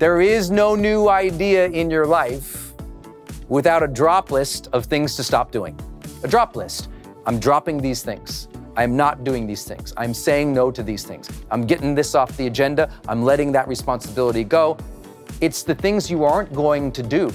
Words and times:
There 0.00 0.22
is 0.22 0.50
no 0.50 0.74
new 0.74 1.10
idea 1.10 1.66
in 1.66 1.90
your 1.90 2.06
life 2.06 2.72
without 3.50 3.82
a 3.82 3.86
drop 3.86 4.30
list 4.30 4.68
of 4.72 4.86
things 4.86 5.14
to 5.16 5.22
stop 5.22 5.52
doing. 5.52 5.78
A 6.22 6.26
drop 6.26 6.56
list. 6.56 6.88
I'm 7.26 7.38
dropping 7.38 7.82
these 7.82 8.02
things. 8.02 8.48
I'm 8.78 8.96
not 8.96 9.24
doing 9.24 9.46
these 9.46 9.64
things. 9.64 9.92
I'm 9.98 10.14
saying 10.14 10.54
no 10.54 10.70
to 10.70 10.82
these 10.82 11.04
things. 11.04 11.28
I'm 11.50 11.66
getting 11.66 11.94
this 11.94 12.14
off 12.14 12.34
the 12.38 12.46
agenda. 12.46 12.90
I'm 13.08 13.22
letting 13.22 13.52
that 13.52 13.68
responsibility 13.68 14.42
go. 14.42 14.78
It's 15.42 15.62
the 15.62 15.74
things 15.74 16.10
you 16.10 16.24
aren't 16.24 16.50
going 16.54 16.92
to 16.92 17.02
do 17.02 17.30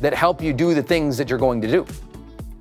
that 0.00 0.14
help 0.14 0.40
you 0.40 0.54
do 0.54 0.72
the 0.72 0.82
things 0.82 1.18
that 1.18 1.28
you're 1.28 1.38
going 1.38 1.60
to 1.60 1.68
do. 1.68 1.86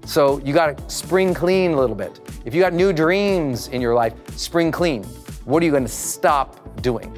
So 0.04 0.39
you 0.39 0.54
got 0.54 0.77
to 0.77 0.89
spring 0.89 1.34
clean 1.34 1.71
a 1.71 1.79
little 1.79 1.95
bit. 1.95 2.20
If 2.43 2.54
you 2.54 2.59
got 2.59 2.73
new 2.73 2.91
dreams 2.91 3.70
in 3.70 3.79
your 3.79 3.93
life, 3.93 4.13
spring 4.38 4.73
clean. 4.73 5.05
What 5.45 5.63
are 5.63 5.66
you 5.66 5.71
going 5.71 5.86
to 5.86 5.89
stop 5.89 6.81
doing? 6.81 7.18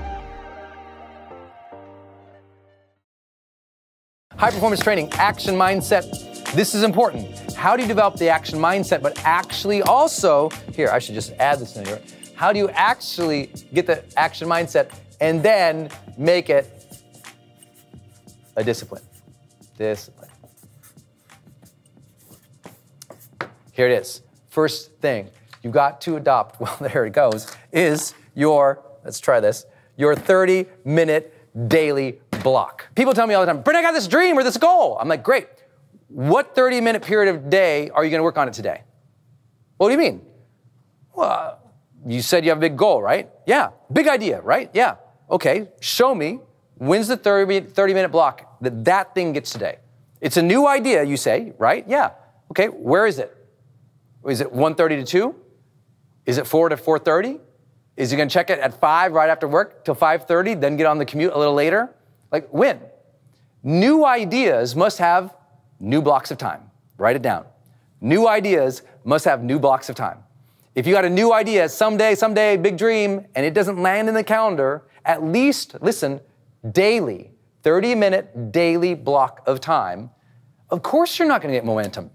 High 4.37 4.49
performance 4.49 4.81
training, 4.81 5.11
action 5.13 5.55
mindset. 5.55 6.53
This 6.53 6.73
is 6.73 6.83
important. 6.83 7.53
How 7.53 7.75
do 7.75 7.83
you 7.83 7.87
develop 7.87 8.15
the 8.15 8.29
action 8.29 8.57
mindset, 8.57 9.01
but 9.01 9.19
actually 9.23 9.81
also, 9.83 10.49
here, 10.73 10.89
I 10.89 10.99
should 10.99 11.15
just 11.15 11.33
add 11.33 11.59
this 11.59 11.75
in 11.75 11.85
here. 11.85 12.01
How 12.35 12.51
do 12.51 12.57
you 12.57 12.69
actually 12.69 13.51
get 13.73 13.85
the 13.85 14.03
action 14.17 14.47
mindset 14.47 14.91
and 15.19 15.43
then 15.43 15.89
make 16.17 16.49
it 16.49 17.01
a 18.55 18.63
discipline? 18.63 19.03
Discipline. 19.77 20.29
Here 23.73 23.87
it 23.87 24.01
is. 24.01 24.21
First 24.49 24.91
thing 25.01 25.29
you've 25.61 25.73
got 25.73 26.01
to 26.01 26.15
adopt, 26.15 26.59
well, 26.59 26.75
there 26.79 27.05
it 27.05 27.13
goes, 27.13 27.55
is 27.71 28.15
your, 28.33 28.83
let's 29.03 29.19
try 29.19 29.39
this, 29.39 29.65
your 29.97 30.15
30 30.15 30.65
minute 30.83 31.37
daily 31.67 32.20
block. 32.43 32.87
People 32.95 33.13
tell 33.13 33.27
me 33.27 33.33
all 33.33 33.45
the 33.45 33.51
time, 33.51 33.61
Brent, 33.61 33.77
I 33.77 33.81
got 33.81 33.93
this 33.93 34.07
dream 34.07 34.37
or 34.37 34.43
this 34.43 34.57
goal. 34.57 34.97
I'm 34.99 35.07
like, 35.07 35.23
great. 35.23 35.47
What 36.07 36.55
30 36.55 36.81
minute 36.81 37.01
period 37.01 37.33
of 37.33 37.49
day 37.49 37.89
are 37.89 38.03
you 38.03 38.09
going 38.09 38.19
to 38.19 38.23
work 38.23 38.37
on 38.37 38.47
it 38.47 38.53
today? 38.53 38.83
What 39.77 39.87
do 39.87 39.93
you 39.93 39.99
mean? 39.99 40.21
Well, 41.15 41.59
you 42.05 42.21
said 42.21 42.43
you 42.43 42.51
have 42.51 42.57
a 42.57 42.61
big 42.61 42.77
goal, 42.77 43.01
right? 43.01 43.29
Yeah. 43.45 43.69
Big 43.91 44.07
idea, 44.07 44.41
right? 44.41 44.69
Yeah. 44.73 44.95
Okay. 45.29 45.69
Show 45.79 46.13
me 46.13 46.39
when's 46.75 47.07
the 47.07 47.17
30, 47.17 47.61
30 47.61 47.93
minute 47.93 48.11
block 48.11 48.59
that 48.61 48.83
that 48.85 49.15
thing 49.15 49.33
gets 49.33 49.51
today. 49.51 49.77
It's 50.19 50.37
a 50.37 50.41
new 50.41 50.67
idea, 50.67 51.03
you 51.03 51.17
say, 51.17 51.53
right? 51.57 51.85
Yeah. 51.87 52.11
Okay. 52.51 52.67
Where 52.67 53.05
is 53.05 53.19
it? 53.19 53.35
Is 54.27 54.41
it 54.41 54.53
1.30 54.53 54.99
to 54.99 55.03
2? 55.03 55.35
Is 56.25 56.37
it 56.37 56.45
4 56.45 56.69
to 56.69 56.75
4.30? 56.77 57.39
Is 57.97 58.11
he 58.11 58.17
going 58.17 58.29
to 58.29 58.33
check 58.33 58.49
it 58.49 58.59
at 58.59 58.79
5 58.79 59.11
right 59.13 59.29
after 59.29 59.47
work 59.47 59.83
till 59.83 59.95
5:30, 59.95 60.59
then 60.59 60.77
get 60.77 60.87
on 60.87 60.97
the 60.97 61.05
commute 61.05 61.33
a 61.33 61.37
little 61.37 61.53
later? 61.53 61.93
Like 62.31 62.49
when? 62.49 62.79
New 63.63 64.05
ideas 64.05 64.75
must 64.75 64.97
have 64.97 65.35
new 65.79 66.01
blocks 66.01 66.31
of 66.31 66.37
time. 66.37 66.71
Write 66.97 67.15
it 67.15 67.21
down. 67.21 67.45
New 67.99 68.27
ideas 68.27 68.81
must 69.03 69.25
have 69.25 69.43
new 69.43 69.59
blocks 69.59 69.89
of 69.89 69.95
time. 69.95 70.23
If 70.73 70.87
you 70.87 70.93
got 70.93 71.05
a 71.05 71.09
new 71.09 71.33
idea 71.33 71.67
someday, 71.67 72.15
someday, 72.15 72.57
big 72.57 72.77
dream, 72.77 73.25
and 73.35 73.45
it 73.45 73.53
doesn't 73.53 73.81
land 73.81 74.07
in 74.07 74.15
the 74.15 74.23
calendar, 74.23 74.83
at 75.05 75.23
least, 75.23 75.75
listen, 75.81 76.21
daily, 76.71 77.31
30 77.63 77.95
minute 77.95 78.51
daily 78.51 78.95
block 78.95 79.41
of 79.45 79.59
time, 79.59 80.09
of 80.69 80.81
course 80.81 81.19
you're 81.19 81.27
not 81.27 81.41
to 81.41 81.47
get 81.49 81.65
momentum. 81.65 82.09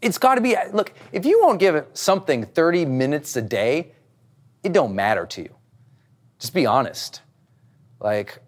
It's 0.00 0.18
got 0.18 0.36
to 0.36 0.40
be, 0.40 0.56
look, 0.72 0.92
if 1.12 1.24
you 1.24 1.40
won't 1.42 1.60
give 1.60 1.84
something 1.92 2.44
30 2.44 2.86
minutes 2.86 3.36
a 3.36 3.42
day, 3.42 3.92
it 4.62 4.72
don't 4.72 4.94
matter 4.94 5.26
to 5.26 5.42
you. 5.42 5.54
Just 6.38 6.54
be 6.54 6.66
honest. 6.66 7.22
Like, 8.00 8.38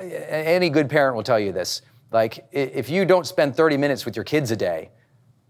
any 0.00 0.70
good 0.70 0.88
parent 0.88 1.16
will 1.16 1.22
tell 1.22 1.40
you 1.40 1.52
this. 1.52 1.82
Like, 2.10 2.46
if 2.52 2.90
you 2.90 3.04
don't 3.04 3.26
spend 3.26 3.56
30 3.56 3.76
minutes 3.76 4.04
with 4.04 4.16
your 4.16 4.24
kids 4.24 4.50
a 4.50 4.56
day, 4.56 4.90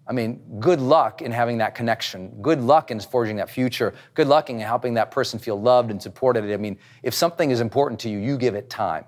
I 0.07 0.13
mean, 0.13 0.43
good 0.59 0.81
luck 0.81 1.23
in 1.23 1.31
having 1.31 1.59
that 1.59 1.75
connection. 1.75 2.31
Good 2.43 2.61
luck 2.61 2.91
in 2.91 3.01
forging 3.01 3.37
that 3.37 3.49
future. 3.49 3.95
Good 4.15 4.27
luck 4.27 4.51
in 4.51 4.59
helping 4.59 4.95
that 4.95 5.11
person 5.11 5.39
feel 5.39 5.61
loved 5.61 5.91
and 5.91 6.03
supported. 6.03 6.51
I 6.53 6.57
mean, 6.57 6.79
if 7.03 7.15
something 7.15 7.51
is 7.51 7.61
important 7.61 8.01
to 8.01 8.09
you, 8.09 8.19
you 8.19 8.37
give 8.37 8.55
it 8.55 8.69
time. 8.69 9.05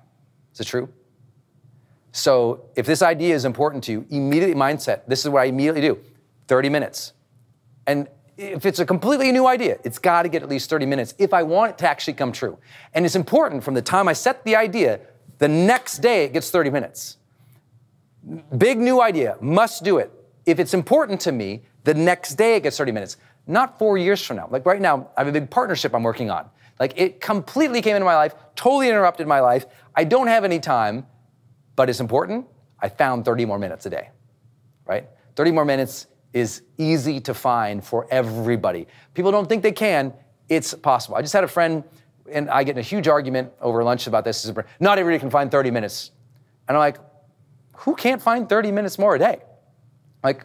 Is 0.53 0.61
it 0.61 0.67
true? 0.67 0.89
So, 2.13 2.71
if 2.77 2.87
this 2.87 3.03
idea 3.03 3.35
is 3.35 3.45
important 3.45 3.83
to 3.85 3.93
you, 3.93 4.07
immediately 4.09 4.55
mindset, 4.55 5.01
this 5.09 5.25
is 5.25 5.29
what 5.31 5.43
I 5.43 5.47
immediately 5.47 5.81
do 5.81 5.99
30 6.47 6.69
minutes. 6.69 7.13
And 7.89 8.09
if 8.37 8.67
it's 8.67 8.79
a 8.79 8.87
completely 8.87 9.31
new 9.33 9.47
idea, 9.47 9.79
it's 9.85 9.99
got 9.99 10.23
to 10.23 10.29
get 10.29 10.43
at 10.43 10.49
least 10.49 10.71
30 10.71 10.87
minutes 10.87 11.15
if 11.19 11.33
I 11.33 11.43
want 11.43 11.73
it 11.73 11.79
to 11.79 11.89
actually 11.89 12.15
come 12.15 12.33
true. 12.33 12.59
And 12.93 13.05
it's 13.05 13.17
important 13.17 13.63
from 13.63 13.75
the 13.75 13.83
time 13.83 14.09
I 14.09 14.13
set 14.13 14.45
the 14.45 14.57
idea, 14.57 15.01
the 15.39 15.49
next 15.49 15.99
day 15.99 16.25
it 16.25 16.33
gets 16.33 16.51
30 16.51 16.71
minutes. 16.71 17.19
Big 18.57 18.79
new 18.79 19.01
idea, 19.01 19.37
must 19.41 19.85
do 19.85 19.99
it 19.99 20.11
if 20.47 20.59
it's 20.59 20.75
important 20.75 21.21
to 21.23 21.33
me, 21.33 21.63
the 21.85 21.95
next 21.95 22.35
day 22.35 22.57
it 22.57 22.63
gets 22.63 22.77
30 22.77 22.93
minutes, 22.93 23.17
not 23.47 23.79
four 23.79 23.99
years 23.99 24.25
from 24.25 24.37
now. 24.37 24.49
Like 24.51 24.67
right 24.67 24.81
now, 24.81 25.11
I 25.17 25.21
have 25.21 25.29
a 25.29 25.33
big 25.33 25.51
partnership 25.51 25.95
I'm 25.95 26.03
working 26.03 26.31
on. 26.31 26.49
Like 26.79 26.95
it 26.97 27.21
completely 27.21 27.83
came 27.83 27.97
into 27.97 28.05
my 28.05 28.17
life, 28.17 28.35
totally 28.57 28.89
interrupted 28.89 29.27
my 29.27 29.41
life. 29.41 29.67
I 29.95 30.05
don't 30.05 30.27
have 30.27 30.45
any 30.45 30.59
time, 30.59 31.07
but 31.77 31.89
it's 31.89 32.01
important. 32.01 32.47
I 32.81 32.89
found 32.89 33.25
30 33.25 33.45
more 33.47 33.59
minutes 33.59 33.87
a 33.87 33.91
day, 33.91 34.11
right? 34.87 35.09
30 35.37 35.53
more 35.53 35.65
minutes 35.65 36.07
is 36.35 36.63
easy 36.77 37.21
to 37.21 37.33
find 37.33 37.83
for 37.83 38.07
everybody. 38.11 38.87
People 39.15 39.31
don't 39.31 39.49
think 39.49 39.63
they 39.63 39.73
can. 39.73 40.13
It's 40.49 40.75
possible. 40.75 41.17
I 41.17 41.23
just 41.23 41.33
had 41.33 41.45
a 41.45 41.49
friend, 41.49 41.85
and 42.31 42.51
I 42.51 42.65
get 42.65 42.73
in 42.73 42.79
a 42.81 42.83
huge 42.83 43.09
argument 43.09 43.53
over 43.61 43.83
lunch 43.85 44.09
about 44.09 44.25
this. 44.25 44.53
Not 44.81 44.99
everybody 44.99 45.21
can 45.21 45.31
find 45.31 45.51
30 45.51 45.71
minutes. 45.71 46.11
And 46.69 46.77
I'm 46.77 46.81
like, 46.81 46.99
who 47.77 47.95
can't 47.95 48.21
find 48.21 48.49
30 48.49 48.73
minutes 48.73 48.99
more 48.99 49.15
a 49.15 49.19
day? 49.19 49.43
Like, 50.25 50.45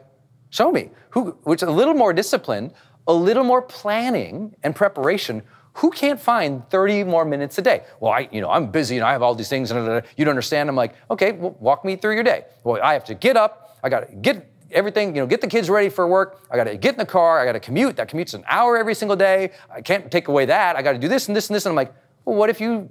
show 0.52 0.72
me. 0.72 0.92
Who, 1.12 1.32
which 1.44 1.64
a 1.64 1.72
little 1.72 1.96
more 1.96 2.14
discipline, 2.14 2.72
a 3.08 3.14
little 3.14 3.44
more 3.44 3.62
planning 3.64 4.56
and 4.62 4.76
preparation. 4.76 5.42
Who 5.74 5.90
can't 5.90 6.20
find 6.20 6.70
30 6.70 7.06
more 7.06 7.26
minutes 7.26 7.58
a 7.58 7.64
day? 7.64 7.84
Well, 8.00 8.12
I, 8.12 8.30
you 8.32 8.42
know, 8.42 8.52
I'm 8.52 8.70
busy 8.70 8.98
and 8.98 9.06
I 9.06 9.12
have 9.14 9.24
all 9.24 9.34
these 9.34 9.50
things 9.50 9.72
and 9.72 10.04
you 10.18 10.26
don't 10.26 10.32
understand. 10.32 10.70
I'm 10.70 10.76
like, 10.76 10.94
okay, 11.10 11.32
well, 11.32 11.56
walk 11.60 11.84
me 11.84 11.96
through 11.96 12.14
your 12.14 12.24
day. 12.24 12.46
Well, 12.64 12.80
I 12.84 12.94
have 12.94 13.06
to 13.06 13.16
get 13.16 13.38
up. 13.38 13.80
I 13.84 13.90
got 13.90 14.08
to 14.10 14.16
get 14.16 14.46
everything, 14.72 15.16
you 15.16 15.22
know, 15.22 15.28
get 15.28 15.42
the 15.42 15.48
kids 15.48 15.70
ready 15.70 15.90
for 15.90 16.08
work. 16.08 16.42
I 16.50 16.56
got 16.56 16.66
to 16.66 16.78
get 16.78 16.94
in 16.94 17.00
the 17.00 17.06
car. 17.06 17.40
I 17.40 17.46
got 17.46 17.54
to 17.54 17.60
commute. 17.60 17.96
That 17.96 18.08
commute's 18.08 18.34
an 18.34 18.44
hour 18.48 18.78
every 18.78 18.96
single 18.96 19.16
day. 19.16 19.52
I 19.74 19.82
can't 19.82 20.12
take 20.12 20.28
away 20.28 20.46
that. 20.46 20.76
I 20.76 20.82
got 20.82 20.94
to 20.94 21.00
do 21.00 21.08
this 21.08 21.28
and 21.28 21.36
this 21.36 21.50
and 21.50 21.56
this. 21.56 21.66
And 21.66 21.72
I'm 21.72 21.76
like, 21.76 21.94
well, 22.26 22.36
what 22.36 22.50
if 22.50 22.62
you 22.62 22.90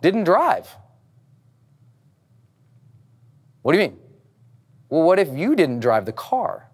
didn't 0.00 0.24
drive? 0.24 0.68
What 3.62 3.72
do 3.72 3.78
you 3.78 3.88
mean? 3.88 3.98
Well, 4.88 5.02
what 5.02 5.18
if 5.18 5.28
you 5.36 5.54
didn't 5.54 5.80
drive 5.80 6.06
the 6.06 6.12
car 6.12 6.70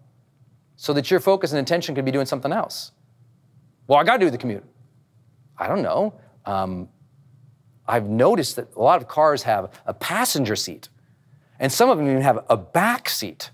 so 0.76 0.92
that 0.92 1.10
your 1.10 1.20
focus 1.20 1.52
and 1.52 1.60
attention 1.60 1.94
could 1.94 2.04
be 2.04 2.10
doing 2.10 2.26
something 2.26 2.52
else? 2.52 2.92
Well, 3.86 3.98
I 3.98 4.04
got 4.04 4.18
to 4.18 4.26
do 4.26 4.30
the 4.30 4.38
commute. 4.38 4.64
I 5.58 5.66
don't 5.66 5.82
know. 5.82 6.14
Um, 6.46 6.88
I've 7.86 8.08
noticed 8.08 8.56
that 8.56 8.74
a 8.76 8.80
lot 8.80 9.00
of 9.00 9.08
cars 9.08 9.42
have 9.42 9.70
a 9.86 9.94
passenger 9.94 10.56
seat, 10.56 10.88
and 11.58 11.70
some 11.70 11.90
of 11.90 11.98
them 11.98 12.08
even 12.08 12.22
have 12.22 12.44
a 12.48 12.56
back 12.56 13.08
seat. 13.08 13.50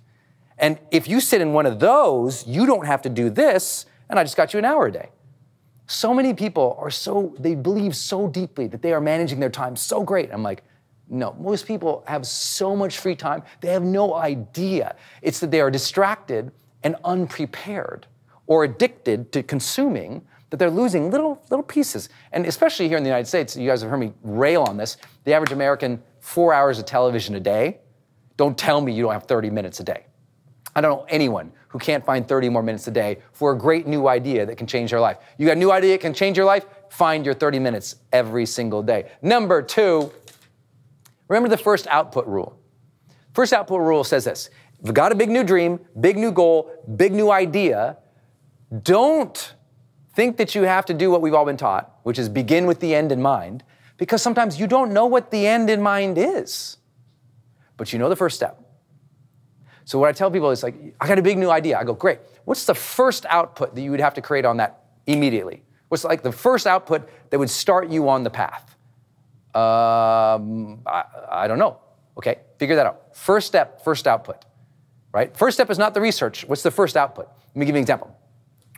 And 0.61 0.79
if 0.91 1.09
you 1.09 1.21
sit 1.21 1.41
in 1.41 1.53
one 1.55 1.65
of 1.67 1.81
those, 1.81 2.47
you 2.47 2.67
don't 2.67 2.87
have 2.87 3.03
to 3.03 3.09
do 3.09 3.31
this, 3.31 3.87
and 4.11 4.19
I 4.19 4.23
just 4.23 4.37
got 4.37 4.53
you 4.53 4.59
an 4.59 4.67
hour 4.67 4.87
a 4.87 4.93
day. 4.93 5.09
So 5.87 6.15
many 6.15 6.35
people 6.35 6.77
are 6.79 6.91
so, 6.91 7.35
they 7.39 7.55
believe 7.55 7.97
so 7.97 8.29
deeply 8.29 8.69
that 8.69 8.83
they 8.83 8.93
are 8.93 9.01
managing 9.01 9.41
their 9.41 9.51
time 9.51 9.75
so 9.75 10.05
great. 10.05 10.31
I'm 10.33 10.43
like, 10.43 10.63
no, 11.09 11.35
most 11.41 11.67
people 11.67 12.05
have 12.07 12.27
so 12.27 12.77
much 12.77 12.99
free 12.99 13.17
time, 13.17 13.43
they 13.63 13.69
have 13.69 13.83
no 13.83 14.15
idea. 14.15 14.95
It's 15.23 15.41
that 15.41 15.51
they 15.51 15.61
are 15.61 15.71
distracted 15.71 16.53
and 16.85 16.95
unprepared 17.05 18.07
or 18.47 18.65
addicted 18.65 19.33
to 19.33 19.43
consuming 19.43 20.23
that 20.51 20.59
they're 20.59 20.71
losing 20.71 21.11
little 21.11 21.43
little 21.51 21.65
pieces. 21.65 22.09
And 22.33 22.45
especially 22.47 22.89
here 22.89 22.97
in 22.97 23.03
the 23.03 23.09
United 23.09 23.27
States, 23.27 23.57
you 23.57 23.69
guys 23.69 23.81
have 23.83 23.91
heard 23.91 23.99
me 23.99 24.13
rail 24.23 24.63
on 24.65 24.77
this. 24.77 24.99
The 25.25 25.33
average 25.33 25.53
American, 25.53 26.03
four 26.21 26.53
hours 26.53 26.79
of 26.79 26.87
television 26.87 27.35
a 27.35 27.41
day. 27.41 27.79
Don't 28.37 28.57
tell 28.57 28.81
me 28.81 28.93
you 28.93 29.03
don't 29.03 29.13
have 29.13 29.25
30 29.25 29.51
minutes 29.51 29.81
a 29.81 29.85
day. 29.85 30.05
I 30.75 30.81
don't 30.81 30.99
know 30.99 31.07
anyone 31.09 31.53
who 31.69 31.79
can't 31.79 32.05
find 32.05 32.27
30 32.27 32.49
more 32.49 32.63
minutes 32.63 32.87
a 32.89 32.91
day 32.91 33.19
for 33.33 33.53
a 33.53 33.59
great 33.59 33.87
new 33.87 34.09
idea 34.09 34.47
that 34.47 34.57
can 34.57 34.67
change 34.67 34.91
their 34.91 35.01
life. 35.01 35.19
You 35.39 35.47
got 35.47 35.57
a 35.57 35.61
new 35.61 35.73
idea 35.73 35.93
that 35.93 36.01
can 36.01 36.15
change 36.15 36.37
your 36.37 36.47
life? 36.47 36.67
Find 36.91 37.25
your 37.25 37.35
30 37.35 37.59
minutes 37.59 37.97
every 38.13 38.47
single 38.47 38.83
day. 38.83 39.11
Number 39.23 39.63
two, 39.63 40.13
Remember 41.31 41.49
the 41.49 41.57
first 41.57 41.87
output 41.87 42.27
rule. 42.27 42.59
First 43.35 43.53
output 43.53 43.81
rule 43.81 44.03
says 44.03 44.25
this 44.25 44.51
if 44.81 44.87
you've 44.87 44.95
got 44.95 45.13
a 45.13 45.15
big 45.15 45.31
new 45.31 45.45
dream, 45.45 45.79
big 46.01 46.19
new 46.19 46.33
goal, 46.33 46.85
big 46.97 47.13
new 47.13 47.31
idea, 47.31 47.99
don't 48.83 49.55
think 50.13 50.37
that 50.39 50.57
you 50.57 50.65
have 50.65 50.85
to 50.87 50.93
do 50.93 51.09
what 51.09 51.23
we've 51.23 51.33
all 51.33 51.45
been 51.45 51.57
taught, 51.57 52.01
which 52.03 52.19
is 52.19 52.29
begin 52.29 52.67
with 52.67 52.81
the 52.81 52.97
end 52.97 53.13
in 53.13 53.23
mind, 53.23 53.63
because 53.97 54.21
sometimes 54.21 54.59
you 54.59 54.67
don't 54.67 54.93
know 54.93 55.07
what 55.07 55.31
the 55.31 55.47
end 55.47 55.71
in 55.71 55.81
mind 55.81 56.19
is. 56.19 56.79
But 57.77 57.93
you 57.93 58.01
know 58.01 58.09
the 58.09 58.17
first 58.17 58.35
step. 58.35 58.61
So 59.91 59.99
what 59.99 60.09
I 60.09 60.13
tell 60.13 60.31
people 60.31 60.53
is 60.53 60.63
like, 60.63 60.77
I 61.01 61.09
got 61.09 61.19
a 61.19 61.23
big 61.23 61.37
new 61.37 61.51
idea. 61.51 61.77
I 61.77 61.83
go, 61.83 61.95
great. 61.95 62.21
What's 62.45 62.65
the 62.65 62.77
first 62.77 63.27
output 63.29 63.75
that 63.75 63.81
you 63.81 63.91
would 63.91 63.99
have 63.99 64.15
to 64.15 64.23
create 64.23 64.45
on 64.45 64.59
that 64.59 64.85
immediately? 65.09 65.65
What's 65.89 66.05
like 66.05 66.23
the 66.23 66.31
first 66.31 66.69
output 66.69 67.09
that 67.31 67.41
would 67.41 67.51
start 67.51 67.91
you 67.91 68.09
on 68.09 68.23
the 68.23 68.31
path? 68.31 68.77
Um, 69.53 70.83
I, 70.87 71.03
I 71.29 71.49
don't 71.49 71.59
know. 71.59 71.81
Okay, 72.17 72.37
figure 72.57 72.77
that 72.77 72.87
out. 72.87 73.17
First 73.17 73.49
step, 73.49 73.83
first 73.83 74.07
output, 74.07 74.45
right? 75.13 75.37
First 75.37 75.57
step 75.57 75.71
is 75.71 75.79
not 75.79 75.93
the 75.93 76.01
research. 76.01 76.45
What's 76.47 76.63
the 76.63 76.71
first 76.71 76.97
output? 76.97 77.27
Let 77.27 77.57
me 77.57 77.67
give 77.67 77.75
you 77.75 77.79
an 77.79 77.83
example. 77.83 78.17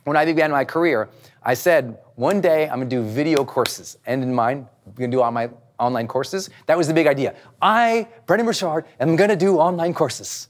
When 0.05 0.17
I 0.17 0.25
began 0.25 0.51
my 0.51 0.65
career, 0.65 1.11
I 1.43 1.53
said, 1.53 1.99
one 2.15 2.41
day 2.41 2.71
I'm 2.71 2.79
gonna 2.79 2.87
do 2.87 3.03
video 3.03 3.45
courses. 3.45 3.99
End 4.07 4.23
in 4.23 4.33
mind, 4.33 4.67
I'm 4.87 4.95
gonna 4.95 5.09
do 5.09 5.21
all 5.21 5.31
my 5.31 5.51
online 5.79 6.09
courses. 6.09 6.49
That 6.65 6.79
was 6.79 6.89
the 6.89 6.95
big 6.95 7.07
idea. 7.07 7.35
I, 7.61 8.09
Brendon 8.25 8.47
Burchard, 8.47 8.87
am 8.99 9.15
gonna 9.17 9.37
do 9.37 9.59
online 9.59 9.93
courses. 9.93 10.49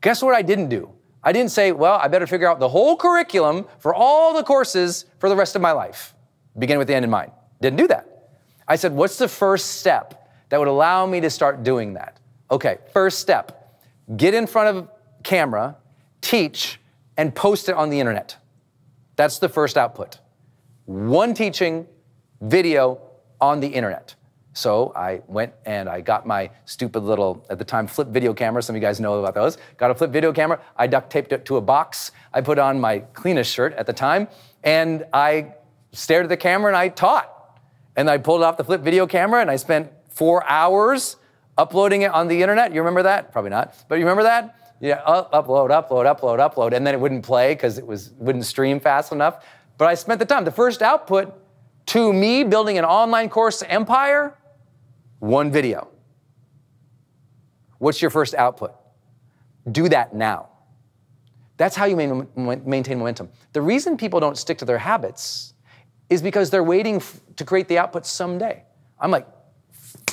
Guess 0.00 0.22
what 0.22 0.34
I 0.34 0.42
didn't 0.42 0.68
do? 0.68 0.92
I 1.22 1.32
didn't 1.32 1.50
say, 1.50 1.72
well, 1.72 1.98
I 2.00 2.08
better 2.08 2.26
figure 2.26 2.48
out 2.48 2.60
the 2.60 2.68
whole 2.68 2.96
curriculum 2.96 3.66
for 3.78 3.94
all 3.94 4.34
the 4.34 4.42
courses 4.42 5.06
for 5.18 5.28
the 5.28 5.36
rest 5.36 5.56
of 5.56 5.62
my 5.62 5.72
life. 5.72 6.14
Begin 6.58 6.78
with 6.78 6.88
the 6.88 6.94
end 6.94 7.04
in 7.04 7.10
mind. 7.10 7.32
Didn't 7.60 7.76
do 7.76 7.88
that. 7.88 8.30
I 8.66 8.76
said, 8.76 8.92
What's 8.92 9.18
the 9.18 9.28
first 9.28 9.80
step 9.80 10.30
that 10.48 10.58
would 10.58 10.68
allow 10.68 11.06
me 11.06 11.20
to 11.20 11.30
start 11.30 11.62
doing 11.62 11.94
that? 11.94 12.18
Okay, 12.50 12.78
first 12.92 13.18
step 13.18 13.54
get 14.16 14.32
in 14.32 14.46
front 14.46 14.76
of 14.76 14.88
camera, 15.22 15.76
teach, 16.20 16.80
and 17.16 17.34
post 17.34 17.68
it 17.68 17.74
on 17.74 17.90
the 17.90 18.00
internet. 18.00 18.36
That's 19.16 19.38
the 19.38 19.48
first 19.48 19.76
output. 19.76 20.18
One 20.86 21.34
teaching 21.34 21.86
video 22.40 23.00
on 23.40 23.60
the 23.60 23.68
internet. 23.68 24.14
So 24.58 24.92
I 24.96 25.22
went 25.28 25.52
and 25.66 25.88
I 25.88 26.00
got 26.00 26.26
my 26.26 26.50
stupid 26.64 27.04
little, 27.04 27.46
at 27.48 27.60
the 27.60 27.64
time, 27.64 27.86
flip 27.86 28.08
video 28.08 28.34
camera. 28.34 28.60
Some 28.60 28.74
of 28.74 28.82
you 28.82 28.86
guys 28.86 28.98
know 28.98 29.20
about 29.20 29.34
those. 29.34 29.56
Got 29.76 29.92
a 29.92 29.94
flip 29.94 30.10
video 30.10 30.32
camera. 30.32 30.60
I 30.76 30.88
duct 30.88 31.10
taped 31.10 31.32
it 31.32 31.44
to 31.44 31.58
a 31.58 31.60
box. 31.60 32.10
I 32.34 32.40
put 32.40 32.58
on 32.58 32.80
my 32.80 32.98
cleanest 32.98 33.54
shirt 33.54 33.72
at 33.74 33.86
the 33.86 33.92
time, 33.92 34.26
and 34.64 35.06
I 35.12 35.54
stared 35.92 36.24
at 36.24 36.28
the 36.28 36.36
camera 36.36 36.70
and 36.70 36.76
I 36.76 36.88
taught. 36.88 37.32
And 37.94 38.10
I 38.10 38.18
pulled 38.18 38.42
off 38.42 38.56
the 38.56 38.64
flip 38.64 38.80
video 38.80 39.06
camera 39.06 39.40
and 39.40 39.48
I 39.48 39.54
spent 39.54 39.92
four 40.08 40.44
hours 40.48 41.16
uploading 41.56 42.02
it 42.02 42.10
on 42.10 42.26
the 42.26 42.42
internet. 42.42 42.74
You 42.74 42.80
remember 42.80 43.04
that? 43.04 43.30
Probably 43.30 43.50
not. 43.50 43.76
But 43.88 43.96
you 43.96 44.04
remember 44.04 44.24
that? 44.24 44.74
Yeah, 44.80 45.00
upload, 45.06 45.70
upload, 45.70 46.04
upload, 46.04 46.38
upload. 46.38 46.72
And 46.72 46.84
then 46.84 46.94
it 46.94 47.00
wouldn't 47.00 47.24
play 47.24 47.54
because 47.54 47.78
it 47.78 47.86
was 47.86 48.10
wouldn't 48.18 48.44
stream 48.44 48.80
fast 48.80 49.12
enough. 49.12 49.44
But 49.76 49.86
I 49.86 49.94
spent 49.94 50.18
the 50.18 50.26
time. 50.26 50.44
The 50.44 50.50
first 50.50 50.82
output 50.82 51.32
to 51.86 52.12
me 52.12 52.42
building 52.42 52.76
an 52.76 52.84
online 52.84 53.28
course 53.28 53.62
empire, 53.62 54.36
one 55.18 55.50
video. 55.50 55.88
What's 57.78 58.02
your 58.02 58.10
first 58.10 58.34
output? 58.34 58.74
Do 59.70 59.88
that 59.88 60.14
now. 60.14 60.48
That's 61.56 61.74
how 61.74 61.86
you 61.86 61.96
maintain 61.96 62.98
momentum. 62.98 63.30
The 63.52 63.60
reason 63.60 63.96
people 63.96 64.20
don't 64.20 64.38
stick 64.38 64.58
to 64.58 64.64
their 64.64 64.78
habits 64.78 65.54
is 66.08 66.22
because 66.22 66.50
they're 66.50 66.64
waiting 66.64 67.02
to 67.36 67.44
create 67.44 67.68
the 67.68 67.78
output 67.78 68.06
someday. 68.06 68.64
I'm 69.00 69.10
like, 69.10 69.26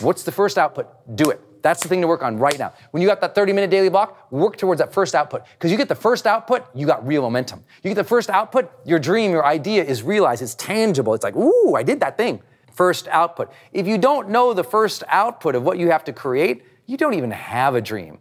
what's 0.02 0.24
the 0.24 0.32
first 0.32 0.58
output? 0.58 0.88
Do 1.16 1.30
it. 1.30 1.40
That's 1.62 1.82
the 1.82 1.90
thing 1.90 2.02
to 2.02 2.08
work 2.08 2.22
on 2.22 2.38
right 2.38 2.60
now. 2.60 2.74
When 2.92 3.02
you 3.02 3.08
got 3.08 3.22
that 3.22 3.34
30 3.34 3.54
minute 3.54 3.72
daily 3.72 3.90
block, 3.90 4.32
work 4.32 4.58
towards 4.58 4.80
that 4.80 4.94
first 4.94 5.16
output. 5.16 5.46
Because 5.54 5.72
you 5.72 5.78
get 5.78 5.88
the 5.88 5.96
first 5.96 6.28
output, 6.28 6.66
you 6.76 6.86
got 6.86 7.06
real 7.08 7.24
momentum. 7.24 7.64
You 7.82 7.90
get 7.90 7.96
the 7.96 8.04
first 8.04 8.30
output, 8.30 8.72
your 8.86 9.00
dream, 9.00 9.32
your 9.32 9.46
idea 9.46 9.84
is 9.84 10.04
realized, 10.04 10.44
it's 10.44 10.54
tangible. 10.56 11.16
It's 11.16 11.24
like, 11.24 11.36
ooh, 11.36 11.76
I 11.76 11.82
did 11.82 12.02
that 12.02 12.18
thing. 12.18 12.42
First 12.75 13.08
output. 13.08 13.51
If 13.72 13.88
you 13.88 13.98
don't 13.98 14.29
know 14.29 14.53
the 14.53 14.63
first 14.63 15.03
output 15.08 15.55
of 15.55 15.63
what 15.63 15.79
you 15.79 15.91
have 15.91 16.03
to 16.05 16.13
create, 16.13 16.63
you 16.86 16.98
don't 16.98 17.13
even 17.13 17.32
have 17.32 17.74
a 17.74 17.82
dream. 17.82 18.20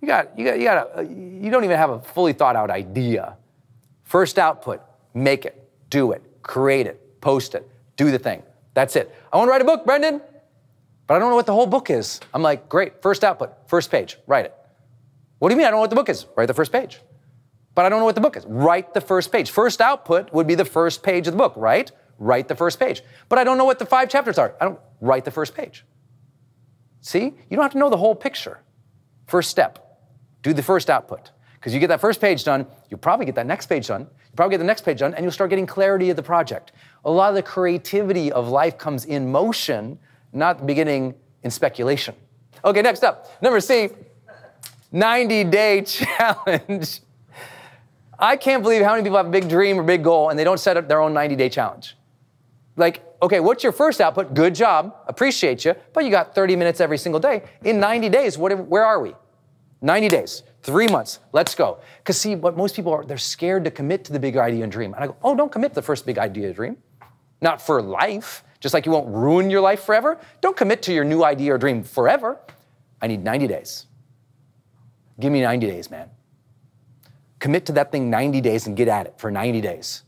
You 0.00 0.06
got, 0.06 0.38
you 0.38 0.44
got, 0.44 0.58
you 0.58 0.64
got, 0.64 0.86
a, 0.86 0.98
uh, 0.98 1.00
you 1.02 1.50
don't 1.50 1.64
even 1.64 1.76
have 1.76 1.90
a 1.90 2.00
fully 2.00 2.32
thought 2.32 2.54
out 2.54 2.70
idea. 2.70 3.36
First 4.04 4.38
output, 4.38 4.80
make 5.12 5.44
it, 5.44 5.68
do 5.90 6.12
it, 6.12 6.22
create 6.42 6.86
it, 6.86 7.20
post 7.20 7.54
it, 7.56 7.68
do 7.96 8.12
the 8.12 8.18
thing. 8.18 8.44
That's 8.74 8.94
it. 8.94 9.12
I 9.32 9.38
want 9.38 9.48
to 9.48 9.50
write 9.50 9.62
a 9.62 9.64
book, 9.64 9.84
Brendon, 9.84 10.20
but 11.06 11.14
I 11.14 11.18
don't 11.18 11.30
know 11.30 11.36
what 11.36 11.46
the 11.46 11.52
whole 11.52 11.66
book 11.66 11.90
is. 11.90 12.20
I'm 12.32 12.42
like, 12.42 12.68
great, 12.68 13.02
first 13.02 13.24
output, 13.24 13.54
first 13.66 13.90
page, 13.90 14.18
write 14.26 14.44
it. 14.44 14.54
What 15.40 15.48
do 15.48 15.54
you 15.54 15.58
mean 15.58 15.66
I 15.66 15.70
don't 15.70 15.78
know 15.78 15.82
what 15.82 15.90
the 15.90 15.96
book 15.96 16.08
is? 16.08 16.26
Write 16.36 16.46
the 16.46 16.54
first 16.54 16.70
page. 16.70 17.00
But 17.74 17.86
I 17.86 17.88
don't 17.88 17.98
know 17.98 18.04
what 18.04 18.14
the 18.14 18.20
book 18.20 18.36
is. 18.36 18.44
Write 18.46 18.94
the 18.94 19.00
first 19.00 19.32
page. 19.32 19.50
First 19.50 19.80
output 19.80 20.32
would 20.32 20.46
be 20.46 20.54
the 20.54 20.64
first 20.64 21.02
page 21.02 21.26
of 21.26 21.32
the 21.32 21.38
book, 21.38 21.54
right? 21.56 21.90
Write 22.18 22.48
the 22.48 22.54
first 22.54 22.78
page. 22.78 23.02
But 23.28 23.38
I 23.38 23.44
don't 23.44 23.58
know 23.58 23.64
what 23.64 23.78
the 23.78 23.86
five 23.86 24.08
chapters 24.08 24.38
are. 24.38 24.54
I 24.60 24.64
don't 24.66 24.80
write 25.00 25.24
the 25.24 25.30
first 25.30 25.54
page. 25.54 25.84
See? 27.00 27.24
You 27.24 27.56
don't 27.56 27.62
have 27.62 27.72
to 27.72 27.78
know 27.78 27.90
the 27.90 27.96
whole 27.96 28.14
picture. 28.14 28.60
First 29.26 29.50
step, 29.50 29.98
do 30.42 30.52
the 30.52 30.62
first 30.62 30.90
output. 30.90 31.30
Because 31.54 31.72
you 31.72 31.80
get 31.80 31.86
that 31.88 32.00
first 32.00 32.20
page 32.20 32.44
done, 32.44 32.66
you'll 32.90 32.98
probably 32.98 33.24
get 33.24 33.34
that 33.36 33.46
next 33.46 33.66
page 33.66 33.86
done, 33.88 34.02
you'll 34.02 34.36
probably 34.36 34.52
get 34.52 34.58
the 34.58 34.64
next 34.64 34.84
page 34.84 34.98
done, 34.98 35.14
and 35.14 35.24
you'll 35.24 35.32
start 35.32 35.48
getting 35.48 35.66
clarity 35.66 36.10
of 36.10 36.16
the 36.16 36.22
project. 36.22 36.72
A 37.06 37.10
lot 37.10 37.30
of 37.30 37.34
the 37.34 37.42
creativity 37.42 38.30
of 38.30 38.48
life 38.48 38.76
comes 38.76 39.06
in 39.06 39.32
motion 39.32 39.98
not 40.34 40.66
beginning 40.66 41.14
in 41.42 41.50
speculation. 41.50 42.14
Okay, 42.64 42.82
next 42.82 43.04
up, 43.04 43.40
number 43.42 43.60
C, 43.60 43.88
90 44.92 45.44
day 45.44 45.82
challenge. 45.86 47.00
I 48.18 48.36
can't 48.36 48.62
believe 48.62 48.82
how 48.82 48.92
many 48.92 49.02
people 49.02 49.16
have 49.16 49.26
a 49.26 49.30
big 49.30 49.48
dream 49.48 49.78
or 49.78 49.82
big 49.82 50.04
goal 50.04 50.30
and 50.30 50.38
they 50.38 50.44
don't 50.44 50.60
set 50.60 50.76
up 50.76 50.88
their 50.88 51.00
own 51.00 51.12
90 51.12 51.36
day 51.36 51.48
challenge. 51.48 51.96
Like, 52.76 53.04
okay, 53.22 53.40
what's 53.40 53.62
your 53.62 53.72
first 53.72 54.00
output? 54.00 54.34
Good 54.34 54.54
job, 54.54 54.96
appreciate 55.06 55.64
you, 55.64 55.74
but 55.92 56.04
you 56.04 56.10
got 56.10 56.34
30 56.34 56.56
minutes 56.56 56.80
every 56.80 56.98
single 56.98 57.20
day. 57.20 57.44
In 57.62 57.78
90 57.78 58.08
days, 58.08 58.36
what, 58.36 58.56
where 58.66 58.84
are 58.84 59.00
we? 59.00 59.14
90 59.80 60.08
days, 60.08 60.42
three 60.62 60.88
months, 60.88 61.20
let's 61.32 61.54
go. 61.54 61.78
Because 61.98 62.20
see, 62.20 62.34
what 62.34 62.56
most 62.56 62.74
people 62.74 62.92
are, 62.92 63.04
they're 63.04 63.18
scared 63.18 63.64
to 63.64 63.70
commit 63.70 64.04
to 64.06 64.12
the 64.12 64.18
big 64.18 64.36
idea 64.36 64.62
and 64.62 64.72
dream. 64.72 64.94
And 64.94 65.04
I 65.04 65.06
go, 65.08 65.16
oh, 65.22 65.36
don't 65.36 65.52
commit 65.52 65.72
to 65.72 65.74
the 65.76 65.82
first 65.82 66.06
big 66.06 66.18
idea 66.18 66.46
and 66.46 66.54
dream. 66.54 66.78
Not 67.40 67.60
for 67.60 67.82
life. 67.82 68.42
Just 68.60 68.72
like 68.72 68.86
you 68.86 68.92
won't 68.92 69.08
ruin 69.08 69.50
your 69.50 69.60
life 69.60 69.84
forever, 69.84 70.18
don't 70.40 70.56
commit 70.56 70.80
to 70.82 70.92
your 70.94 71.04
new 71.04 71.22
idea 71.22 71.54
or 71.54 71.58
dream 71.58 71.82
forever. 71.82 72.40
I 73.02 73.06
need 73.06 73.22
90 73.22 73.46
days. 73.46 73.86
Give 75.20 75.30
me 75.30 75.42
90 75.42 75.66
days, 75.66 75.90
man. 75.90 76.08
Commit 77.38 77.66
to 77.66 77.72
that 77.72 77.92
thing 77.92 78.08
90 78.08 78.40
days 78.40 78.66
and 78.66 78.74
get 78.74 78.88
at 78.88 79.06
it 79.06 79.14
for 79.18 79.30
90 79.30 79.60
days. 79.60 80.02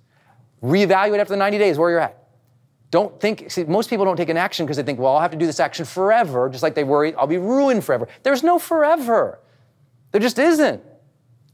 Reevaluate 0.63 1.19
after 1.19 1.35
the 1.35 1.37
90 1.37 1.59
days 1.59 1.79
where 1.79 1.91
you're 1.91 2.01
at. 2.01 2.26
Don't 2.97 3.21
think, 3.21 3.51
see, 3.51 3.63
most 3.65 3.91
people 3.91 4.07
don't 4.07 4.17
take 4.17 4.31
an 4.31 4.39
action 4.39 4.65
because 4.65 4.79
they 4.79 4.83
think, 4.83 4.99
well, 4.99 5.15
I'll 5.15 5.21
have 5.21 5.33
to 5.33 5.37
do 5.37 5.45
this 5.45 5.61
action 5.61 5.85
forever, 5.85 6.49
just 6.49 6.63
like 6.63 6.75
they 6.75 6.83
worry, 6.83 7.15
I'll 7.15 7.27
be 7.27 7.37
ruined 7.37 7.85
forever. 7.85 8.09
There's 8.23 8.43
no 8.43 8.59
forever. 8.59 9.39
There 10.13 10.21
just 10.23 10.39
isn't. 10.39 10.83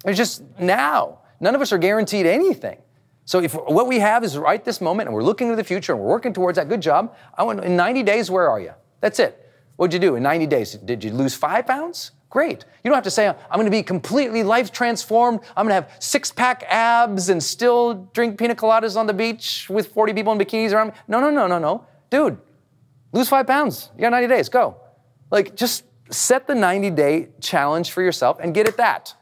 There's 0.05 0.17
just 0.17 0.45
now. 0.61 1.19
None 1.41 1.57
of 1.57 1.61
us 1.61 1.73
are 1.73 1.79
guaranteed 1.79 2.27
anything. 2.27 2.79
So 3.25 3.41
if 3.41 3.55
what 3.55 3.89
we 3.89 3.99
have 3.99 4.23
is 4.23 4.39
right 4.39 4.65
this 4.65 4.81
moment 4.81 5.09
and 5.09 5.17
we're 5.17 5.25
looking 5.25 5.51
to 5.51 5.57
the 5.57 5.65
future 5.65 5.95
and 5.95 6.01
we're 6.01 6.11
working 6.11 6.33
towards 6.33 6.55
that, 6.59 6.69
good 6.69 6.81
job. 6.81 7.13
I 7.37 7.43
want 7.43 7.65
in 7.65 7.75
90 7.75 8.05
days, 8.05 8.31
where 8.31 8.49
are 8.49 8.61
you? 8.61 8.75
That's 9.01 9.19
it. 9.19 9.53
What'd 9.75 9.93
you 9.93 9.99
do 9.99 10.15
in 10.15 10.23
90 10.23 10.47
days? 10.47 10.75
Did 10.75 11.03
you 11.03 11.11
lose 11.11 11.35
five 11.35 11.67
pounds? 11.67 12.13
Great. 12.33 12.65
You 12.83 12.89
don't 12.89 12.95
have 12.95 13.05
to 13.05 13.11
say, 13.11 13.29
I'm 13.29 13.37
going 13.57 13.67
to 13.67 13.71
be 13.71 13.83
completely 13.83 14.43
life 14.43 14.73
transformed. 14.73 15.41
I'm 15.55 15.67
going 15.69 15.83
to 15.83 15.87
have 15.87 16.03
six 16.03 16.33
pack 16.33 16.65
abs 16.67 17.29
and 17.29 17.43
still 17.43 18.09
drink 18.15 18.39
pina 18.39 18.55
coladas 18.55 18.97
on 18.97 19.07
the 19.07 19.13
beach 19.13 19.69
with 19.69 19.89
40 19.89 20.15
people 20.15 20.33
in 20.33 20.39
bikinis 20.39 20.73
around 20.73 20.89
me. 20.89 20.93
No, 21.09 21.21
no, 21.21 21.29
no, 21.29 21.47
no, 21.47 21.59
no. 21.59 21.85
Dude, 22.09 22.39
lose 23.13 23.29
five 23.29 23.47
pounds. 23.47 23.91
You 23.97 24.01
got 24.01 24.13
90 24.13 24.29
days. 24.29 24.49
Go. 24.49 24.81
Like, 25.31 25.55
just 25.55 25.85
set 26.09 26.47
the 26.47 26.55
90 26.55 26.89
day 26.93 27.29
challenge 27.43 27.91
for 27.91 28.01
yourself 28.01 28.39
and 28.41 28.55
get 28.55 28.67
at 28.67 28.79
that. 28.79 29.15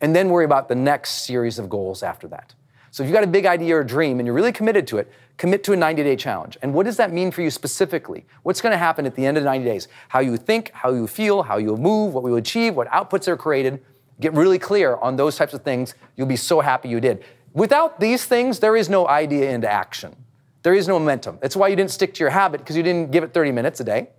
And 0.00 0.16
then 0.16 0.28
worry 0.28 0.44
about 0.44 0.68
the 0.68 0.74
next 0.74 1.26
series 1.26 1.60
of 1.60 1.68
goals 1.68 2.02
after 2.02 2.26
that. 2.28 2.56
So 2.90 3.04
if 3.04 3.08
you've 3.08 3.14
got 3.14 3.22
a 3.22 3.28
big 3.28 3.46
idea 3.46 3.76
or 3.76 3.82
a 3.82 3.86
dream 3.86 4.18
and 4.18 4.26
you're 4.26 4.34
really 4.34 4.50
committed 4.50 4.88
to 4.88 4.98
it, 4.98 5.08
commit 5.40 5.64
to 5.64 5.72
a 5.72 5.76
90 5.76 6.02
day 6.02 6.16
challenge. 6.16 6.58
And 6.60 6.74
what 6.74 6.84
does 6.84 6.98
that 6.98 7.14
mean 7.14 7.30
for 7.30 7.40
you 7.40 7.48
specifically? 7.48 8.26
What's 8.42 8.60
going 8.60 8.72
to 8.72 8.78
happen 8.78 9.06
at 9.06 9.14
the 9.14 9.24
end 9.24 9.38
of 9.38 9.42
the 9.42 9.48
90 9.48 9.64
days? 9.64 9.88
How 10.08 10.20
you 10.20 10.36
think, 10.36 10.70
how 10.74 10.92
you 10.92 11.06
feel, 11.06 11.42
how 11.42 11.56
you 11.56 11.78
move, 11.78 12.12
what 12.12 12.22
will 12.22 12.36
achieve, 12.36 12.74
what 12.74 12.88
outputs 12.88 13.26
are 13.26 13.38
created. 13.38 13.82
Get 14.20 14.34
really 14.34 14.58
clear 14.58 14.96
on 14.96 15.16
those 15.16 15.36
types 15.36 15.54
of 15.54 15.62
things. 15.62 15.94
You'll 16.14 16.26
be 16.26 16.36
so 16.36 16.60
happy 16.60 16.90
you 16.90 17.00
did. 17.00 17.24
Without 17.54 17.98
these 18.00 18.26
things, 18.26 18.58
there 18.58 18.76
is 18.76 18.90
no 18.90 19.08
idea 19.08 19.50
into 19.50 19.66
action. 19.66 20.14
There 20.62 20.74
is 20.74 20.86
no 20.86 20.98
momentum. 20.98 21.38
That's 21.40 21.56
why 21.56 21.68
you 21.68 21.76
didn't 21.76 21.90
stick 21.90 22.12
to 22.14 22.20
your 22.20 22.28
habit 22.28 22.60
because 22.60 22.76
you 22.76 22.82
didn't 22.82 23.10
give 23.10 23.24
it 23.24 23.32
30 23.32 23.50
minutes 23.50 23.80
a 23.80 23.84
day. 23.84 24.10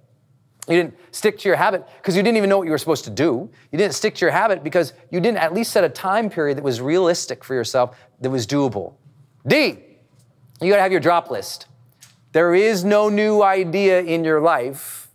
You 0.68 0.76
didn't 0.76 0.96
stick 1.12 1.38
to 1.38 1.48
your 1.48 1.56
habit 1.56 1.88
because 1.98 2.16
you 2.16 2.24
didn't 2.24 2.38
even 2.38 2.50
know 2.50 2.58
what 2.58 2.66
you 2.66 2.72
were 2.72 2.80
supposed 2.80 3.04
to 3.04 3.12
do. 3.12 3.48
You 3.72 3.78
didn't 3.78 3.94
stick 3.94 4.16
to 4.16 4.26
your 4.26 4.32
habit 4.32 4.64
because 4.64 4.94
you 5.12 5.20
didn't 5.20 5.38
at 5.38 5.54
least 5.54 5.72
set 5.72 5.84
a 5.84 5.90
time 5.90 6.32
period 6.32 6.58
that 6.58 6.64
was 6.64 6.82
realistic 6.82 7.44
for 7.44 7.54
yourself, 7.54 7.96
that 8.22 8.32
was 8.32 8.48
doable. 8.48 8.96
D, 9.46 9.91
you 10.62 10.70
gotta 10.70 10.82
have 10.82 10.92
your 10.92 11.02
drop 11.02 11.32
list. 11.32 11.68
There 12.32 12.56
is 12.56 12.84
no 12.84 13.10
new 13.10 13.42
idea 13.42 14.02
in 14.02 14.24
your 14.24 14.40
life 14.42 15.10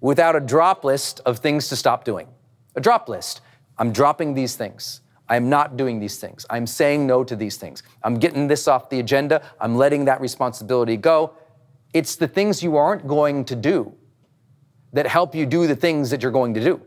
without 0.00 0.34
a 0.34 0.40
drop 0.40 0.84
list 0.84 1.20
of 1.26 1.38
things 1.38 1.68
to 1.68 1.76
stop 1.76 2.04
doing. 2.04 2.26
A 2.74 2.80
drop 2.80 3.08
list. 3.08 3.40
I'm 3.78 3.92
dropping 3.92 4.34
these 4.34 4.56
things. 4.56 5.00
I'm 5.28 5.48
not 5.48 5.76
doing 5.76 6.00
these 6.00 6.18
things. 6.18 6.44
I'm 6.50 6.66
saying 6.66 7.06
no 7.06 7.22
to 7.22 7.36
these 7.36 7.56
things. 7.56 7.84
I'm 8.02 8.16
getting 8.18 8.48
this 8.48 8.66
off 8.66 8.90
the 8.90 8.98
agenda. 8.98 9.42
I'm 9.60 9.76
letting 9.76 10.06
that 10.06 10.20
responsibility 10.20 10.96
go. 10.96 11.34
It's 11.94 12.16
the 12.16 12.26
things 12.26 12.62
you 12.62 12.76
aren't 12.76 13.06
going 13.06 13.44
to 13.44 13.56
do 13.56 13.94
that 14.92 15.06
help 15.06 15.34
you 15.34 15.46
do 15.46 15.68
the 15.68 15.76
things 15.76 16.10
that 16.10 16.22
you're 16.22 16.32
going 16.32 16.54
to 16.54 16.64
do. 16.64 16.80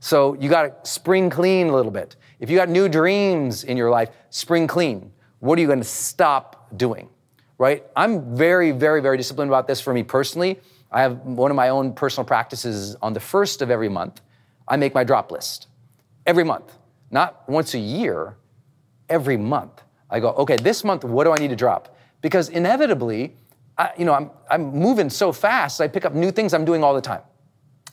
So 0.00 0.34
you 0.34 0.50
got 0.50 0.84
to 0.84 0.90
spring 0.90 1.30
clean 1.30 1.68
a 1.68 1.74
little 1.74 1.92
bit. 1.92 2.16
If 2.40 2.50
you 2.50 2.56
got 2.56 2.68
new 2.68 2.88
dreams 2.88 3.64
in 3.64 3.76
your 3.76 3.88
life, 3.88 4.10
spring 4.28 4.66
clean. 4.66 5.12
What 5.38 5.58
are 5.58 5.62
you 5.62 5.66
going 5.66 5.80
to 5.80 5.84
stop 5.84 6.61
doing? 6.76 7.08
Right? 7.58 7.84
I'm 7.94 8.36
very, 8.36 8.72
very, 8.72 9.00
very 9.00 9.16
disciplined 9.16 9.50
about 9.50 9.66
this 9.66 9.80
for 9.80 9.94
me 9.94 10.02
personally. 10.02 10.60
I 10.90 11.00
have 11.02 11.18
one 11.20 11.50
of 11.50 11.56
my 11.56 11.68
own 11.70 11.94
personal 11.94 12.26
practices 12.26 12.96
on 13.00 13.12
the 13.12 13.20
first 13.20 13.62
of 13.62 13.70
every 13.70 13.88
month. 13.88 14.20
I 14.68 14.76
make 14.76 14.94
my 14.94 15.04
drop 15.04 15.30
list 15.32 15.68
every 16.26 16.44
month, 16.44 16.76
not 17.10 17.48
once 17.48 17.74
a 17.74 17.78
year, 17.78 18.36
every 19.08 19.36
month. 19.36 19.82
I 20.10 20.20
go, 20.20 20.30
okay, 20.30 20.56
this 20.56 20.84
month, 20.84 21.04
what 21.04 21.24
do 21.24 21.32
I 21.32 21.36
need 21.36 21.50
to 21.50 21.56
drop? 21.56 21.96
Because 22.20 22.48
inevitably, 22.48 23.34
I, 23.78 23.90
you 23.98 24.04
know, 24.04 24.12
I'm, 24.12 24.30
I'm 24.50 24.72
moving 24.72 25.10
so 25.10 25.32
fast, 25.32 25.80
I 25.80 25.88
pick 25.88 26.04
up 26.04 26.14
new 26.14 26.30
things 26.30 26.54
I'm 26.54 26.64
doing 26.64 26.84
all 26.84 26.94
the 26.94 27.00
time. 27.00 27.22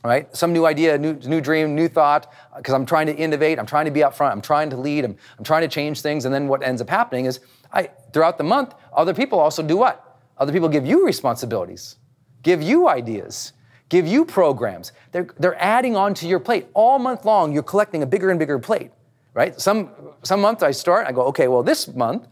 Right? 0.03 0.33
Some 0.35 0.53
new 0.53 0.65
idea, 0.65 0.97
new, 0.97 1.13
new 1.13 1.41
dream, 1.41 1.75
new 1.75 1.89
thought, 1.89 2.31
because 2.55 2.73
I'm 2.73 2.85
trying 2.85 3.07
to 3.07 3.15
innovate, 3.15 3.59
I'm 3.59 3.65
trying 3.65 3.85
to 3.85 3.91
be 3.91 4.01
up 4.01 4.15
front, 4.15 4.31
I'm 4.31 4.41
trying 4.41 4.69
to 4.69 4.77
lead, 4.77 5.03
I'm, 5.03 5.17
I'm 5.37 5.43
trying 5.43 5.61
to 5.61 5.67
change 5.67 6.01
things. 6.01 6.23
And 6.23 6.33
then 6.33 6.47
what 6.47 6.63
ends 6.63 6.81
up 6.81 6.89
happening 6.89 7.25
is 7.25 7.41
I, 7.71 7.89
throughout 8.13 8.37
the 8.37 8.43
month, 8.43 8.73
other 8.93 9.13
people 9.13 9.39
also 9.39 9.61
do 9.63 9.77
what? 9.77 10.17
Other 10.37 10.51
people 10.51 10.69
give 10.69 10.85
you 10.85 11.05
responsibilities, 11.05 11.97
give 12.43 12.61
you 12.61 12.87
ideas, 12.87 13.53
give 13.89 14.07
you 14.07 14.23
programs. 14.25 14.91
They're, 15.11 15.27
they're 15.37 15.61
adding 15.61 15.95
onto 15.95 16.27
your 16.27 16.39
plate. 16.39 16.67
All 16.73 16.99
month 16.99 17.25
long, 17.25 17.51
you're 17.51 17.63
collecting 17.63 18.03
a 18.03 18.05
bigger 18.05 18.29
and 18.29 18.39
bigger 18.39 18.57
plate, 18.59 18.91
right? 19.33 19.59
Some, 19.59 19.91
some 20.23 20.39
month 20.39 20.63
I 20.63 20.71
start, 20.71 21.07
I 21.07 21.11
go, 21.11 21.23
okay, 21.23 21.47
well, 21.47 21.63
this 21.63 21.87
month, 21.93 22.27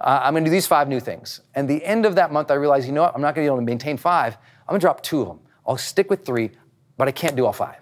uh, 0.00 0.20
I'm 0.22 0.32
going 0.32 0.44
to 0.44 0.48
do 0.48 0.52
these 0.52 0.66
five 0.66 0.88
new 0.88 1.00
things. 1.00 1.42
And 1.54 1.68
the 1.68 1.84
end 1.84 2.06
of 2.06 2.14
that 2.14 2.32
month, 2.32 2.50
I 2.50 2.54
realize, 2.54 2.86
you 2.86 2.92
know 2.92 3.02
what? 3.02 3.14
I'm 3.14 3.20
not 3.20 3.34
going 3.34 3.44
to 3.44 3.50
be 3.50 3.52
able 3.52 3.58
to 3.58 3.66
maintain 3.66 3.98
five. 3.98 4.36
I'm 4.66 4.72
going 4.72 4.80
to 4.80 4.84
drop 4.84 5.02
two 5.02 5.20
of 5.20 5.28
them. 5.28 5.40
I'll 5.66 5.76
stick 5.76 6.08
with 6.08 6.24
three, 6.24 6.50
but 6.96 7.06
I 7.06 7.12
can't 7.12 7.36
do 7.36 7.44
all 7.44 7.52
five. 7.52 7.76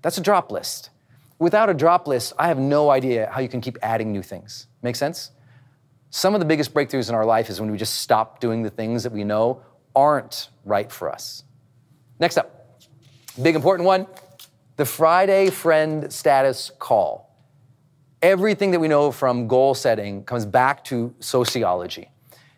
That's 0.00 0.16
a 0.16 0.22
drop 0.22 0.50
list. 0.50 0.90
Without 1.38 1.68
a 1.68 1.74
drop 1.74 2.08
list, 2.08 2.32
I 2.38 2.48
have 2.48 2.58
no 2.58 2.88
idea 2.88 3.28
how 3.30 3.40
you 3.40 3.48
can 3.48 3.60
keep 3.60 3.76
adding 3.82 4.12
new 4.12 4.22
things. 4.22 4.68
Make 4.80 4.96
sense? 4.96 5.32
Some 6.16 6.32
of 6.32 6.40
the 6.40 6.46
biggest 6.46 6.72
breakthroughs 6.72 7.10
in 7.10 7.14
our 7.14 7.26
life 7.26 7.50
is 7.50 7.60
when 7.60 7.70
we 7.70 7.76
just 7.76 7.96
stop 7.96 8.40
doing 8.40 8.62
the 8.62 8.70
things 8.70 9.02
that 9.02 9.12
we 9.12 9.22
know 9.22 9.60
aren't 9.94 10.48
right 10.64 10.90
for 10.90 11.12
us. 11.12 11.44
Next 12.18 12.38
up, 12.38 12.80
big 13.42 13.54
important 13.54 13.84
one 13.84 14.06
the 14.76 14.86
Friday 14.86 15.50
friend 15.50 16.10
status 16.10 16.72
call 16.78 17.36
everything 18.22 18.70
that 18.70 18.80
we 18.80 18.88
know 18.88 19.12
from 19.12 19.46
goal 19.46 19.74
setting 19.74 20.24
comes 20.24 20.46
back 20.46 20.82
to 20.84 21.14
sociology. 21.20 22.10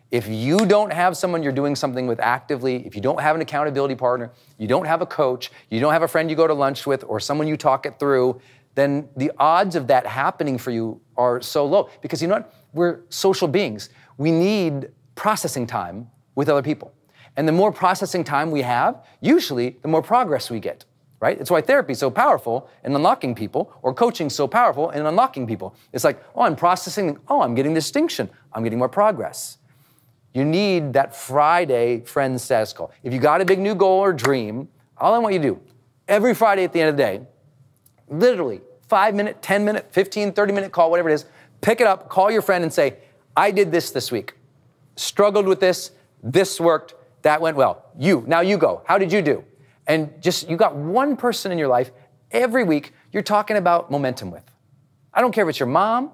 If 0.09 0.29
you 0.29 0.65
don't 0.65 0.93
have 0.93 1.17
someone 1.17 1.43
you're 1.43 1.51
doing 1.51 1.75
something 1.75 2.07
with 2.07 2.21
actively, 2.21 2.87
if 2.87 2.95
you 2.95 3.01
don't 3.01 3.19
have 3.19 3.35
an 3.35 3.41
accountability 3.41 3.95
partner, 3.95 4.31
you 4.57 4.69
don't 4.69 4.85
have 4.85 5.01
a 5.01 5.05
coach, 5.05 5.51
you 5.69 5.81
don't 5.81 5.91
have 5.91 6.03
a 6.03 6.07
friend 6.07 6.29
you 6.29 6.37
go 6.37 6.47
to 6.47 6.53
lunch 6.53 6.87
with, 6.87 7.03
or 7.03 7.19
someone 7.19 7.45
you 7.45 7.57
talk 7.57 7.85
it 7.85 7.99
through, 7.99 8.39
then 8.75 9.09
the 9.17 9.33
odds 9.37 9.75
of 9.75 9.87
that 9.87 10.07
happening 10.07 10.57
for 10.57 10.71
you 10.71 11.01
are 11.17 11.41
so 11.41 11.65
low. 11.65 11.89
Because 12.01 12.21
you 12.21 12.29
know 12.29 12.35
what? 12.35 12.53
We're 12.73 13.01
social 13.09 13.47
beings. 13.47 13.89
We 14.17 14.31
need 14.31 14.91
processing 15.15 15.67
time 15.67 16.09
with 16.35 16.49
other 16.49 16.61
people. 16.61 16.93
And 17.35 17.47
the 17.47 17.51
more 17.51 17.71
processing 17.71 18.23
time 18.23 18.51
we 18.51 18.61
have, 18.61 19.05
usually 19.21 19.77
the 19.81 19.87
more 19.87 20.01
progress 20.01 20.49
we 20.49 20.59
get, 20.59 20.85
right? 21.19 21.39
It's 21.39 21.51
why 21.51 21.61
therapy 21.61 21.93
is 21.93 21.99
so 21.99 22.09
powerful 22.09 22.69
in 22.83 22.95
unlocking 22.95 23.35
people, 23.35 23.73
or 23.81 23.93
coaching 23.93 24.29
so 24.29 24.47
powerful 24.47 24.89
in 24.89 25.05
unlocking 25.05 25.47
people. 25.47 25.75
It's 25.93 26.03
like, 26.03 26.23
oh, 26.35 26.41
I'm 26.41 26.55
processing, 26.55 27.17
oh, 27.27 27.41
I'm 27.41 27.55
getting 27.55 27.73
distinction, 27.73 28.29
I'm 28.53 28.63
getting 28.63 28.79
more 28.79 28.89
progress. 28.89 29.57
You 30.33 30.45
need 30.45 30.93
that 30.93 31.15
Friday 31.15 32.01
friend 32.01 32.39
status 32.39 32.73
call. 32.73 32.91
If 33.03 33.13
you 33.13 33.19
got 33.19 33.41
a 33.41 33.45
big 33.45 33.59
new 33.59 33.75
goal 33.75 33.99
or 33.99 34.13
dream, 34.13 34.67
all 34.97 35.13
I 35.13 35.17
want 35.19 35.33
you 35.33 35.39
to 35.39 35.47
do, 35.47 35.61
every 36.07 36.35
Friday 36.35 36.63
at 36.63 36.73
the 36.73 36.81
end 36.81 36.89
of 36.89 36.97
the 36.97 37.03
day, 37.03 37.21
literally 38.09 38.61
five 38.87 39.15
minute, 39.15 39.41
10 39.41 39.63
minute, 39.63 39.87
15, 39.91 40.33
30 40.33 40.53
minute 40.53 40.71
call, 40.71 40.91
whatever 40.91 41.09
it 41.09 41.13
is, 41.13 41.25
pick 41.61 41.81
it 41.81 41.87
up, 41.87 42.09
call 42.09 42.31
your 42.31 42.41
friend 42.41 42.63
and 42.63 42.73
say, 42.73 42.97
I 43.35 43.51
did 43.51 43.71
this 43.71 43.91
this 43.91 44.11
week, 44.11 44.33
struggled 44.95 45.47
with 45.47 45.59
this, 45.59 45.91
this 46.23 46.59
worked, 46.59 46.95
that 47.21 47.41
went 47.41 47.57
well. 47.57 47.85
You, 47.97 48.23
now 48.27 48.41
you 48.41 48.57
go. 48.57 48.81
How 48.85 48.97
did 48.97 49.11
you 49.11 49.21
do? 49.21 49.43
And 49.87 50.21
just, 50.21 50.49
you 50.49 50.55
got 50.55 50.75
one 50.75 51.17
person 51.17 51.51
in 51.51 51.57
your 51.57 51.67
life 51.67 51.91
every 52.31 52.63
week 52.63 52.93
you're 53.11 53.23
talking 53.23 53.57
about 53.57 53.89
momentum 53.89 54.31
with. 54.31 54.43
I 55.13 55.21
don't 55.21 55.31
care 55.31 55.43
if 55.43 55.49
it's 55.49 55.59
your 55.59 55.67
mom. 55.67 56.11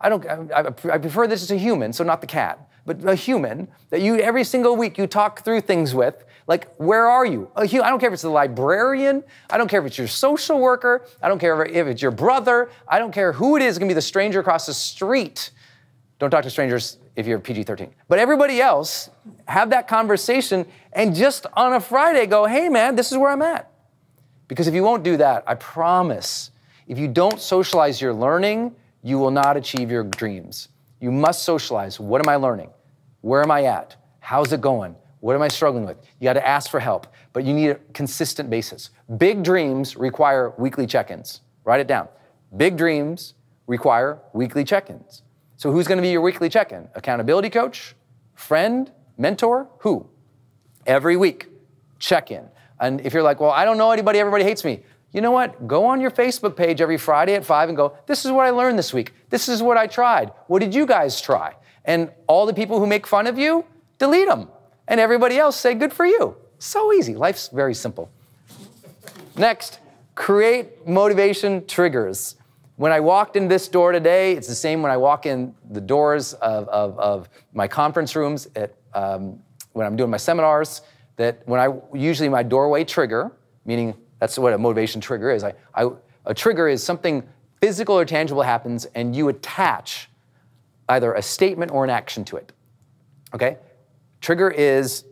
I 0.00 0.08
don't, 0.10 0.26
I, 0.26 0.60
I 0.92 0.98
prefer 0.98 1.26
this 1.26 1.42
as 1.42 1.50
a 1.50 1.56
human, 1.56 1.92
so 1.92 2.04
not 2.04 2.20
the 2.20 2.26
cat, 2.26 2.68
but 2.84 3.02
a 3.04 3.14
human 3.14 3.68
that 3.88 4.02
you, 4.02 4.16
every 4.16 4.44
single 4.44 4.76
week, 4.76 4.98
you 4.98 5.06
talk 5.06 5.42
through 5.42 5.62
things 5.62 5.94
with. 5.94 6.25
Like, 6.46 6.72
where 6.76 7.06
are 7.06 7.26
you? 7.26 7.50
Uh, 7.56 7.62
I 7.62 7.66
don't 7.66 7.98
care 7.98 8.08
if 8.08 8.12
it's 8.12 8.22
the 8.22 8.28
librarian. 8.28 9.24
I 9.50 9.58
don't 9.58 9.68
care 9.68 9.80
if 9.80 9.86
it's 9.86 9.98
your 9.98 10.06
social 10.06 10.60
worker. 10.60 11.04
I 11.20 11.28
don't 11.28 11.40
care 11.40 11.64
if 11.64 11.86
it's 11.86 12.00
your 12.00 12.12
brother. 12.12 12.70
I 12.86 12.98
don't 12.98 13.12
care 13.12 13.32
who 13.32 13.56
it 13.56 13.62
is. 13.62 13.70
It's 13.70 13.78
gonna 13.78 13.88
be 13.88 13.94
the 13.94 14.02
stranger 14.02 14.40
across 14.40 14.66
the 14.66 14.74
street. 14.74 15.50
Don't 16.18 16.30
talk 16.30 16.44
to 16.44 16.50
strangers 16.50 16.98
if 17.16 17.26
you're 17.26 17.38
PG 17.38 17.64
13. 17.64 17.94
But 18.08 18.18
everybody 18.18 18.60
else, 18.60 19.10
have 19.48 19.70
that 19.70 19.88
conversation 19.88 20.66
and 20.92 21.14
just 21.14 21.46
on 21.54 21.72
a 21.74 21.80
Friday 21.80 22.26
go, 22.26 22.46
hey 22.46 22.68
man, 22.68 22.96
this 22.96 23.10
is 23.12 23.18
where 23.18 23.30
I'm 23.30 23.42
at. 23.42 23.70
Because 24.48 24.66
if 24.66 24.74
you 24.74 24.82
won't 24.82 25.02
do 25.02 25.16
that, 25.16 25.44
I 25.46 25.56
promise, 25.56 26.52
if 26.86 26.98
you 26.98 27.08
don't 27.08 27.40
socialize 27.40 28.00
your 28.00 28.14
learning, 28.14 28.74
you 29.02 29.18
will 29.18 29.30
not 29.30 29.56
achieve 29.56 29.90
your 29.90 30.04
dreams. 30.04 30.68
You 31.00 31.10
must 31.10 31.42
socialize. 31.44 31.98
What 31.98 32.20
am 32.24 32.28
I 32.28 32.36
learning? 32.36 32.70
Where 33.20 33.42
am 33.42 33.50
I 33.50 33.64
at? 33.64 33.96
How's 34.20 34.52
it 34.52 34.60
going? 34.60 34.94
What 35.20 35.34
am 35.34 35.42
I 35.42 35.48
struggling 35.48 35.86
with? 35.86 35.96
You 36.20 36.24
got 36.24 36.34
to 36.34 36.46
ask 36.46 36.70
for 36.70 36.80
help, 36.80 37.06
but 37.32 37.44
you 37.44 37.54
need 37.54 37.70
a 37.70 37.74
consistent 37.94 38.50
basis. 38.50 38.90
Big 39.16 39.42
dreams 39.42 39.96
require 39.96 40.52
weekly 40.58 40.86
check 40.86 41.10
ins. 41.10 41.40
Write 41.64 41.80
it 41.80 41.86
down. 41.86 42.08
Big 42.56 42.76
dreams 42.76 43.34
require 43.66 44.18
weekly 44.32 44.64
check 44.64 44.90
ins. 44.90 45.22
So, 45.56 45.72
who's 45.72 45.88
going 45.88 45.98
to 45.98 46.02
be 46.02 46.10
your 46.10 46.20
weekly 46.20 46.48
check 46.48 46.70
in? 46.70 46.88
Accountability 46.94 47.50
coach? 47.50 47.96
Friend? 48.34 48.90
Mentor? 49.16 49.68
Who? 49.80 50.06
Every 50.86 51.16
week, 51.16 51.48
check 51.98 52.30
in. 52.30 52.46
And 52.78 53.00
if 53.00 53.14
you're 53.14 53.22
like, 53.22 53.40
well, 53.40 53.50
I 53.50 53.64
don't 53.64 53.78
know 53.78 53.90
anybody, 53.90 54.18
everybody 54.18 54.44
hates 54.44 54.64
me. 54.64 54.82
You 55.12 55.22
know 55.22 55.30
what? 55.30 55.66
Go 55.66 55.86
on 55.86 56.00
your 56.00 56.10
Facebook 56.10 56.56
page 56.56 56.82
every 56.82 56.98
Friday 56.98 57.34
at 57.34 57.44
5 57.44 57.70
and 57.70 57.76
go, 57.76 57.96
this 58.06 58.26
is 58.26 58.30
what 58.30 58.44
I 58.44 58.50
learned 58.50 58.78
this 58.78 58.92
week. 58.92 59.14
This 59.30 59.48
is 59.48 59.62
what 59.62 59.78
I 59.78 59.86
tried. 59.86 60.30
What 60.46 60.58
did 60.58 60.74
you 60.74 60.84
guys 60.84 61.20
try? 61.20 61.54
And 61.86 62.10
all 62.26 62.44
the 62.44 62.52
people 62.52 62.78
who 62.78 62.86
make 62.86 63.06
fun 63.06 63.26
of 63.26 63.38
you, 63.38 63.64
delete 63.98 64.28
them. 64.28 64.48
And 64.88 65.00
everybody 65.00 65.38
else 65.38 65.58
say, 65.58 65.74
good 65.74 65.92
for 65.92 66.06
you. 66.06 66.36
So 66.58 66.92
easy. 66.92 67.14
Life's 67.14 67.48
very 67.48 67.74
simple. 67.74 68.10
Next, 69.36 69.80
create 70.14 70.86
motivation 70.86 71.66
triggers. 71.66 72.36
When 72.76 72.92
I 72.92 73.00
walked 73.00 73.36
in 73.36 73.48
this 73.48 73.68
door 73.68 73.92
today, 73.92 74.32
it's 74.32 74.48
the 74.48 74.54
same 74.54 74.82
when 74.82 74.92
I 74.92 74.96
walk 74.96 75.26
in 75.26 75.54
the 75.70 75.80
doors 75.80 76.34
of, 76.34 76.68
of, 76.68 76.98
of 76.98 77.28
my 77.52 77.68
conference 77.68 78.14
rooms 78.14 78.48
at, 78.54 78.74
um, 78.94 79.40
when 79.72 79.86
I'm 79.86 79.96
doing 79.96 80.10
my 80.10 80.16
seminars. 80.16 80.82
That 81.16 81.40
when 81.46 81.58
I 81.58 81.74
usually 81.94 82.28
my 82.28 82.42
doorway 82.42 82.84
trigger, 82.84 83.32
meaning 83.64 83.94
that's 84.18 84.38
what 84.38 84.52
a 84.52 84.58
motivation 84.58 85.00
trigger 85.00 85.30
is. 85.30 85.42
I, 85.42 85.54
I, 85.74 85.90
a 86.26 86.34
trigger 86.34 86.68
is 86.68 86.82
something 86.82 87.26
physical 87.60 87.98
or 87.98 88.04
tangible 88.04 88.42
happens, 88.42 88.84
and 88.94 89.16
you 89.16 89.28
attach 89.28 90.10
either 90.88 91.14
a 91.14 91.22
statement 91.22 91.72
or 91.72 91.84
an 91.84 91.90
action 91.90 92.24
to 92.26 92.36
it. 92.36 92.52
Okay? 93.34 93.56
Trigger 94.26 94.50
is 94.50 95.04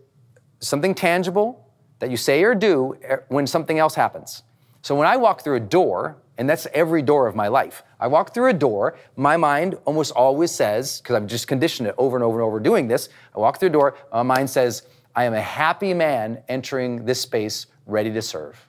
something 0.59 0.93
tangible 0.93 1.71
that 2.01 2.11
you 2.11 2.17
say 2.17 2.43
or 2.43 2.53
do 2.53 2.97
when 3.29 3.47
something 3.47 3.79
else 3.79 3.95
happens. 3.95 4.43
So 4.83 4.97
when 4.97 5.07
I 5.07 5.17
walk 5.17 5.45
through 5.45 5.55
a 5.55 5.61
door, 5.61 6.17
and 6.37 6.51
that's 6.51 6.67
every 6.75 7.01
door 7.01 7.29
of 7.29 7.37
my 7.37 7.47
life. 7.47 7.85
I 8.01 8.09
walk 8.09 8.35
through 8.35 8.51
a 8.51 8.53
door, 8.53 8.99
my 9.15 9.37
mind 9.37 9.77
almost 9.85 10.11
always 10.11 10.51
says, 10.51 11.01
because 11.01 11.15
I've 11.15 11.29
just 11.29 11.47
conditioned 11.47 11.87
it 11.87 11.95
over 11.97 12.17
and 12.17 12.25
over 12.25 12.41
and 12.41 12.45
over 12.45 12.59
doing 12.59 12.89
this, 12.89 13.09
I 13.37 13.39
walk 13.39 13.61
through 13.61 13.69
a 13.69 13.73
door, 13.73 13.97
my 14.13 14.25
mind 14.25 14.51
says, 14.51 14.83
I 15.15 15.23
am 15.27 15.35
a 15.35 15.41
happy 15.41 15.95
man 15.95 16.43
entering 16.49 17.05
this 17.05 17.21
space 17.21 17.67
ready 17.87 18.13
to 18.13 18.21
serve. 18.21 18.67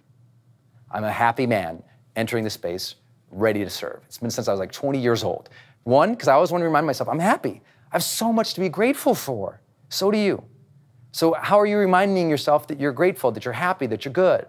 I'm 0.91 1.05
a 1.05 1.11
happy 1.11 1.47
man 1.47 1.81
entering 2.15 2.43
this 2.43 2.53
space 2.53 2.93
ready 3.31 3.63
to 3.63 3.69
serve. 3.71 4.03
It's 4.05 4.19
been 4.19 4.29
since 4.29 4.47
I 4.47 4.51
was 4.51 4.59
like 4.59 4.71
20 4.71 4.99
years 4.99 5.23
old. 5.23 5.49
One, 5.85 6.11
because 6.11 6.27
I 6.27 6.35
always 6.35 6.51
want 6.51 6.61
to 6.61 6.65
remind 6.65 6.85
myself, 6.85 7.09
I'm 7.09 7.17
happy. 7.17 7.63
I 7.91 7.95
have 7.95 8.03
so 8.03 8.31
much 8.31 8.53
to 8.53 8.59
be 8.59 8.69
grateful 8.69 9.15
for. 9.15 9.59
So 9.95 10.11
do 10.11 10.17
you. 10.17 10.43
So, 11.13 11.33
how 11.33 11.57
are 11.57 11.65
you 11.65 11.77
reminding 11.77 12.29
yourself 12.29 12.67
that 12.67 12.81
you're 12.81 12.91
grateful, 12.91 13.31
that 13.31 13.45
you're 13.45 13.53
happy, 13.53 13.87
that 13.87 14.03
you're 14.03 14.13
good? 14.13 14.45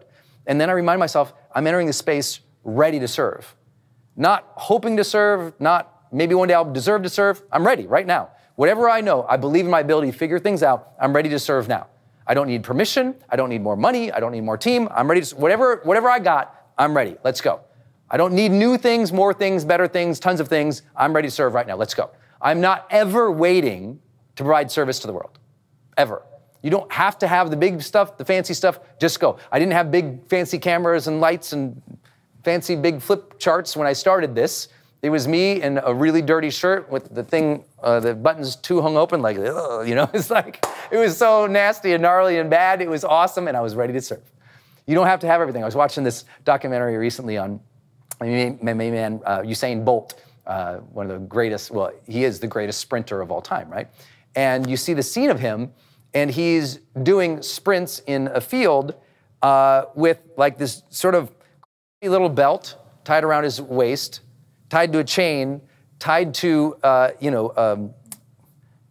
And 0.48 0.61
then 0.61 0.68
I 0.68 0.72
remind 0.72 0.98
myself, 0.98 1.32
I'm 1.54 1.66
entering 1.68 1.87
the 1.87 1.92
space 1.92 2.40
ready 2.64 2.98
to 2.98 3.06
serve. 3.06 3.54
Not 4.16 4.44
hoping 4.56 4.96
to 4.96 5.04
serve, 5.04 5.52
not 5.61 6.02
maybe 6.11 6.35
one 6.35 6.48
day 6.48 6.54
I'll 6.54 6.72
deserve 6.72 7.04
to 7.04 7.09
serve. 7.09 7.42
I'm 7.52 7.64
ready 7.64 7.87
right 7.87 8.06
now. 8.06 8.30
Whatever 8.56 8.90
I 8.90 9.00
know, 9.00 9.24
I 9.28 9.37
believe 9.37 9.64
in 9.64 9.70
my 9.70 9.80
ability 9.80 10.11
to 10.11 10.18
figure 10.18 10.40
things 10.40 10.64
out. 10.64 10.94
I'm 11.00 11.14
ready 11.14 11.28
to 11.28 11.38
serve 11.38 11.68
now. 11.68 11.87
I 12.26 12.35
don't 12.35 12.48
need 12.48 12.64
permission. 12.64 13.14
I 13.30 13.37
don't 13.37 13.50
need 13.50 13.62
more 13.62 13.76
money. 13.76 14.11
I 14.11 14.18
don't 14.18 14.32
need 14.32 14.40
more 14.40 14.56
team. 14.56 14.88
I'm 14.90 15.09
ready 15.09 15.20
to, 15.20 15.37
whatever, 15.37 15.80
whatever 15.85 16.11
I 16.11 16.18
got, 16.18 16.72
I'm 16.76 16.96
ready. 16.96 17.16
Let's 17.22 17.40
go. 17.40 17.61
I 18.11 18.16
don't 18.16 18.32
need 18.32 18.50
new 18.50 18.78
things, 18.78 19.12
more 19.12 19.32
things, 19.32 19.64
better 19.64 19.87
things, 19.87 20.18
tons 20.18 20.40
of 20.40 20.48
things. 20.48 20.82
I'm 20.96 21.12
ready 21.12 21.28
to 21.28 21.32
serve 21.32 21.54
right 21.54 21.66
now. 21.66 21.76
Let's 21.76 21.94
go. 21.94 22.11
I'm 22.40 22.61
not 22.61 22.88
ever 22.90 23.30
waiting 23.30 24.00
to 24.37 24.44
provide 24.44 24.70
service 24.70 24.99
to 25.01 25.07
the 25.07 25.12
world. 25.12 25.38
Ever. 25.96 26.22
You 26.62 26.70
don't 26.70 26.90
have 26.92 27.18
to 27.20 27.29
have 27.29 27.51
the 27.51 27.57
big 27.57 27.83
stuff, 27.83 28.16
the 28.16 28.25
fancy 28.25 28.55
stuff. 28.55 28.81
Just 28.99 29.20
go. 29.20 29.38
I 29.53 29.59
didn't 29.59 29.72
have 29.72 29.90
big 29.90 30.27
fancy 30.29 30.59
cameras 30.59 31.07
and 31.07 31.20
lights 31.20 31.53
and 31.53 31.81
fancy 32.44 32.77
big 32.77 33.01
flip 33.01 33.38
charts 33.38 33.77
when 33.77 33.87
I 33.87 33.92
started 33.92 34.35
this. 34.35 34.68
It 35.03 35.11
was 35.11 35.29
me 35.29 35.62
in 35.62 35.79
a 35.85 35.92
really 35.92 36.22
dirty 36.22 36.51
shirt 36.51 36.90
with 36.90 37.14
the 37.14 37.22
thing, 37.22 37.64
uh, 37.83 38.01
the 38.01 38.14
buttons 38.14 38.57
too 38.57 38.81
hung 38.81 38.96
open, 38.96 39.22
like, 39.22 39.37
you 39.37 39.94
know, 39.94 40.11
it's 40.14 40.31
like, 40.31 40.64
it 40.90 40.96
was 40.96 41.16
so 41.16 41.46
nasty 41.46 41.92
and 41.92 42.03
gnarly 42.03 42.38
and 42.38 42.49
bad. 42.49 42.81
It 42.81 42.88
was 42.88 43.05
awesome, 43.05 43.46
and 43.46 43.57
I 43.57 43.61
was 43.61 43.77
ready 43.77 43.92
to 43.92 44.01
serve. 44.01 44.22
You 44.87 44.94
don't 44.94 45.07
have 45.07 45.20
to 45.20 45.27
have 45.27 45.40
everything. 45.40 45.62
I 45.62 45.66
was 45.66 45.77
watching 45.77 46.03
this 46.03 46.25
documentary 46.44 46.96
recently 46.96 47.37
on 47.37 47.61
my 48.20 48.72
man, 48.72 49.20
uh, 49.27 49.40
Usain 49.40 49.85
Bolt, 49.85 50.22
uh, 50.46 50.77
one 50.77 51.11
of 51.11 51.20
the 51.20 51.27
greatest, 51.27 51.70
well, 51.70 51.92
he 52.07 52.25
is 52.25 52.40
the 52.40 52.46
greatest 52.46 52.81
sprinter 52.81 53.20
of 53.20 53.31
all 53.31 53.42
time, 53.42 53.68
right? 53.68 53.88
And 54.37 54.68
you 54.70 54.77
see 54.77 54.92
the 54.94 55.03
scene 55.03 55.31
of 55.31 55.40
him, 55.40 55.72
and 56.14 56.31
he's 56.31 56.81
doing 57.03 57.42
sprints 57.42 58.03
in 58.07 58.29
a 58.29 58.40
field 58.40 58.94
uh, 59.42 59.87
with 59.94 60.20
like 60.37 60.59
this 60.59 60.83
sort 60.90 61.14
of 61.14 61.33
little 62.03 62.29
belt 62.29 62.77
tied 63.05 63.25
around 63.25 63.44
his 63.44 63.61
waist, 63.61 64.20
tied 64.68 64.92
to 64.92 64.99
a 64.99 65.05
chain, 65.05 65.61
tied 65.99 66.35
to, 66.35 66.77
uh, 66.83 67.11
you 67.20 67.31
know, 67.31 67.53
um, 67.57 67.94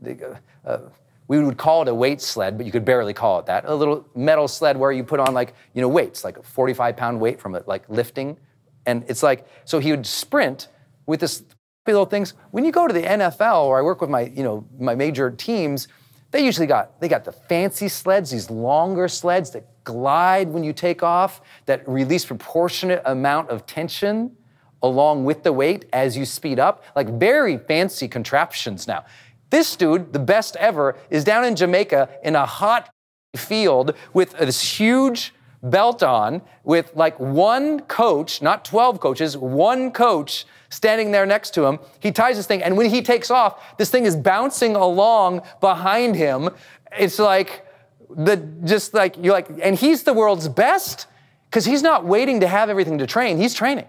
the, 0.02 0.40
uh, 0.66 0.80
we 1.28 1.44
would 1.44 1.58
call 1.58 1.82
it 1.82 1.88
a 1.88 1.94
weight 1.94 2.22
sled, 2.22 2.58
but 2.58 2.66
you 2.66 2.72
could 2.72 2.86
barely 2.86 3.14
call 3.14 3.40
it 3.40 3.46
that. 3.48 3.66
A 3.66 3.74
little 3.74 4.06
metal 4.16 4.48
sled 4.48 4.78
where 4.78 4.92
you 4.92 5.04
put 5.04 5.20
on 5.20 5.34
like, 5.34 5.54
you 5.74 5.82
know, 5.82 5.88
weights, 5.88 6.24
like 6.24 6.38
a 6.38 6.44
45 6.44 6.96
pound 6.96 7.20
weight 7.20 7.40
from 7.40 7.56
it, 7.56 7.68
like 7.68 7.88
lifting. 7.90 8.38
And 8.86 9.04
it's 9.08 9.24
like, 9.24 9.48
so 9.66 9.80
he 9.80 9.92
would 9.92 10.06
sprint 10.06 10.68
with 11.08 11.20
this 11.20 11.44
little 11.93 12.06
things. 12.06 12.34
When 12.52 12.65
you 12.65 12.71
go 12.71 12.88
to 12.88 12.93
the 12.93 13.04
NFL 13.04 13.65
or 13.65 13.78
I 13.78 13.82
work 13.82 14.02
with 14.02 14.10
my, 14.10 14.21
you 14.21 14.43
know, 14.43 14.65
my 14.80 14.95
major 14.95 15.30
teams, 15.30 15.88
they 16.32 16.43
usually 16.43 16.67
got, 16.67 17.00
they 17.00 17.08
got 17.08 17.24
the 17.24 17.32
fancy 17.32 17.88
sleds, 17.88 18.32
these 18.32 18.50
longer 18.50 19.08
sleds 19.08 19.52
that 19.52 19.84
glide 19.84 20.50
when 20.50 20.63
you 20.63 20.74
take 20.74 21.04
off, 21.04 21.41
that 21.65 21.88
release 21.88 22.26
proportionate 22.26 23.02
amount 23.06 23.50
of 23.50 23.65
tension 23.65 24.36
along 24.82 25.26
with 25.26 25.43
the 25.43 25.54
weight 25.54 25.86
as 25.93 26.17
you 26.17 26.26
speed 26.26 26.60
up. 26.60 26.84
Like 26.95 27.10
very 27.19 27.58
fancy 27.58 28.08
contraptions 28.08 28.88
now. 28.88 29.06
This 29.50 29.76
dude, 29.76 30.12
the 30.12 30.19
best 30.19 30.56
ever, 30.58 30.98
is 31.10 31.24
down 31.24 31.45
in 31.45 31.56
Jamaica 31.56 32.10
in 32.24 32.36
a 32.36 32.45
hot 32.45 32.89
field 33.36 33.93
with 34.13 34.32
this 34.38 34.80
huge 34.80 35.34
belt 35.62 36.04
on 36.04 36.41
with 36.63 36.91
like 36.95 37.19
one 37.19 37.80
coach, 37.82 38.41
not 38.41 38.65
12 38.65 39.00
coaches, 39.00 39.38
one 39.38 39.91
coach 39.91 40.45
standing 40.76 41.12
there 41.12 41.26
next 41.26 41.54
to 41.54 41.66
him. 41.66 41.80
He 42.02 42.12
ties 42.12 42.36
this 42.36 42.46
thing, 42.46 42.62
and 42.62 42.76
when 42.76 42.90
he 42.90 43.02
takes 43.02 43.32
off, 43.32 43.78
this 43.78 43.90
thing 43.90 44.06
is 44.06 44.16
bouncing 44.16 44.76
along 44.76 45.42
behind 45.62 46.16
him. 46.16 46.50
It's 46.98 47.18
like 47.18 47.66
the 48.10 48.38
just 48.66 48.94
like 48.94 49.16
you're 49.18 49.34
like, 49.34 49.48
and 49.62 49.76
he's 49.76 50.04
the 50.04 50.14
world's 50.14 50.50
best 50.50 51.08
because 51.50 51.66
he's 51.66 51.82
not 51.82 52.06
waiting 52.06 52.42
to 52.42 52.48
have 52.48 52.70
everything 52.70 52.98
to 52.98 53.08
train. 53.08 53.38
He's 53.38 53.54
training. 53.54 53.88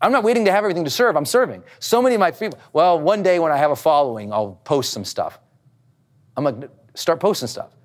I'm 0.00 0.12
not 0.12 0.22
waiting 0.22 0.44
to 0.46 0.52
have 0.52 0.64
everything 0.64 0.84
to 0.84 0.90
serve. 0.90 1.16
I'm 1.16 1.26
serving. 1.26 1.62
So 1.78 2.00
many 2.00 2.14
of 2.14 2.20
my 2.20 2.30
people, 2.30 2.58
well, 2.72 2.98
one 2.98 3.22
day 3.22 3.38
when 3.38 3.52
I 3.52 3.56
have 3.56 3.70
a 3.70 3.76
following, 3.76 4.32
I'll 4.32 4.58
post 4.64 4.92
some 4.92 5.04
stuff. 5.04 5.38
I'm 6.36 6.44
like, 6.44 6.70
start 6.94 7.20
posting 7.20 7.48
stuff. 7.48 7.76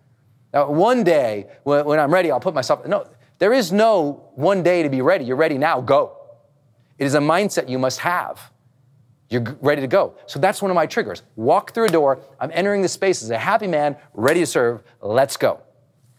Now, 0.54 0.70
one 0.70 1.04
day 1.04 1.48
when, 1.64 1.84
when 1.86 2.00
I'm 2.00 2.14
ready, 2.14 2.32
I'll 2.32 2.40
put 2.40 2.54
myself, 2.54 2.86
no, 2.86 3.06
there 3.40 3.52
is 3.52 3.74
no 3.74 4.30
one 4.36 4.64
day 4.64 4.84
to 4.84 4.90
be 4.90 5.02
ready. 5.02 5.26
You're 5.26 5.36
ready 5.36 5.58
now, 5.58 5.82
go. 5.82 6.15
It 6.98 7.06
is 7.06 7.16
a 7.16 7.20
mindset 7.20 7.70
you 7.70 7.80
must 7.80 8.00
have. 8.00 8.52
You're 9.30 9.58
ready 9.62 9.82
to 9.82 9.88
go. 9.88 10.16
So 10.28 10.40
that's 10.40 10.62
one 10.62 10.72
of 10.72 10.76
my 10.76 10.86
triggers. 10.86 11.24
Walk 11.36 11.74
through 11.74 11.86
a 11.86 11.90
door. 11.90 12.22
I'm 12.40 12.52
entering 12.54 12.82
the 12.82 12.88
space 12.88 13.24
as 13.24 13.32
a 13.32 13.38
happy 13.38 13.68
man, 13.68 13.98
ready 14.14 14.40
to 14.42 14.46
serve. 14.46 14.84
Let's 15.02 15.36
go. 15.36 15.62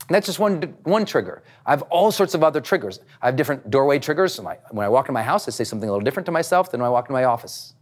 And 0.09 0.15
that's 0.15 0.27
just 0.27 0.39
one, 0.39 0.61
one 0.85 1.05
trigger. 1.05 1.43
I 1.65 1.71
have 1.71 1.83
all 1.83 2.13
sorts 2.13 2.35
of 2.35 2.45
other 2.45 2.61
triggers. 2.61 3.01
I 3.23 3.27
have 3.27 3.37
different 3.37 3.71
doorway 3.71 3.99
triggers. 3.99 4.39
When 4.39 4.85
I 4.85 4.89
walk 4.89 5.09
in 5.09 5.15
my 5.15 5.23
house, 5.23 5.49
I 5.49 5.51
say 5.51 5.65
something 5.65 5.89
a 5.89 5.93
little 5.93 6.05
different 6.05 6.27
to 6.27 6.33
myself 6.33 6.71
than 6.71 6.81
when 6.81 6.87
I 6.87 6.91
walk 6.91 7.09
in 7.09 7.13
my 7.13 7.25
office. 7.25 7.75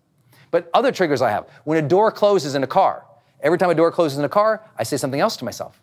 But 0.51 0.71
other 0.73 0.93
triggers 0.93 1.21
I 1.21 1.31
have. 1.31 1.49
When 1.65 1.83
a 1.83 1.87
door 1.87 2.13
closes 2.13 2.55
in 2.55 2.63
a 2.63 2.67
car, 2.67 3.05
every 3.41 3.59
time 3.59 3.71
a 3.71 3.75
door 3.75 3.91
closes 3.91 4.19
in 4.19 4.25
a 4.25 4.29
car, 4.29 4.65
I 4.79 4.85
say 4.85 4.97
something 4.97 5.21
else 5.21 5.37
to 5.39 5.45
myself. 5.45 5.83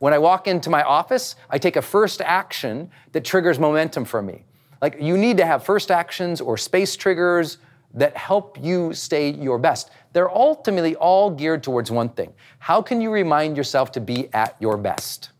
When 0.00 0.12
I 0.12 0.18
walk 0.18 0.46
into 0.46 0.70
my 0.70 0.82
office, 0.82 1.36
I 1.48 1.58
take 1.58 1.76
a 1.76 1.82
first 1.82 2.20
action 2.20 2.90
that 3.12 3.24
triggers 3.24 3.58
momentum 3.58 4.04
for 4.04 4.20
me. 4.20 4.44
Like 4.82 5.00
you 5.00 5.16
need 5.16 5.36
to 5.36 5.46
have 5.46 5.64
first 5.64 5.92
actions 5.92 6.40
or 6.40 6.58
space 6.58 6.96
triggers 6.96 7.58
that 7.94 8.16
help 8.16 8.58
you 8.60 8.92
stay 8.92 9.30
your 9.30 9.58
best. 9.58 9.90
They're 10.12 10.30
ultimately 10.30 10.96
all 10.96 11.30
geared 11.30 11.62
towards 11.62 11.90
one 11.90 12.08
thing. 12.08 12.34
How 12.58 12.82
can 12.82 13.00
you 13.00 13.10
remind 13.10 13.56
yourself 13.56 13.92
to 13.92 14.00
be 14.00 14.28
at 14.34 14.56
your 14.60 14.76
best? 14.76 15.30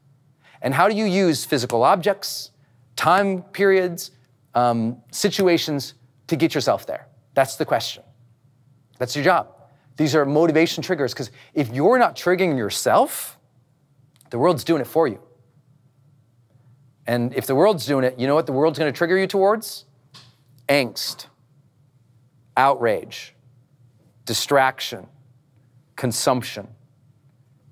And 0.61 0.73
how 0.73 0.89
do 0.89 0.95
you 0.95 1.07
use 1.07 1.45
physical 1.45 1.83
objects, 1.83 2.53
time 2.95 3.43
periods, 3.43 4.13
um, 4.55 5.03
situations 5.11 5.95
to 6.29 6.37
get 6.37 6.55
yourself 6.55 6.87
there? 6.87 7.09
That's 7.35 7.57
the 7.57 7.65
question. 7.65 8.05
That's 8.99 9.17
your 9.17 9.25
job. 9.25 9.49
These 9.97 10.15
are 10.15 10.25
motivation 10.25 10.83
triggers 10.83 11.13
because 11.13 11.31
if 11.53 11.69
you're 11.73 11.99
not 11.99 12.15
triggering 12.15 12.57
yourself, 12.57 13.39
the 14.31 14.39
world's 14.39 14.63
doing 14.63 14.81
it 14.81 14.87
for 14.87 15.09
you. 15.09 15.21
And 17.07 17.35
if 17.35 17.47
the 17.47 17.55
world's 17.55 17.87
doing 17.87 18.05
it, 18.05 18.19
you 18.19 18.27
know 18.27 18.35
what 18.35 18.47
the 18.47 18.53
world's 18.53 18.79
going 18.79 18.93
to 18.93 18.97
trigger 18.97 19.19
you 19.19 19.27
towards? 19.27 19.85
Angst, 20.69 21.27
outrage, 22.57 23.35
distraction, 24.25 25.07
consumption. 25.97 26.69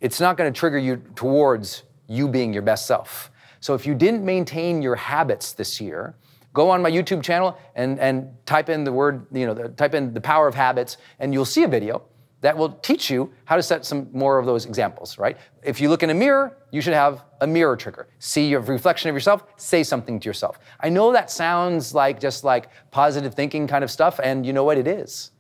It's 0.01 0.21
not 0.21 0.37
going 0.37 0.53
to 0.53 0.59
trigger 0.59 0.79
you 0.79 0.97
towards 1.15 1.85
you 2.09 2.27
being 2.27 2.53
your 2.53 2.63
best 2.63 2.87
self. 2.87 3.31
So 3.61 3.75
if 3.75 3.87
you 3.87 3.95
didn't 3.95 4.25
maintain 4.25 4.83
your 4.83 4.97
habits 4.97 5.53
this 5.53 5.81
year, 5.81 6.17
go 6.53 6.71
on 6.71 6.83
my 6.83 6.91
YouTube 6.91 7.23
channel 7.23 7.57
and, 7.77 8.01
and 8.01 8.31
type 8.47 8.69
in 8.69 8.85
the 8.85 8.93
word, 8.93 9.27
you 9.31 9.47
know, 9.47 9.55
the, 9.55 9.69
type 9.69 9.95
in 9.95 10.13
the 10.13 10.21
power 10.21 10.49
of 10.49 10.55
habits, 10.55 10.97
and 11.21 11.33
you'll 11.33 11.45
see 11.45 11.63
a 11.63 11.69
video 11.69 12.03
that 12.41 12.57
will 12.57 12.71
teach 12.71 13.11
you 13.11 13.33
how 13.45 13.57
to 13.57 13.63
set 13.63 13.85
some 13.85 14.09
more 14.13 14.39
of 14.39 14.47
those 14.47 14.65
examples, 14.65 15.19
right? 15.19 15.37
If 15.63 15.81
you 15.81 15.89
look 15.89 16.03
in 16.03 16.11
a 16.11 16.15
mirror, 16.15 16.57
you 16.71 16.81
should 16.81 16.95
have 16.95 17.25
a 17.41 17.47
mirror 17.47 17.77
trigger. 17.77 18.09
See 18.19 18.49
your 18.49 18.61
reflection 18.61 19.11
of 19.11 19.15
yourself, 19.15 19.45
say 19.57 19.83
something 19.83 20.19
to 20.21 20.29
yourself. 20.29 20.59
I 20.81 20.89
know 20.89 21.13
that 21.13 21.31
sounds 21.31 21.95
like 21.95 22.19
just 22.19 22.43
like 22.43 22.69
positive 22.91 23.35
thinking 23.35 23.67
kind 23.67 23.85
of 23.85 23.91
stuff, 23.91 24.21
and 24.23 24.47
you 24.47 24.53
know 24.53 24.65
what 24.65 24.79
it 24.79 24.87
is. 24.87 25.33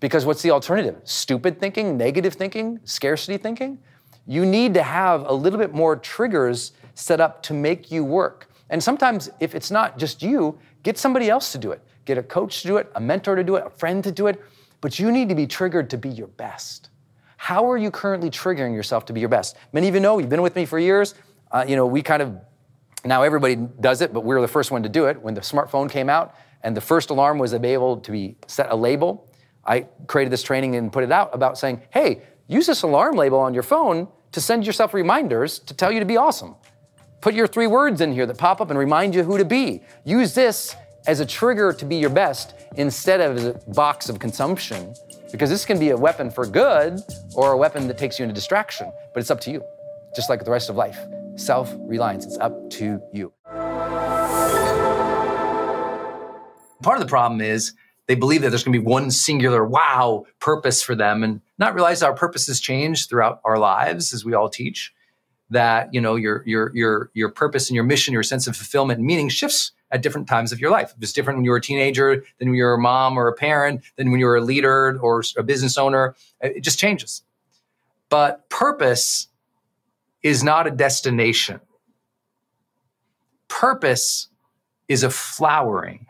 Because 0.00 0.24
what's 0.24 0.42
the 0.42 0.50
alternative? 0.50 1.00
Stupid 1.04 1.60
thinking, 1.60 1.96
negative 1.96 2.34
thinking, 2.34 2.80
scarcity 2.84 3.36
thinking? 3.36 3.78
You 4.26 4.46
need 4.46 4.74
to 4.74 4.82
have 4.82 5.26
a 5.26 5.32
little 5.32 5.58
bit 5.58 5.74
more 5.74 5.96
triggers 5.96 6.72
set 6.94 7.20
up 7.20 7.42
to 7.44 7.54
make 7.54 7.90
you 7.90 8.04
work. 8.04 8.48
And 8.70 8.82
sometimes, 8.82 9.30
if 9.38 9.54
it's 9.54 9.70
not 9.70 9.98
just 9.98 10.22
you, 10.22 10.58
get 10.82 10.96
somebody 10.96 11.28
else 11.28 11.52
to 11.52 11.58
do 11.58 11.72
it. 11.72 11.82
Get 12.04 12.18
a 12.18 12.22
coach 12.22 12.62
to 12.62 12.68
do 12.68 12.76
it, 12.78 12.90
a 12.94 13.00
mentor 13.00 13.36
to 13.36 13.44
do 13.44 13.56
it, 13.56 13.66
a 13.66 13.70
friend 13.70 14.02
to 14.02 14.10
do 14.10 14.26
it 14.26 14.42
but 14.82 14.98
you 14.98 15.10
need 15.10 15.30
to 15.30 15.34
be 15.34 15.46
triggered 15.46 15.88
to 15.90 15.96
be 15.96 16.10
your 16.10 16.26
best. 16.26 16.90
How 17.38 17.70
are 17.70 17.78
you 17.78 17.90
currently 17.90 18.30
triggering 18.30 18.74
yourself 18.74 19.06
to 19.06 19.14
be 19.14 19.20
your 19.20 19.30
best? 19.30 19.56
Many 19.72 19.88
of 19.88 19.94
you 19.94 20.00
know, 20.00 20.18
you've 20.18 20.28
been 20.28 20.42
with 20.42 20.54
me 20.54 20.66
for 20.66 20.78
years. 20.78 21.14
Uh, 21.50 21.64
you 21.66 21.76
know, 21.76 21.86
we 21.86 22.02
kind 22.02 22.20
of, 22.20 22.36
now 23.04 23.22
everybody 23.22 23.56
does 23.56 24.02
it, 24.02 24.12
but 24.12 24.24
we 24.24 24.34
were 24.34 24.40
the 24.42 24.48
first 24.48 24.70
one 24.70 24.82
to 24.82 24.88
do 24.88 25.06
it 25.06 25.20
when 25.22 25.34
the 25.34 25.40
smartphone 25.40 25.90
came 25.90 26.10
out 26.10 26.34
and 26.62 26.76
the 26.76 26.80
first 26.80 27.10
alarm 27.10 27.38
was 27.38 27.54
able 27.54 27.96
to 27.96 28.12
be 28.12 28.36
set 28.46 28.70
a 28.70 28.76
label. 28.76 29.28
I 29.64 29.86
created 30.06 30.32
this 30.32 30.42
training 30.42 30.76
and 30.76 30.92
put 30.92 31.04
it 31.04 31.12
out 31.12 31.34
about 31.34 31.58
saying, 31.58 31.82
hey, 31.90 32.22
use 32.48 32.66
this 32.66 32.82
alarm 32.82 33.16
label 33.16 33.38
on 33.38 33.54
your 33.54 33.62
phone 33.62 34.08
to 34.32 34.40
send 34.40 34.66
yourself 34.66 34.94
reminders 34.94 35.58
to 35.60 35.74
tell 35.74 35.92
you 35.92 36.00
to 36.00 36.06
be 36.06 36.16
awesome. 36.16 36.56
Put 37.20 37.34
your 37.34 37.46
three 37.46 37.68
words 37.68 38.00
in 38.00 38.12
here 38.12 38.26
that 38.26 38.38
pop 38.38 38.60
up 38.60 38.70
and 38.70 38.78
remind 38.78 39.14
you 39.14 39.22
who 39.22 39.38
to 39.38 39.44
be. 39.44 39.82
Use 40.04 40.34
this 40.34 40.74
as 41.06 41.20
a 41.20 41.26
trigger 41.26 41.72
to 41.72 41.84
be 41.84 41.96
your 41.96 42.10
best 42.10 42.54
instead 42.76 43.20
of 43.20 43.36
as 43.36 43.44
a 43.44 43.52
box 43.72 44.08
of 44.08 44.18
consumption. 44.18 44.94
Because 45.30 45.48
this 45.50 45.64
can 45.64 45.78
be 45.78 45.90
a 45.90 45.96
weapon 45.96 46.30
for 46.30 46.46
good 46.46 47.00
or 47.34 47.52
a 47.52 47.56
weapon 47.56 47.88
that 47.88 47.98
takes 47.98 48.18
you 48.18 48.24
into 48.24 48.34
distraction, 48.34 48.92
but 49.14 49.20
it's 49.20 49.30
up 49.30 49.40
to 49.40 49.50
you, 49.50 49.62
just 50.14 50.28
like 50.28 50.44
the 50.44 50.50
rest 50.50 50.68
of 50.68 50.76
life. 50.76 50.98
Self 51.36 51.74
reliance, 51.78 52.26
it's 52.26 52.38
up 52.38 52.68
to 52.70 53.00
you. 53.12 53.32
Part 56.82 56.98
of 56.98 57.00
the 57.00 57.06
problem 57.08 57.40
is 57.40 57.72
they 58.08 58.14
believe 58.14 58.42
that 58.42 58.50
there's 58.50 58.64
going 58.64 58.74
to 58.74 58.78
be 58.78 58.84
one 58.84 59.10
singular 59.10 59.64
wow 59.64 60.26
purpose 60.38 60.82
for 60.82 60.94
them 60.94 61.22
and 61.22 61.40
not 61.58 61.74
realize 61.74 62.02
our 62.02 62.12
purposes 62.12 62.60
change 62.60 63.08
throughout 63.08 63.40
our 63.44 63.58
lives 63.58 64.12
as 64.12 64.24
we 64.24 64.34
all 64.34 64.50
teach 64.50 64.92
that 65.48 65.92
you 65.92 66.00
know 66.00 66.16
your 66.16 66.42
your 66.44 66.72
your 66.74 67.10
your 67.14 67.28
purpose 67.28 67.68
and 67.68 67.74
your 67.74 67.84
mission 67.84 68.12
your 68.12 68.22
sense 68.22 68.46
of 68.46 68.56
fulfillment 68.56 68.98
and 68.98 69.06
meaning 69.06 69.28
shifts 69.28 69.72
at 69.92 70.02
different 70.02 70.26
times 70.26 70.52
of 70.52 70.58
your 70.58 70.70
life. 70.70 70.92
If 70.96 71.02
it's 71.02 71.12
different 71.12 71.38
when 71.38 71.44
you 71.44 71.50
were 71.50 71.58
a 71.58 71.62
teenager 71.62 72.24
than 72.38 72.48
when 72.48 72.54
you 72.54 72.64
were 72.64 72.74
a 72.74 72.80
mom 72.80 73.18
or 73.18 73.28
a 73.28 73.34
parent, 73.34 73.82
than 73.96 74.10
when 74.10 74.18
you 74.18 74.26
were 74.26 74.36
a 74.36 74.40
leader 74.40 74.98
or 75.00 75.22
a 75.36 75.42
business 75.42 75.78
owner. 75.78 76.16
Uh, 76.42 76.48
it 76.48 76.62
just 76.62 76.78
changes. 76.78 77.22
But 78.08 78.48
purpose 78.48 79.28
is 80.22 80.42
not 80.42 80.66
a 80.66 80.70
destination. 80.70 81.60
Purpose 83.48 84.28
is 84.88 85.02
a 85.02 85.10
flowering. 85.10 86.06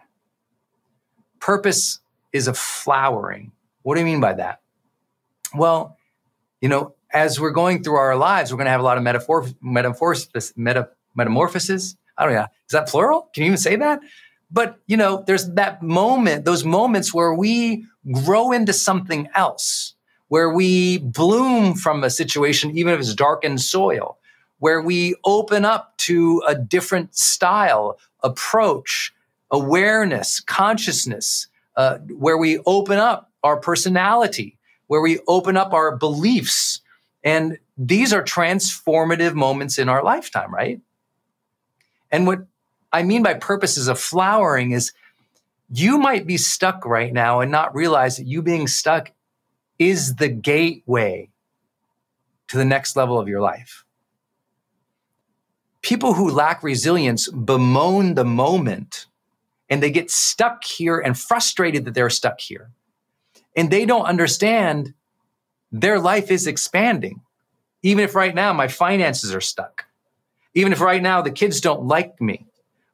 Purpose 1.41 1.99
is 2.33 2.47
a 2.47 2.55
flowering. 2.55 3.53
What 3.83 3.97
do 3.97 4.01
you 4.01 4.07
mean 4.07 4.21
by 4.21 4.35
that? 4.35 4.61
Well, 5.55 5.99
you 6.61 6.69
know, 6.69 6.95
as 7.13 7.41
we're 7.41 7.51
going 7.51 7.83
through 7.83 7.97
our 7.97 8.17
lives, 8.17 8.53
we're 8.53 8.59
going 8.59 8.67
to 8.67 8.71
have 8.71 8.81
a 8.81 8.85
lot 8.85 8.97
of 8.97 9.03
metaphor, 9.03 9.47
metamorphosis, 9.61 10.53
meta, 10.57 10.89
metamorphosis, 11.15 11.97
Don't 12.25 12.35
know. 12.35 12.43
Is 12.43 12.73
that 12.73 12.89
plural? 12.89 13.29
Can 13.35 13.43
you 13.43 13.49
even 13.49 13.59
say 13.59 13.77
that? 13.77 14.01
But, 14.51 14.79
you 14.87 14.97
know, 14.97 15.25
there's 15.27 15.49
that 15.53 15.83
moment, 15.83 16.45
those 16.45 16.65
moments 16.65 17.15
where 17.15 17.35
we 17.35 17.87
grow 18.25 18.53
into 18.53 18.73
something 18.73 19.29
else, 19.35 19.95
where 20.29 20.51
we 20.51 20.99
bloom 20.99 21.75
from 21.75 22.05
a 22.05 22.11
situation, 22.11 22.77
even 22.77 22.93
if 22.93 23.01
it's 23.01 23.15
darkened 23.15 23.61
soil, 23.61 24.19
where 24.59 24.83
we 24.83 25.15
open 25.25 25.65
up 25.65 25.97
to 25.99 26.43
a 26.47 26.55
different 26.55 27.15
style, 27.17 27.99
approach, 28.23 29.13
awareness, 29.51 30.41
consciousness, 30.41 31.47
uh, 31.77 31.99
where 32.17 32.37
we 32.37 32.59
open 32.67 32.99
up 32.99 33.31
our 33.43 33.57
personality, 33.57 34.59
where 34.87 35.01
we 35.01 35.19
open 35.27 35.57
up 35.57 35.73
our 35.73 35.97
beliefs. 35.97 36.81
And 37.25 37.59
these 37.79 38.13
are 38.13 38.23
transformative 38.23 39.35
moments 39.35 39.79
in 39.79 39.89
our 39.89 40.03
lifetime, 40.03 40.53
right? 40.55 40.81
And 42.13 42.27
what 42.27 42.41
I 42.93 43.03
mean 43.03 43.23
by 43.23 43.35
purposes 43.35 43.89
of 43.89 43.99
flowering 43.99 44.73
is 44.73 44.93
you 45.71 45.99
might 45.99 46.27
be 46.27 46.37
stuck 46.37 46.85
right 46.85 47.13
now 47.13 47.41
and 47.41 47.51
not 47.51 47.75
realize 47.75 48.19
that 48.19 48.27
you 48.27 48.43
being 48.43 48.69
stuck 48.69 49.11
is 49.79 50.17
the 50.17 50.29
gateway 50.29 51.31
to 52.49 52.59
the 52.59 52.65
next 52.67 52.95
level 52.95 53.19
of 53.19 53.29
your 53.29 53.41
life. 53.41 53.85
People 55.81 56.13
who 56.13 56.31
lack 56.31 56.63
resilience 56.63 57.29
bemoan 57.29 58.15
the 58.15 58.25
moment 58.25 59.07
and 59.71 59.83
they 59.83 59.91
get 59.91 60.11
stuck 60.11 60.63
here 60.63 61.01
and 61.01 61.19
frustrated 61.19 61.87
that 61.87 61.95
they're 61.95 62.11
stuck 62.11 62.39
here. 62.39 62.71
And 63.57 63.71
they 63.71 63.87
don't 63.87 64.05
understand 64.05 64.93
their 65.73 65.99
life 65.99 66.31
is 66.31 66.47
expanding. 66.47 67.23
Even 67.83 68.05
if 68.05 68.15
right 68.15 68.35
now 68.35 68.53
my 68.53 68.69
finances 68.69 69.35
are 69.35 69.41
stuck 69.41 69.87
even 70.55 70.73
if 70.73 70.81
right 70.81 71.03
now 71.03 71.23
the 71.23 71.31
kids 71.31 71.61
don't 71.61 71.87
like 71.87 72.21
me. 72.21 72.47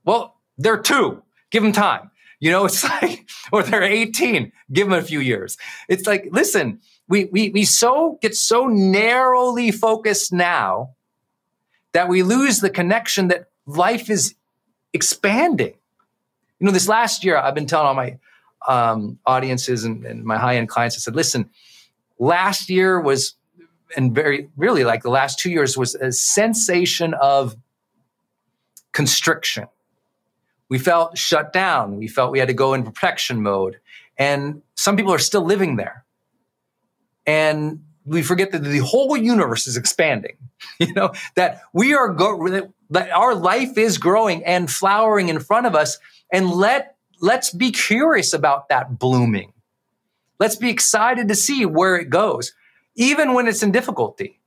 Well, 0.05 0.37
they're 0.57 0.81
two. 0.81 1.23
Give 1.51 1.63
them 1.63 1.73
time. 1.73 2.11
You 2.41 2.51
know, 2.51 2.65
it's 2.67 2.85
like, 2.85 3.29
or 3.53 3.63
they're 3.63 3.83
18. 3.83 4.53
Give 4.73 4.89
them 4.89 4.99
a 4.99 5.03
few 5.03 5.21
years. 5.21 5.57
It's 5.89 6.07
like, 6.07 6.29
listen, 6.31 6.81
we, 7.09 7.27
we, 7.27 7.51
we 7.51 7.65
so 7.65 8.19
get 8.21 8.35
so 8.37 8.67
narrowly 8.67 9.71
focused 9.71 10.33
now 10.33 10.95
that 11.93 12.09
we 12.09 12.23
lose 12.23 12.61
the 12.61 12.71
connection 12.71 13.29
that 13.29 13.47
life 13.67 14.11
is 14.11 14.35
expanding. 14.93 15.75
You 16.59 16.67
know, 16.67 16.73
this 16.73 16.89
last 16.89 17.25
year, 17.25 17.37
I've 17.37 17.55
been 17.55 17.67
telling 17.67 17.87
all 17.87 17.95
my 17.95 18.19
um, 18.67 19.19
audiences 19.25 19.85
and, 19.85 20.05
and 20.05 20.25
my 20.25 20.37
high 20.37 20.57
end 20.57 20.69
clients, 20.69 20.97
I 20.97 20.99
said, 20.99 21.15
listen, 21.15 21.49
last 22.19 22.69
year 22.69 23.01
was 23.01 23.35
and 23.97 24.15
very 24.15 24.49
really 24.57 24.85
like 24.85 25.03
the 25.03 25.11
last 25.11 25.39
two 25.39 25.51
years 25.51 25.77
was 25.77 25.95
a 25.95 26.13
sensation 26.13 27.15
of 27.15 27.57
constriction. 28.93 29.67
We 30.69 30.79
felt 30.79 31.17
shut 31.17 31.53
down. 31.53 31.97
We 31.97 32.09
felt 32.09 32.33
we 32.33 32.39
had 32.39 32.49
to 32.49 32.55
go 32.55 32.75
in 32.75 32.83
protection 32.83 33.43
mode. 33.43 33.81
And 34.19 34.63
some 34.75 34.97
people 34.97 35.15
are 35.15 35.19
still 35.19 35.45
living 35.45 35.77
there. 35.77 36.05
And 37.27 37.85
we 38.05 38.23
forget 38.23 38.53
that 38.53 38.65
the 38.65 38.79
whole 38.79 39.17
universe 39.17 39.67
is 39.67 39.77
expanding. 39.77 40.37
You 40.81 40.93
know 40.95 41.13
that 41.35 41.63
we 41.73 41.95
are 41.95 42.09
go- 42.09 42.71
that 42.91 43.11
our 43.11 43.35
life 43.35 43.77
is 43.77 43.99
growing 43.99 44.45
and 44.45 44.71
flowering 44.71 45.29
in 45.29 45.41
front 45.41 45.67
of 45.67 45.75
us, 45.75 45.99
and 46.33 46.51
let 46.51 46.97
let's 47.21 47.51
be 47.51 47.73
curious 47.73 48.33
about 48.33 48.69
that 48.69 48.99
blooming. 48.99 49.53
Let's 50.39 50.57
be 50.57 50.71
excited 50.71 51.29
to 51.29 51.35
see 51.35 51.67
where 51.67 51.97
it 51.97 52.11
goes, 52.11 52.53
even 52.99 53.33
when 53.33 53.49
it's 53.49 53.63
in 53.63 53.73
difficulty. 53.73 54.39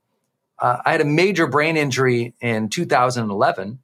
Uh, 0.58 0.80
I 0.84 0.92
had 0.92 1.00
a 1.00 1.04
major 1.04 1.48
brain 1.48 1.76
injury 1.76 2.34
in 2.40 2.68
2011, 2.68 3.80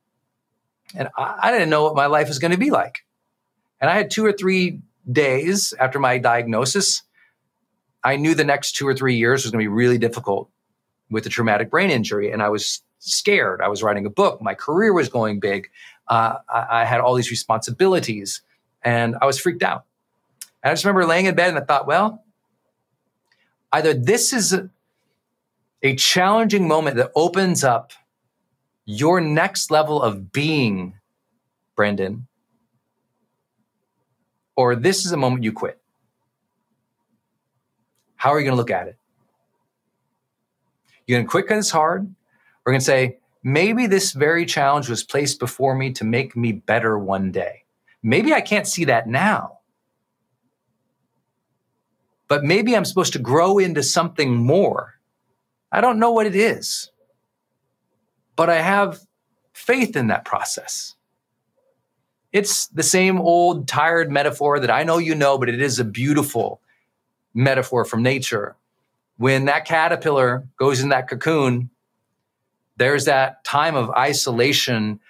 and 0.94 1.08
I, 1.16 1.34
I 1.42 1.50
didn't 1.50 1.70
know 1.70 1.82
what 1.82 1.96
my 1.96 2.06
life 2.06 2.28
was 2.28 2.38
going 2.38 2.52
to 2.52 2.58
be 2.58 2.70
like. 2.70 3.04
And 3.80 3.90
I 3.90 3.94
had 3.96 4.12
two 4.12 4.24
or 4.24 4.32
three 4.32 4.80
days 5.10 5.74
after 5.80 5.98
my 5.98 6.18
diagnosis 6.18 7.02
I 8.04 8.16
knew 8.16 8.34
the 8.34 8.44
next 8.44 8.72
two 8.72 8.86
or 8.86 8.94
three 8.94 9.16
years 9.16 9.44
was 9.44 9.50
going 9.50 9.62
to 9.62 9.68
be 9.68 9.74
really 9.74 9.98
difficult 9.98 10.50
with 11.10 11.26
a 11.26 11.28
traumatic 11.28 11.70
brain 11.70 11.90
injury. 11.90 12.30
And 12.30 12.42
I 12.42 12.48
was 12.48 12.82
scared. 13.00 13.60
I 13.60 13.68
was 13.68 13.82
writing 13.82 14.06
a 14.06 14.10
book. 14.10 14.40
My 14.40 14.54
career 14.54 14.92
was 14.92 15.08
going 15.08 15.40
big. 15.40 15.68
Uh, 16.06 16.36
I, 16.48 16.82
I, 16.82 16.84
had 16.84 17.00
all 17.00 17.14
these 17.14 17.30
responsibilities 17.30 18.42
and 18.82 19.16
I 19.20 19.26
was 19.26 19.38
freaked 19.38 19.62
out. 19.62 19.84
And 20.62 20.70
I 20.70 20.72
just 20.72 20.84
remember 20.84 21.04
laying 21.06 21.26
in 21.26 21.34
bed 21.34 21.50
and 21.50 21.58
I 21.58 21.60
thought, 21.60 21.86
well, 21.86 22.24
either 23.72 23.94
this 23.94 24.32
is 24.32 24.52
a, 24.52 24.70
a 25.82 25.94
challenging 25.96 26.66
moment 26.66 26.96
that 26.96 27.12
opens 27.14 27.64
up 27.64 27.92
your 28.84 29.20
next 29.20 29.70
level 29.70 30.02
of 30.02 30.32
being, 30.32 30.94
Brendon, 31.76 32.26
or 34.56 34.74
this 34.74 35.04
is 35.04 35.12
a 35.12 35.16
moment 35.16 35.44
you 35.44 35.52
quit. 35.52 35.80
How 38.16 38.30
are 38.30 38.40
you 38.40 38.44
going 38.44 38.54
to 38.54 38.56
look 38.56 38.70
at 38.70 38.88
it? 38.88 38.98
You're 41.06 41.18
going 41.18 41.26
to 41.26 41.30
quit 41.30 41.44
because 41.44 41.66
it's 41.66 41.70
hard? 41.70 42.02
You're 42.66 42.72
going 42.72 42.80
to 42.80 42.84
say, 42.84 43.18
maybe 43.42 43.86
this 43.86 44.12
very 44.12 44.44
challenge 44.44 44.88
was 44.88 45.04
placed 45.04 45.38
before 45.38 45.74
me 45.74 45.92
to 45.92 46.04
make 46.04 46.36
me 46.36 46.52
better 46.52 46.98
one 46.98 47.30
day. 47.30 47.62
Maybe 48.02 48.34
I 48.34 48.40
can't 48.40 48.66
see 48.66 48.84
that 48.86 49.06
now. 49.06 49.57
But 52.28 52.44
maybe 52.44 52.76
I'm 52.76 52.84
supposed 52.84 53.14
to 53.14 53.18
grow 53.18 53.58
into 53.58 53.82
something 53.82 54.36
more. 54.36 54.94
I 55.72 55.80
don't 55.80 55.98
know 55.98 56.12
what 56.12 56.26
it 56.26 56.36
is. 56.36 56.90
But 58.36 58.50
I 58.50 58.60
have 58.60 59.00
faith 59.52 59.96
in 59.96 60.06
that 60.08 60.24
process. 60.24 60.94
It's 62.32 62.66
the 62.68 62.82
same 62.82 63.18
old 63.18 63.66
tired 63.66 64.10
metaphor 64.10 64.60
that 64.60 64.70
I 64.70 64.84
know 64.84 64.98
you 64.98 65.14
know, 65.14 65.38
but 65.38 65.48
it 65.48 65.60
is 65.60 65.78
a 65.78 65.84
beautiful 65.84 66.60
metaphor 67.34 67.84
from 67.84 68.02
nature. 68.02 68.56
When 69.16 69.46
that 69.46 69.64
caterpillar 69.64 70.46
goes 70.58 70.80
in 70.80 70.90
that 70.90 71.08
cocoon, 71.08 71.70
there's 72.76 73.06
that 73.06 73.42
time 73.44 73.74
of 73.74 73.90
isolation, 73.90 75.00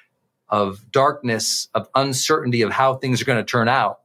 of 0.49 0.91
darkness, 0.91 1.69
of 1.75 1.89
uncertainty 1.95 2.63
of 2.63 2.71
how 2.71 2.95
things 2.95 3.21
are 3.21 3.27
going 3.27 3.45
to 3.45 3.51
turn 3.51 3.69
out, 3.69 4.01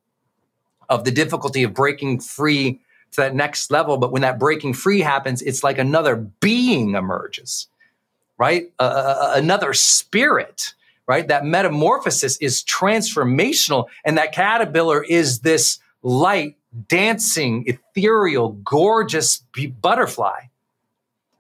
of 0.90 1.06
the 1.06 1.12
difficulty 1.12 1.64
of 1.64 1.74
breaking 1.74 2.20
free 2.20 2.82
to 3.14 3.22
that 3.22 3.36
next 3.36 3.72
level. 3.72 3.98
But 3.98 4.12
when 4.12 4.22
that 4.22 4.40
breaking 4.40 4.74
free 4.74 5.02
happens, 5.02 5.42
it's 5.42 5.64
like 5.64 5.78
another 5.78 6.16
being 6.16 6.96
emerges, 6.96 7.68
right? 8.38 8.72
Uh, 8.80 9.34
another 9.36 9.74
spirit, 9.74 10.74
right? 11.08 11.28
That 11.28 11.46
metamorphosis 11.46 12.38
is 12.38 12.64
transformational. 12.64 13.86
And 14.06 14.18
that 14.18 14.34
caterpillar 14.34 15.04
is 15.04 15.40
this 15.40 15.80
light 16.02 16.58
dancing, 16.88 17.66
ethereal, 17.68 18.54
gorgeous 18.64 19.44
butterfly. 19.82 20.40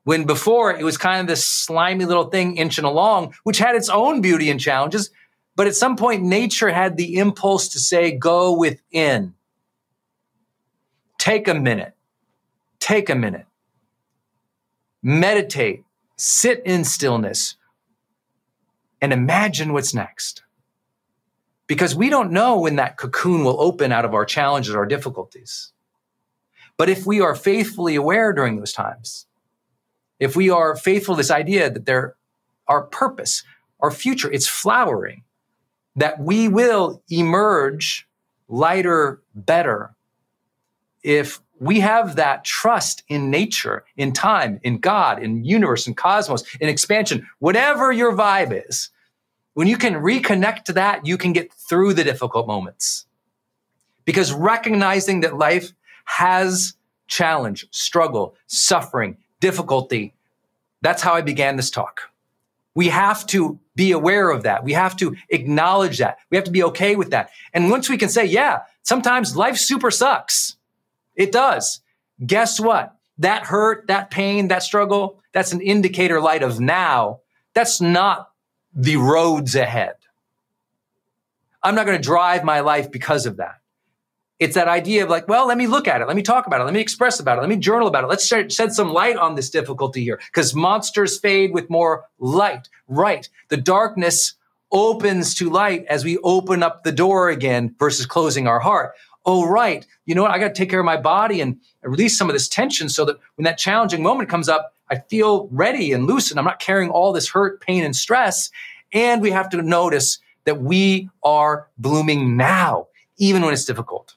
When 0.04 0.26
before 0.26 0.76
it 0.76 0.84
was 0.84 0.98
kind 0.98 1.22
of 1.22 1.28
this 1.28 1.46
slimy 1.46 2.06
little 2.06 2.26
thing 2.26 2.58
inching 2.58 2.86
along, 2.86 3.36
which 3.44 3.58
had 3.58 3.76
its 3.76 3.90
own 3.90 4.22
beauty 4.22 4.50
and 4.50 4.60
challenges. 4.60 5.10
But 5.56 5.68
at 5.68 5.76
some 5.76 5.96
point, 5.96 6.24
nature 6.24 6.70
had 6.70 6.98
the 6.98 7.18
impulse 7.18 7.70
to 7.70 7.80
say, 7.80 8.12
go 8.12 8.58
within. 8.58 9.34
Take 11.24 11.48
a 11.48 11.54
minute. 11.54 11.94
Take 12.82 13.10
a 13.10 13.16
minute. 13.16 13.46
Meditate. 15.02 15.86
Sit 16.18 16.62
in 16.66 16.84
stillness 16.84 17.56
and 19.02 19.14
imagine 19.14 19.72
what's 19.72 19.94
next 19.94 20.44
because 21.66 21.96
we 21.96 22.10
don't 22.10 22.34
know 22.34 22.60
when 22.60 22.76
that 22.76 22.98
cocoon 22.98 23.46
will 23.46 23.62
open 23.62 23.94
out 23.94 24.04
of 24.04 24.14
our 24.14 24.26
challenges, 24.26 24.76
our 24.76 24.86
difficulties. 24.86 25.72
But 26.76 26.90
if 26.90 27.06
we 27.06 27.22
are 27.22 27.36
faithfully 27.36 27.96
aware 27.96 28.34
during 28.34 28.58
those 28.58 28.74
times, 28.74 29.26
if 30.20 30.36
we 30.36 30.50
are 30.50 30.76
faithful 30.76 31.16
to 31.16 31.20
this 31.20 31.32
idea 31.32 31.70
that 31.70 31.86
there, 31.86 32.18
our 32.68 32.84
purpose, 32.84 33.46
our 33.80 33.92
future, 33.92 34.30
it's 34.30 34.50
flowering, 34.50 35.24
that 35.96 36.20
we 36.20 36.50
will 36.50 37.02
emerge 37.10 38.10
lighter, 38.50 39.22
better, 39.34 39.96
if 41.04 41.42
we 41.60 41.80
have 41.80 42.16
that 42.16 42.44
trust 42.44 43.04
in 43.08 43.30
nature, 43.30 43.86
in 43.96 44.12
time, 44.12 44.60
in 44.64 44.80
God, 44.80 45.22
in 45.22 45.46
universe, 45.46 45.88
in 45.88 45.94
cosmos, 45.94 46.44
in 46.58 46.68
expansion, 46.68 47.28
whatever 47.40 47.92
your 47.92 48.14
vibe 48.14 48.68
is, 48.68 48.90
when 49.54 49.68
you 49.68 49.78
can 49.78 49.94
reconnect 49.94 50.64
to 50.64 50.74
that, 50.74 51.06
you 51.06 51.18
can 51.18 51.32
get 51.32 51.54
through 51.54 51.94
the 51.94 52.04
difficult 52.04 52.48
moments. 52.48 53.06
Because 54.06 54.34
recognizing 54.34 55.22
that 55.22 55.38
life 55.38 55.72
has 56.06 56.74
challenge, 57.08 57.68
struggle, 57.72 58.36
suffering, 58.48 59.18
difficulty, 59.40 60.14
that's 60.82 61.02
how 61.02 61.14
I 61.14 61.22
began 61.22 61.56
this 61.56 61.70
talk. 61.70 62.02
We 62.76 62.90
have 62.90 63.26
to 63.28 63.60
be 63.76 63.92
aware 63.92 64.32
of 64.32 64.44
that. 64.44 64.64
We 64.64 64.74
have 64.74 64.98
to 64.98 65.16
acknowledge 65.30 66.00
that. 66.00 66.18
We 66.30 66.38
have 66.38 66.46
to 66.46 66.52
be 66.52 66.64
okay 66.64 66.96
with 66.96 67.12
that. 67.12 67.30
And 67.54 67.70
once 67.70 67.90
we 67.90 67.98
can 67.98 68.10
say, 68.10 68.26
yeah, 68.26 68.62
sometimes 68.82 69.38
life 69.38 69.58
super 69.58 69.92
sucks. 69.92 70.58
It 71.16 71.32
does. 71.32 71.82
Guess 72.26 72.60
what? 72.60 72.96
That 73.20 73.46
hurt, 73.46 73.88
that 73.88 74.10
pain, 74.10 74.48
that 74.48 74.64
struggle, 74.64 75.20
that's 75.34 75.54
an 75.54 75.62
indicator 75.62 76.20
light 76.20 76.44
of 76.44 76.60
now. 76.60 77.20
That's 77.54 77.80
not 77.80 78.32
the 78.74 78.98
roads 78.98 79.56
ahead. 79.56 79.96
I'm 81.62 81.76
not 81.76 81.86
going 81.86 81.98
to 81.98 82.04
drive 82.04 82.44
my 82.44 82.60
life 82.62 82.92
because 82.92 83.26
of 83.26 83.38
that. 83.38 83.60
It's 84.40 84.56
that 84.56 84.68
idea 84.68 85.04
of 85.04 85.10
like, 85.10 85.28
well, 85.28 85.48
let 85.48 85.58
me 85.58 85.68
look 85.68 85.88
at 85.88 86.02
it. 86.02 86.08
Let 86.08 86.16
me 86.16 86.24
talk 86.24 86.48
about 86.48 86.60
it. 86.60 86.66
Let 86.66 86.74
me 86.74 86.82
express 86.82 87.20
about 87.20 87.38
it. 87.38 87.42
Let 87.42 87.50
me 87.50 87.56
journal 87.56 87.88
about 87.88 88.04
it. 88.04 88.08
Let's 88.08 88.26
shed 88.26 88.52
some 88.52 88.92
light 88.92 89.16
on 89.16 89.36
this 89.36 89.50
difficulty 89.50 90.04
here 90.04 90.20
because 90.28 90.54
monsters 90.54 91.20
fade 91.20 91.54
with 91.54 91.70
more 91.70 92.06
light. 92.20 92.68
Right. 92.88 93.30
The 93.50 93.58
darkness 93.58 94.34
opens 94.72 95.36
to 95.36 95.50
light 95.50 95.86
as 95.88 96.04
we 96.04 96.18
open 96.18 96.64
up 96.64 96.84
the 96.84 96.92
door 96.92 97.30
again 97.30 97.76
versus 97.80 98.06
closing 98.06 98.48
our 98.48 98.60
heart. 98.60 98.94
Oh, 99.26 99.48
right. 99.48 99.86
You 100.06 100.16
know 100.16 100.24
what? 100.24 100.32
I 100.32 100.40
got 100.40 100.50
to 100.50 100.54
take 100.54 100.70
care 100.70 100.80
of 100.80 100.86
my 100.86 100.98
body 100.98 101.40
and 101.40 101.58
release 101.82 102.18
some 102.18 102.30
of 102.30 102.34
this 102.34 102.48
tension 102.48 102.90
so 102.90 103.06
that 103.06 103.18
when 103.36 103.46
that 103.46 103.58
challenging 103.58 104.04
moment 104.04 104.30
comes 104.30 104.50
up, 104.50 104.74
I 104.90 105.00
feel 105.00 105.48
ready 105.52 105.94
and 105.94 106.06
lucid. 106.06 106.38
I'm 106.38 106.46
not 106.46 106.60
carrying 106.60 106.90
all 106.90 107.14
this 107.14 107.30
hurt, 107.30 107.62
pain, 107.62 107.84
and 107.84 107.96
stress. 107.96 108.52
And 108.92 109.22
we 109.22 109.32
have 109.32 109.50
to 109.50 109.62
notice 109.62 110.20
that 110.46 110.62
we 110.62 111.10
are 111.24 111.70
blooming 111.78 112.36
now, 112.36 112.88
even 113.18 113.42
when 113.42 113.54
it's 113.54 113.66
difficult, 113.66 114.16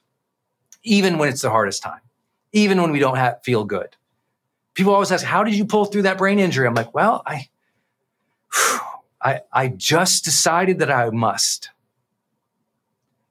even 0.83 1.17
when 1.17 1.29
it's 1.29 1.41
the 1.41 1.49
hardest 1.49 1.81
time, 1.81 2.01
even 2.51 2.81
when 2.81 2.91
we 2.91 2.99
don't 2.99 3.15
have, 3.15 3.41
feel 3.43 3.63
good. 3.63 3.95
People 4.73 4.93
always 4.93 5.11
ask, 5.11 5.25
"How 5.25 5.43
did 5.43 5.55
you 5.55 5.65
pull 5.65 5.85
through 5.85 6.03
that 6.03 6.17
brain 6.17 6.37
injury?" 6.37 6.67
I'm 6.67 6.75
like, 6.75 6.93
"Well, 6.93 7.23
I, 7.25 7.49
I, 9.21 9.41
I 9.51 9.67
just 9.69 10.23
decided 10.25 10.79
that 10.79 10.91
I 10.91 11.09
must, 11.09 11.71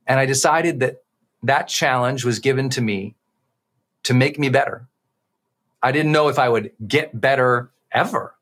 and 0.06 0.18
I 0.18 0.26
decided 0.26 0.80
that 0.80 1.04
that 1.46 1.68
challenge 1.68 2.24
was 2.24 2.38
given 2.38 2.68
to 2.70 2.80
me 2.80 3.16
to 4.04 4.14
make 4.14 4.38
me 4.38 4.48
better." 4.48 4.88
I 5.82 5.92
didn't 5.92 6.12
know 6.12 6.28
if 6.28 6.38
I 6.38 6.48
would 6.48 6.72
get 6.87 7.18
better 7.18 7.70
ever 7.92 8.35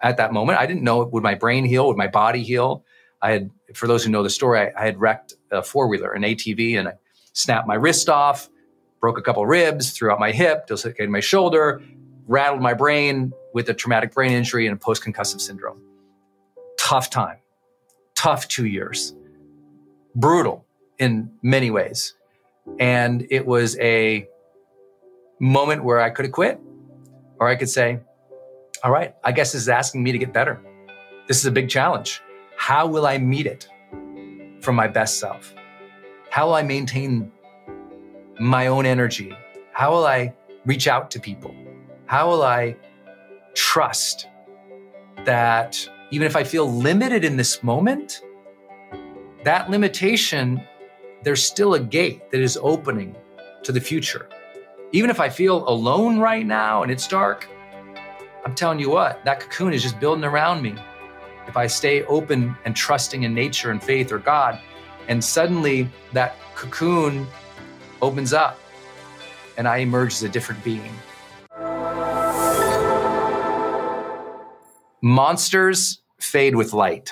at 0.00 0.16
that 0.16 0.32
moment. 0.32 0.58
I 0.58 0.66
didn't 0.66 0.82
know 0.82 1.04
would 1.04 1.22
my 1.22 1.34
brain 1.34 1.64
heal, 1.64 1.86
would 1.86 1.96
my 1.96 2.08
body 2.08 2.42
heal. 2.42 2.84
I 3.22 3.32
had, 3.32 3.50
for 3.74 3.86
those 3.86 4.04
who 4.04 4.10
know 4.10 4.22
the 4.22 4.30
story, 4.30 4.60
I, 4.60 4.72
I 4.76 4.84
had 4.84 5.00
wrecked 5.00 5.34
a 5.50 5.62
four 5.62 5.88
wheeler, 5.88 6.12
an 6.12 6.22
ATV, 6.22 6.78
and 6.78 6.88
I 6.88 6.92
snapped 7.32 7.66
my 7.66 7.74
wrist 7.74 8.08
off, 8.08 8.48
broke 9.00 9.18
a 9.18 9.22
couple 9.22 9.44
ribs, 9.46 9.90
threw 9.90 10.10
out 10.10 10.18
my 10.18 10.32
hip, 10.32 10.66
dislocated 10.66 11.10
my 11.10 11.20
shoulder, 11.20 11.82
rattled 12.26 12.62
my 12.62 12.74
brain 12.74 13.32
with 13.52 13.68
a 13.68 13.74
traumatic 13.74 14.12
brain 14.12 14.32
injury 14.32 14.66
and 14.66 14.76
a 14.76 14.78
post 14.78 15.02
concussive 15.02 15.40
syndrome. 15.40 15.80
Tough 16.78 17.10
time, 17.10 17.38
tough 18.14 18.48
two 18.48 18.66
years, 18.66 19.14
brutal 20.14 20.64
in 20.98 21.30
many 21.42 21.70
ways. 21.70 22.14
And 22.78 23.26
it 23.30 23.46
was 23.46 23.78
a 23.78 24.28
moment 25.38 25.84
where 25.84 26.00
I 26.00 26.10
could 26.10 26.26
have 26.26 26.32
quit 26.32 26.60
or 27.38 27.48
I 27.48 27.56
could 27.56 27.68
say, 27.68 28.00
all 28.82 28.90
right, 28.90 29.14
I 29.24 29.32
guess 29.32 29.52
this 29.52 29.62
is 29.62 29.68
asking 29.68 30.02
me 30.02 30.12
to 30.12 30.18
get 30.18 30.32
better. 30.32 30.60
This 31.26 31.38
is 31.38 31.46
a 31.46 31.50
big 31.50 31.68
challenge. 31.68 32.22
How 32.56 32.86
will 32.86 33.06
I 33.06 33.18
meet 33.18 33.46
it 33.46 33.68
from 34.60 34.74
my 34.74 34.86
best 34.86 35.18
self? 35.18 35.54
How 36.30 36.46
will 36.46 36.54
I 36.54 36.62
maintain 36.62 37.32
my 38.38 38.68
own 38.68 38.86
energy? 38.86 39.34
How 39.72 39.90
will 39.92 40.06
I 40.06 40.34
reach 40.66 40.88
out 40.88 41.10
to 41.12 41.20
people? 41.20 41.54
How 42.06 42.28
will 42.28 42.42
I 42.42 42.76
trust 43.54 44.28
that 45.24 45.88
even 46.10 46.26
if 46.26 46.36
I 46.36 46.44
feel 46.44 46.70
limited 46.70 47.24
in 47.24 47.36
this 47.36 47.62
moment, 47.62 48.22
that 49.44 49.70
limitation, 49.70 50.66
there's 51.22 51.44
still 51.44 51.74
a 51.74 51.80
gate 51.80 52.30
that 52.30 52.40
is 52.40 52.58
opening 52.62 53.14
to 53.62 53.72
the 53.72 53.80
future. 53.80 54.28
Even 54.92 55.10
if 55.10 55.20
I 55.20 55.28
feel 55.28 55.68
alone 55.68 56.18
right 56.18 56.46
now 56.46 56.82
and 56.82 56.90
it's 56.90 57.06
dark, 57.06 57.48
I'm 58.44 58.54
telling 58.54 58.78
you 58.78 58.90
what, 58.90 59.22
that 59.24 59.40
cocoon 59.40 59.74
is 59.74 59.82
just 59.82 60.00
building 60.00 60.24
around 60.24 60.62
me. 60.62 60.74
If 61.46 61.56
I 61.56 61.66
stay 61.66 62.04
open 62.04 62.56
and 62.64 62.74
trusting 62.74 63.24
in 63.24 63.34
nature 63.34 63.70
and 63.70 63.82
faith 63.82 64.12
or 64.12 64.18
God, 64.18 64.58
and 65.08 65.22
suddenly 65.22 65.88
that 66.12 66.36
cocoon 66.54 67.26
opens 68.00 68.32
up 68.32 68.58
and 69.58 69.68
I 69.68 69.78
emerge 69.78 70.14
as 70.14 70.22
a 70.22 70.28
different 70.28 70.64
being. 70.64 70.92
Monsters 75.02 76.00
fade 76.18 76.54
with 76.54 76.72
light. 76.72 77.10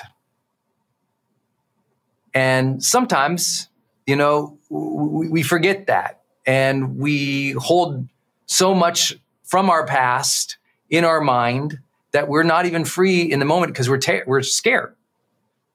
And 2.33 2.83
sometimes, 2.83 3.69
you 4.09 4.15
know, 4.15 4.57
we, 4.69 5.43
forget 5.43 5.85
that 5.85 6.21
and 6.45 6.97
we 6.97 7.51
hold 7.51 8.07
so 8.47 8.73
much 8.73 9.15
from 9.43 9.69
our 9.69 9.85
past 9.85 10.57
in 10.89 11.05
our 11.05 11.21
mind 11.21 11.79
that 12.11 12.27
we're 12.27 12.43
not 12.43 12.65
even 12.65 12.85
free 12.85 13.21
in 13.21 13.37
the 13.37 13.45
moment 13.45 13.71
because 13.71 13.87
we're 13.87 13.99
ta- 13.99 14.21
we're 14.25 14.41
scared. 14.41 14.95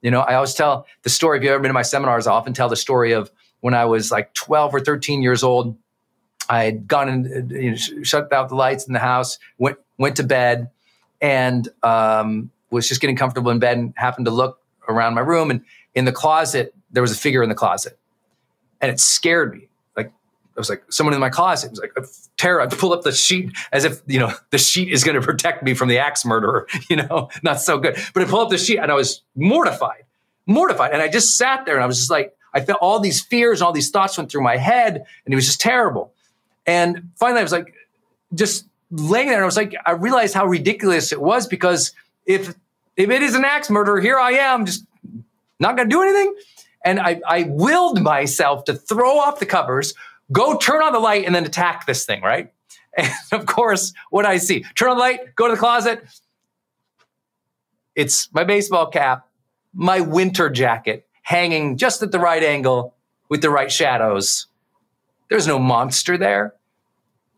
You 0.02 0.10
know, 0.10 0.20
I 0.20 0.34
always 0.34 0.54
tell 0.54 0.86
the 1.02 1.10
story. 1.10 1.38
If 1.38 1.44
you've 1.44 1.52
ever 1.52 1.62
been 1.62 1.68
to 1.68 1.74
my 1.74 1.82
seminars, 1.82 2.26
I 2.26 2.32
often 2.32 2.52
tell 2.54 2.68
the 2.68 2.76
story 2.76 3.12
of 3.12 3.30
when 3.60 3.72
I 3.72 3.84
was 3.84 4.10
like 4.10 4.34
12 4.34 4.74
or 4.74 4.80
13 4.80 5.22
years 5.22 5.44
old. 5.44 5.76
I 6.48 6.64
had 6.64 6.88
gone 6.88 7.08
and 7.08 7.50
you 7.52 7.70
know, 7.70 7.76
shut 7.76 8.32
out 8.32 8.48
the 8.48 8.56
lights 8.56 8.86
in 8.86 8.92
the 8.92 8.98
house, 8.98 9.38
went 9.58 9.78
went 9.96 10.16
to 10.16 10.24
bed, 10.24 10.70
and 11.20 11.68
um, 11.84 12.50
was 12.70 12.88
just 12.88 13.00
getting 13.00 13.16
comfortable 13.16 13.52
in 13.52 13.60
bed 13.60 13.78
and 13.78 13.94
happened 13.96 14.26
to 14.26 14.32
look 14.32 14.60
around 14.88 15.14
my 15.14 15.20
room 15.20 15.50
and 15.50 15.62
in 15.94 16.04
the 16.04 16.12
closet 16.12 16.74
there 16.90 17.00
was 17.00 17.12
a 17.12 17.16
figure 17.16 17.42
in 17.42 17.48
the 17.48 17.54
closet 17.54 17.98
and 18.84 18.92
it 18.92 19.00
scared 19.00 19.54
me. 19.54 19.68
Like 19.96 20.08
I 20.08 20.60
was 20.60 20.68
like 20.68 20.84
someone 20.90 21.14
in 21.14 21.20
my 21.20 21.30
closet 21.30 21.70
was 21.70 21.80
like 21.80 21.92
oh, 21.96 22.04
terror 22.36 22.60
I 22.60 22.66
pull 22.70 22.92
up 22.92 23.02
the 23.02 23.12
sheet 23.12 23.52
as 23.72 23.84
if 23.84 24.02
you 24.06 24.18
know 24.18 24.32
the 24.50 24.58
sheet 24.58 24.92
is 24.92 25.04
going 25.04 25.18
to 25.20 25.22
protect 25.22 25.62
me 25.62 25.74
from 25.74 25.88
the 25.88 25.98
axe 25.98 26.24
murderer 26.24 26.66
you 26.90 26.96
know? 26.96 27.30
Not 27.42 27.60
so 27.60 27.78
good. 27.78 27.96
But 28.12 28.22
I 28.22 28.26
pull 28.26 28.40
up 28.40 28.50
the 28.50 28.58
sheet 28.58 28.78
and 28.78 28.90
I 28.90 28.94
was 28.94 29.22
mortified 29.34 30.04
mortified. 30.46 30.92
And 30.92 31.00
I 31.00 31.08
just 31.08 31.36
sat 31.36 31.64
there 31.64 31.74
and 31.74 31.84
I 31.84 31.86
was 31.86 31.98
just 31.98 32.10
like 32.10 32.36
I 32.52 32.60
felt 32.60 32.78
all 32.80 33.00
these 33.00 33.20
fears 33.20 33.60
and 33.60 33.66
all 33.66 33.72
these 33.72 33.90
thoughts 33.90 34.16
went 34.16 34.30
through 34.30 34.42
my 34.42 34.56
head 34.56 35.04
and 35.24 35.32
it 35.32 35.34
was 35.34 35.46
just 35.46 35.60
terrible. 35.60 36.12
And 36.66 37.10
finally 37.16 37.40
I 37.40 37.42
was 37.42 37.52
like 37.52 37.74
just 38.34 38.66
laying 38.90 39.26
there 39.26 39.36
and 39.36 39.42
I 39.42 39.46
was 39.46 39.56
like 39.56 39.74
I 39.84 39.92
realized 39.92 40.34
how 40.34 40.46
ridiculous 40.46 41.12
it 41.12 41.20
was 41.20 41.46
because 41.46 41.92
if 42.26 42.54
if 42.96 43.10
it 43.10 43.22
is 43.22 43.34
an 43.34 43.44
axe 43.44 43.70
murderer, 43.70 44.00
here 44.00 44.18
I 44.18 44.32
am, 44.32 44.66
just 44.66 44.84
not 45.58 45.76
going 45.76 45.88
to 45.88 45.94
do 45.94 46.02
anything. 46.02 46.34
And 46.84 47.00
I, 47.00 47.20
I 47.26 47.44
willed 47.44 48.02
myself 48.02 48.64
to 48.64 48.74
throw 48.74 49.18
off 49.18 49.40
the 49.40 49.46
covers, 49.46 49.94
go 50.30 50.58
turn 50.58 50.82
on 50.82 50.92
the 50.92 50.98
light, 50.98 51.24
and 51.24 51.34
then 51.34 51.44
attack 51.44 51.86
this 51.86 52.04
thing, 52.04 52.22
right? 52.22 52.52
And 52.96 53.10
of 53.32 53.46
course, 53.46 53.92
what 54.10 54.24
I 54.24 54.36
see 54.36 54.64
turn 54.76 54.90
on 54.90 54.96
the 54.96 55.00
light, 55.00 55.34
go 55.34 55.48
to 55.48 55.54
the 55.54 55.58
closet. 55.58 56.04
It's 57.96 58.32
my 58.32 58.44
baseball 58.44 58.86
cap, 58.86 59.26
my 59.72 59.98
winter 60.00 60.48
jacket 60.48 61.04
hanging 61.22 61.76
just 61.76 62.02
at 62.02 62.12
the 62.12 62.20
right 62.20 62.42
angle 62.42 62.94
with 63.28 63.42
the 63.42 63.50
right 63.50 63.72
shadows. 63.72 64.46
There's 65.28 65.48
no 65.48 65.58
monster 65.58 66.16
there. 66.16 66.54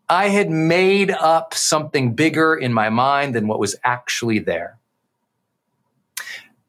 I 0.09 0.29
had 0.29 0.51
made 0.51 1.11
up 1.11 1.55
something 1.55 2.15
bigger 2.15 2.55
in 2.55 2.73
my 2.73 2.91
mind 2.91 3.35
than 3.35 3.49
what 3.49 3.59
was 3.59 3.77
actually 3.83 4.41
there. 4.41 4.79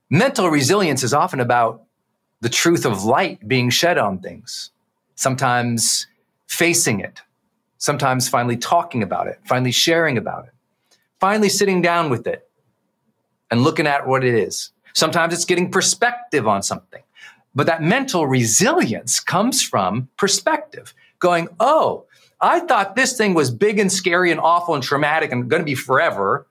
Mental 0.10 0.50
resilience 0.50 1.04
is 1.04 1.14
often 1.14 1.40
about 1.40 1.84
the 2.42 2.50
truth 2.50 2.86
of 2.86 3.04
light 3.04 3.48
being 3.48 3.70
shed 3.70 3.98
on 3.98 4.20
things, 4.20 4.72
sometimes 5.16 6.08
facing 6.48 7.00
it, 7.00 7.22
sometimes 7.78 8.30
finally 8.30 8.58
talking 8.58 9.04
about 9.04 9.28
it, 9.28 9.40
finally 9.46 9.72
sharing 9.72 10.18
about 10.18 10.46
it, 10.46 10.54
finally 11.20 11.50
sitting 11.50 11.82
down 11.82 12.10
with 12.10 12.28
it 12.28 12.50
and 13.50 13.64
looking 13.64 13.88
at 13.88 14.08
what 14.08 14.24
it 14.24 14.34
is. 14.34 14.72
Sometimes 14.94 15.34
it's 15.34 15.46
getting 15.46 15.72
perspective 15.72 16.48
on 16.48 16.64
something. 16.64 17.02
But 17.56 17.66
that 17.68 17.82
mental 17.82 18.28
resilience 18.28 19.20
comes 19.20 19.64
from 19.64 20.10
perspective, 20.18 20.94
going, 21.20 21.48
oh, 21.60 22.06
I 22.40 22.60
thought 22.60 22.96
this 22.96 23.18
thing 23.18 23.34
was 23.34 23.50
big 23.50 23.80
and 23.80 23.92
scary 23.92 24.30
and 24.30 24.40
awful 24.40 24.76
and 24.76 24.84
traumatic 24.84 25.32
and 25.32 25.50
going 25.50 25.62
to 25.62 25.66
be 25.66 25.74
forever. 25.74 26.46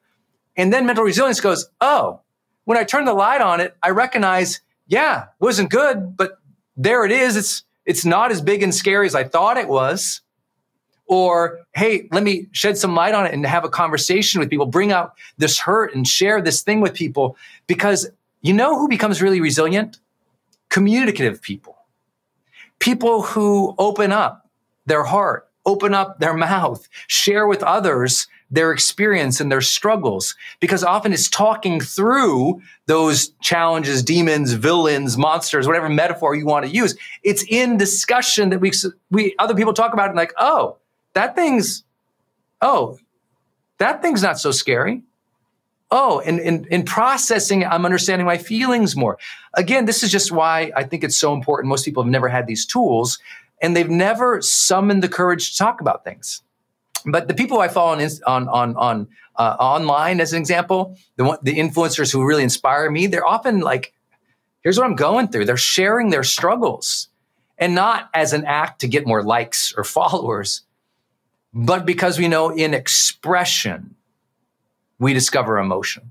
And 0.57 0.73
then 0.73 0.85
mental 0.85 1.05
resilience 1.05 1.41
goes, 1.41 1.69
oh, 1.81 2.23
when 2.65 2.77
I 2.77 2.83
turn 2.83 3.05
the 3.05 3.15
light 3.15 3.41
on 3.41 3.61
it, 3.61 3.77
I 3.83 3.91
recognize, 3.91 4.61
yeah, 4.87 5.27
wasn't 5.41 5.71
good, 5.71 6.17
but 6.17 6.39
there 6.77 7.05
it 7.05 7.13
is. 7.13 7.37
It's 7.37 7.65
it's 7.85 8.05
not 8.05 8.31
as 8.33 8.41
big 8.41 8.63
and 8.63 8.75
scary 8.75 9.07
as 9.07 9.15
I 9.15 9.25
thought 9.25 9.57
it 9.57 9.69
was. 9.69 10.21
Or, 11.09 11.61
hey, 11.77 12.09
let 12.11 12.25
me 12.25 12.49
shed 12.51 12.77
some 12.77 12.97
light 12.97 13.15
on 13.15 13.27
it 13.27 13.33
and 13.33 13.47
have 13.47 13.65
a 13.65 13.69
conversation 13.69 14.41
with 14.41 14.51
people, 14.51 14.67
bring 14.67 14.91
out 14.91 15.15
this 15.39 15.61
hurt 15.61 15.95
and 15.95 16.07
share 16.07 16.43
this 16.43 16.63
thing 16.63 16.81
with 16.81 16.95
people. 16.95 17.37
Because 17.69 18.11
you 18.43 18.53
know 18.53 18.77
who 18.77 18.89
becomes 18.89 19.23
really 19.23 19.41
resilient? 19.41 20.01
Communicative 20.69 21.41
people. 21.41 21.77
People 22.81 23.23
who 23.23 23.77
open 23.79 24.11
up 24.11 24.51
their 24.87 25.05
heart, 25.05 25.49
open 25.65 25.95
up 25.95 26.19
their 26.19 26.35
mouth, 26.35 26.89
share 27.07 27.47
with 27.47 27.63
others 27.63 28.27
their 28.51 28.73
experience 28.73 29.41
and 29.41 29.51
their 29.51 29.61
struggles 29.61 30.37
because 30.61 30.85
often 30.85 31.13
it's 31.13 31.29
talking 31.29 31.81
through 31.81 32.61
those 32.87 33.29
challenges, 33.43 34.03
demons, 34.03 34.53
villains, 34.53 35.19
monsters, 35.19 35.67
whatever 35.67 35.89
metaphor 35.89 36.35
you 36.35 36.47
want 36.47 36.65
to 36.65 36.71
use. 36.71 36.97
It's 37.23 37.45
in 37.49 37.77
discussion 37.77 38.51
that 38.51 38.61
we, 38.61 38.73
we 39.11 39.35
other 39.39 39.55
people 39.55 39.73
talk 39.73 39.93
about 39.93 40.11
it 40.11 40.17
like, 40.17 40.33
oh, 40.39 40.77
that 41.15 41.35
thing's, 41.35 41.83
oh, 42.61 42.99
that 43.79 44.01
thing's 44.01 44.23
not 44.23 44.39
so 44.39 44.53
scary. 44.53 45.03
Oh, 45.91 46.21
and 46.21 46.41
in 46.41 46.85
processing, 46.85 47.65
I'm 47.65 47.85
understanding 47.85 48.27
my 48.27 48.39
feelings 48.39 48.97
more. 48.97 49.19
Again, 49.55 49.85
this 49.85 50.03
is 50.03 50.11
just 50.11 50.33
why 50.33 50.73
I 50.75 50.83
think 50.83 51.05
it's 51.05 51.17
so 51.17 51.33
important. 51.33 51.69
Most 51.69 51.85
people 51.85 52.03
have 52.03 52.11
never 52.11 52.29
had 52.29 52.47
these 52.49 52.67
tools 52.67 53.19
and 53.63 53.77
they've 53.77 53.89
never 53.89 54.43
summoned 54.43 55.03
the 55.03 55.09
courage 55.09 55.53
to 55.53 55.59
talk 55.59 55.81
about 55.81 56.05
things. 56.05 56.43
But 57.07 57.29
the 57.29 57.35
people 57.35 57.61
I 57.61 57.69
follow 57.69 57.93
on 57.93 58.01
on 58.27 58.49
on, 58.49 58.77
on 58.77 59.09
uh, 59.37 59.57
online, 59.61 60.21
as 60.21 60.33
an 60.33 60.41
example, 60.41 60.99
the 61.17 61.39
the 61.41 61.55
influencers 61.55 62.13
who 62.13 62.27
really 62.27 62.43
inspire 62.43 62.91
me, 62.91 63.07
they're 63.07 63.27
often 63.27 63.61
like, 63.61 63.95
"Here's 64.63 64.77
what 64.77 64.87
I'm 64.87 64.97
going 64.97 65.29
through." 65.29 65.45
They're 65.45 65.57
sharing 65.57 66.11
their 66.11 66.25
struggles, 66.25 67.09
and 67.59 67.77
not 67.77 68.11
as 68.13 68.33
an 68.33 68.45
act 68.45 68.81
to 68.81 68.89
get 68.89 69.07
more 69.07 69.23
likes 69.23 69.73
or 69.77 69.85
followers, 69.99 70.63
but 71.55 71.87
because 71.87 72.19
we 72.19 72.27
know 72.27 72.51
in 72.51 72.75
expression, 72.75 73.95
we 74.99 75.15
discover 75.15 75.59
emotion. 75.59 76.11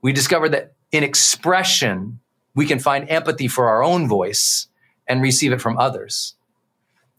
We 0.00 0.12
discover 0.12 0.48
that 0.48 0.72
in 0.90 1.04
expression, 1.04 2.20
we 2.54 2.66
can 2.66 2.78
find 2.78 3.08
empathy 3.10 3.46
for 3.46 3.68
our 3.68 3.84
own 3.84 4.08
voice 4.08 4.68
and 5.06 5.20
receive 5.20 5.52
it 5.52 5.60
from 5.60 5.76
others. 5.76 6.34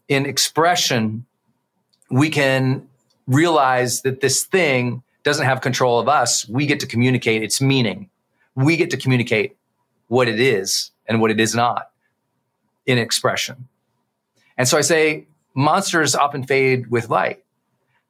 In 0.08 0.26
expression, 0.26 1.26
we 2.14 2.30
can 2.30 2.86
realize 3.26 4.02
that 4.02 4.20
this 4.20 4.44
thing 4.44 5.02
doesn't 5.24 5.46
have 5.46 5.60
control 5.60 5.98
of 5.98 6.08
us. 6.08 6.48
We 6.48 6.64
get 6.64 6.78
to 6.80 6.86
communicate 6.86 7.42
its 7.42 7.60
meaning. 7.60 8.08
We 8.54 8.76
get 8.76 8.90
to 8.90 8.96
communicate 8.96 9.56
what 10.06 10.28
it 10.28 10.38
is 10.38 10.92
and 11.06 11.20
what 11.20 11.32
it 11.32 11.40
is 11.40 11.56
not 11.56 11.90
in 12.86 12.98
expression. 12.98 13.66
And 14.56 14.68
so 14.68 14.78
I 14.78 14.82
say 14.82 15.26
monsters 15.56 16.14
often 16.14 16.44
fade 16.44 16.88
with 16.88 17.10
light. 17.10 17.42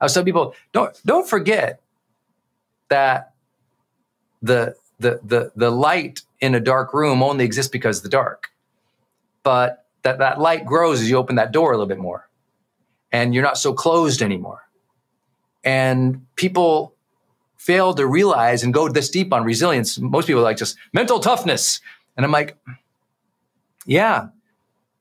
I 0.02 0.08
tell 0.08 0.22
people 0.22 0.54
don't 0.72 0.94
don't 1.06 1.26
forget 1.26 1.80
that 2.90 3.32
the 4.42 4.76
the 5.00 5.18
the 5.24 5.50
the 5.56 5.70
light 5.70 6.20
in 6.42 6.54
a 6.54 6.60
dark 6.60 6.92
room 6.92 7.22
only 7.22 7.46
exists 7.46 7.70
because 7.70 7.98
of 7.98 8.02
the 8.02 8.10
dark. 8.10 8.50
But 9.42 9.86
that 10.02 10.18
that 10.18 10.40
light 10.40 10.66
grows 10.66 11.00
as 11.00 11.08
you 11.08 11.16
open 11.16 11.36
that 11.36 11.52
door 11.52 11.72
a 11.72 11.78
little 11.78 11.86
bit 11.86 11.96
more 11.96 12.28
and 13.14 13.32
you're 13.32 13.44
not 13.44 13.56
so 13.56 13.72
closed 13.72 14.22
anymore. 14.22 14.62
And 15.62 16.26
people 16.34 16.96
fail 17.56 17.94
to 17.94 18.04
realize 18.08 18.64
and 18.64 18.74
go 18.74 18.88
this 18.88 19.08
deep 19.08 19.32
on 19.32 19.44
resilience. 19.44 20.00
Most 20.00 20.26
people 20.26 20.42
like 20.42 20.56
just 20.56 20.76
mental 20.92 21.20
toughness. 21.20 21.80
And 22.16 22.26
I'm 22.26 22.32
like, 22.32 22.58
yeah. 23.86 24.30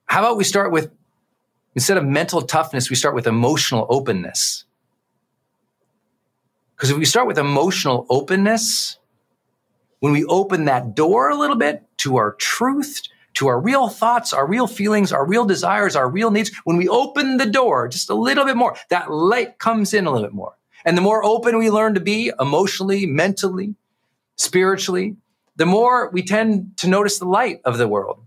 How 0.05 0.19
about 0.19 0.37
we 0.37 0.43
start 0.43 0.71
with, 0.71 0.91
instead 1.73 1.97
of 1.97 2.05
mental 2.05 2.43
toughness, 2.43 2.91
we 2.91 2.95
start 2.95 3.15
with 3.15 3.25
emotional 3.25 3.87
openness. 3.89 4.65
Because 6.75 6.91
if 6.91 6.97
we 6.97 7.05
start 7.05 7.25
with 7.25 7.39
emotional 7.39 8.05
openness, 8.11 8.99
when 10.01 10.13
we 10.13 10.23
open 10.25 10.65
that 10.65 10.93
door 10.93 11.31
a 11.31 11.35
little 11.35 11.55
bit 11.55 11.81
to 11.97 12.17
our 12.17 12.33
truth, 12.33 13.01
to 13.35 13.47
our 13.47 13.59
real 13.59 13.89
thoughts, 13.89 14.33
our 14.33 14.47
real 14.47 14.67
feelings, 14.67 15.11
our 15.11 15.25
real 15.25 15.45
desires, 15.45 15.95
our 15.95 16.09
real 16.09 16.31
needs, 16.31 16.51
when 16.63 16.77
we 16.77 16.87
open 16.87 17.37
the 17.37 17.45
door 17.45 17.87
just 17.87 18.09
a 18.09 18.15
little 18.15 18.45
bit 18.45 18.55
more, 18.55 18.75
that 18.89 19.11
light 19.11 19.59
comes 19.59 19.93
in 19.93 20.05
a 20.05 20.11
little 20.11 20.27
bit 20.27 20.35
more. 20.35 20.55
And 20.85 20.97
the 20.97 21.01
more 21.01 21.23
open 21.23 21.57
we 21.57 21.69
learn 21.69 21.93
to 21.93 21.99
be 21.99 22.31
emotionally, 22.39 23.05
mentally, 23.05 23.75
spiritually, 24.35 25.15
the 25.55 25.65
more 25.65 26.09
we 26.11 26.23
tend 26.23 26.77
to 26.77 26.87
notice 26.87 27.19
the 27.19 27.25
light 27.25 27.61
of 27.63 27.77
the 27.77 27.87
world. 27.87 28.25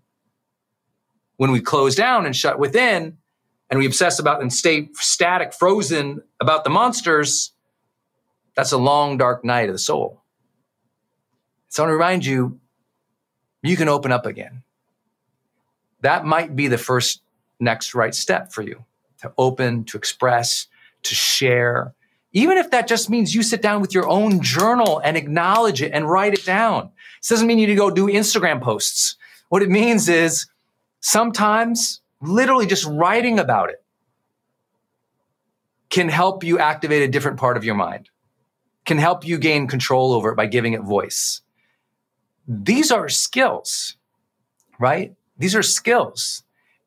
When 1.37 1.51
we 1.51 1.61
close 1.61 1.95
down 1.95 2.25
and 2.25 2.35
shut 2.35 2.59
within 2.59 3.19
and 3.69 3.79
we 3.79 3.87
obsess 3.87 4.19
about 4.19 4.41
and 4.41 4.53
stay 4.53 4.89
static, 4.95 5.53
frozen 5.53 6.23
about 6.41 6.65
the 6.65 6.71
monsters, 6.71 7.53
that's 8.55 8.73
a 8.73 8.79
long, 8.79 9.19
dark 9.19 9.45
night 9.45 9.69
of 9.69 9.75
the 9.75 9.79
soul. 9.79 10.23
So 11.69 11.83
I 11.83 11.87
want 11.87 11.91
to 11.91 11.97
remind 11.97 12.25
you, 12.25 12.59
you 13.63 13.77
can 13.77 13.89
open 13.89 14.13
up 14.13 14.25
again. 14.25 14.63
That 16.01 16.25
might 16.25 16.55
be 16.55 16.69
the 16.69 16.79
first 16.79 17.23
next 17.61 17.95
right 17.95 18.15
step 18.15 18.53
for 18.53 18.63
you 18.63 18.85
to 19.23 19.33
open, 19.39 19.85
to 19.85 19.97
express, 19.97 20.67
to 21.03 21.15
share. 21.15 21.95
Even 22.33 22.59
if 22.59 22.71
that 22.71 22.87
just 22.87 23.09
means 23.09 23.35
you 23.35 23.43
sit 23.43 23.63
down 23.63 23.81
with 23.81 23.95
your 23.95 24.09
own 24.09 24.43
journal 24.43 25.01
and 25.03 25.17
acknowledge 25.17 25.81
it 25.81 25.93
and 25.93 26.09
write 26.09 26.35
it 26.35 26.45
down. 26.45 26.91
This 27.21 27.31
doesn't 27.31 27.47
mean 27.47 27.59
you 27.59 27.67
need 27.67 27.73
to 27.73 27.79
go 27.79 27.91
do 27.91 28.07
Instagram 28.09 28.61
posts. 28.61 29.17
What 29.49 29.63
it 29.63 29.71
means 29.71 30.09
is 30.09 30.47
sometimes 31.01 32.01
literally 32.21 32.67
just 32.67 32.85
writing 32.85 33.39
about 33.39 33.71
it 33.71 33.83
can 35.89 36.09
help 36.09 36.45
you 36.45 36.59
activate 36.59 37.03
a 37.03 37.09
different 37.09 37.39
part 37.39 37.57
of 37.57 37.65
your 37.65 37.75
mind, 37.75 38.11
can 38.85 38.99
help 38.99 39.25
you 39.25 39.39
gain 39.39 39.67
control 39.67 40.13
over 40.13 40.33
it 40.33 40.37
by 40.37 40.47
giving 40.47 40.73
it 40.73 40.83
voice. 40.83 41.41
These 42.47 42.91
are 42.91 43.09
skills, 43.09 43.97
right? 44.79 45.15
These 45.39 45.55
are 45.55 45.63
skills. 45.63 46.43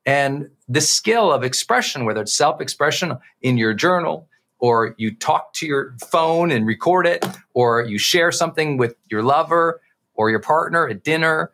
And 0.05 0.49
the 0.67 0.81
skill 0.81 1.31
of 1.31 1.43
expression, 1.43 2.05
whether 2.05 2.21
it's 2.21 2.33
self 2.33 2.61
expression 2.61 3.17
in 3.41 3.57
your 3.57 3.73
journal, 3.73 4.27
or 4.59 4.95
you 4.97 5.13
talk 5.15 5.53
to 5.53 5.65
your 5.65 5.95
phone 6.11 6.51
and 6.51 6.65
record 6.65 7.05
it, 7.05 7.25
or 7.53 7.83
you 7.83 7.97
share 7.97 8.31
something 8.31 8.77
with 8.77 8.95
your 9.09 9.23
lover 9.23 9.81
or 10.15 10.29
your 10.29 10.39
partner 10.39 10.87
at 10.87 11.03
dinner, 11.03 11.51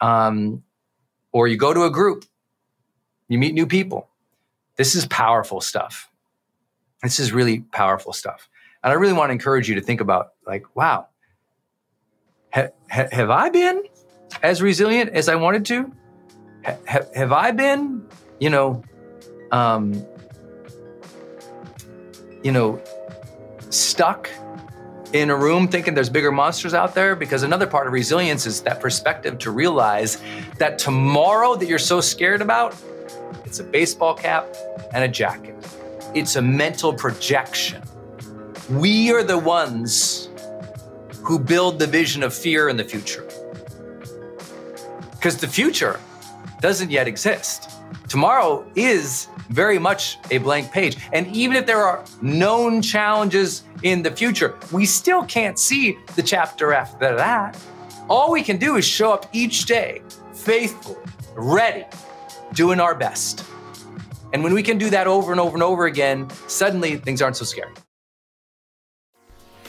um, 0.00 0.62
or 1.32 1.48
you 1.48 1.56
go 1.56 1.74
to 1.74 1.84
a 1.84 1.90
group, 1.90 2.24
you 3.28 3.38
meet 3.38 3.54
new 3.54 3.66
people. 3.66 4.08
This 4.76 4.94
is 4.94 5.06
powerful 5.06 5.60
stuff. 5.60 6.10
This 7.02 7.20
is 7.20 7.32
really 7.32 7.60
powerful 7.60 8.12
stuff. 8.12 8.48
And 8.82 8.92
I 8.92 8.94
really 8.94 9.12
want 9.12 9.30
to 9.30 9.32
encourage 9.32 9.68
you 9.68 9.74
to 9.74 9.80
think 9.80 10.00
about 10.00 10.32
like, 10.46 10.76
wow, 10.76 11.08
ha- 12.52 12.68
ha- 12.90 13.08
have 13.10 13.30
I 13.30 13.50
been 13.50 13.82
as 14.42 14.62
resilient 14.62 15.10
as 15.10 15.28
I 15.28 15.34
wanted 15.34 15.64
to? 15.66 15.92
Ha- 16.66 17.06
have 17.14 17.32
I 17.32 17.52
been, 17.52 18.04
you 18.40 18.50
know, 18.50 18.82
um, 19.52 20.04
you 22.42 22.50
know, 22.50 22.82
stuck 23.70 24.28
in 25.12 25.30
a 25.30 25.36
room 25.36 25.68
thinking 25.68 25.94
there's 25.94 26.10
bigger 26.10 26.32
monsters 26.32 26.74
out 26.74 26.94
there? 26.94 27.14
Because 27.14 27.44
another 27.44 27.66
part 27.66 27.86
of 27.86 27.92
resilience 27.92 28.46
is 28.46 28.62
that 28.62 28.80
perspective 28.80 29.38
to 29.38 29.50
realize 29.50 30.20
that 30.58 30.78
tomorrow 30.78 31.54
that 31.54 31.66
you're 31.66 31.78
so 31.78 32.00
scared 32.00 32.42
about 32.42 32.74
it's 33.44 33.60
a 33.60 33.64
baseball 33.64 34.14
cap 34.14 34.46
and 34.92 35.04
a 35.04 35.08
jacket. 35.08 35.54
It's 36.14 36.36
a 36.36 36.42
mental 36.42 36.92
projection. 36.92 37.82
We 38.70 39.12
are 39.12 39.22
the 39.22 39.38
ones 39.38 40.28
who 41.22 41.38
build 41.38 41.78
the 41.78 41.86
vision 41.86 42.22
of 42.22 42.34
fear 42.34 42.68
in 42.68 42.76
the 42.76 42.84
future. 42.84 43.26
Because 45.12 45.36
the 45.38 45.48
future 45.48 46.00
doesn't 46.60 46.90
yet 46.90 47.06
exist 47.06 47.76
tomorrow 48.08 48.64
is 48.74 49.28
very 49.48 49.78
much 49.78 50.18
a 50.30 50.38
blank 50.38 50.70
page. 50.70 50.96
And 51.12 51.26
even 51.28 51.56
if 51.56 51.66
there 51.66 51.82
are 51.82 52.04
known 52.22 52.82
challenges 52.82 53.64
in 53.82 54.02
the 54.02 54.10
future, 54.10 54.56
we 54.72 54.86
still 54.86 55.24
can't 55.24 55.58
see 55.58 55.98
the 56.14 56.22
chapter 56.22 56.72
after 56.72 57.14
that. 57.16 57.58
All 58.08 58.30
we 58.30 58.42
can 58.42 58.56
do 58.56 58.76
is 58.76 58.84
show 58.84 59.12
up 59.12 59.26
each 59.32 59.66
day 59.66 60.02
faithfully, 60.32 60.96
ready, 61.34 61.84
doing 62.54 62.80
our 62.80 62.94
best. 62.94 63.44
And 64.32 64.42
when 64.42 64.54
we 64.54 64.62
can 64.62 64.78
do 64.78 64.90
that 64.90 65.06
over 65.06 65.32
and 65.32 65.40
over 65.40 65.54
and 65.54 65.62
over 65.62 65.86
again, 65.86 66.28
suddenly 66.46 66.96
things 66.96 67.22
aren't 67.22 67.36
so 67.36 67.44
scary. 67.44 67.72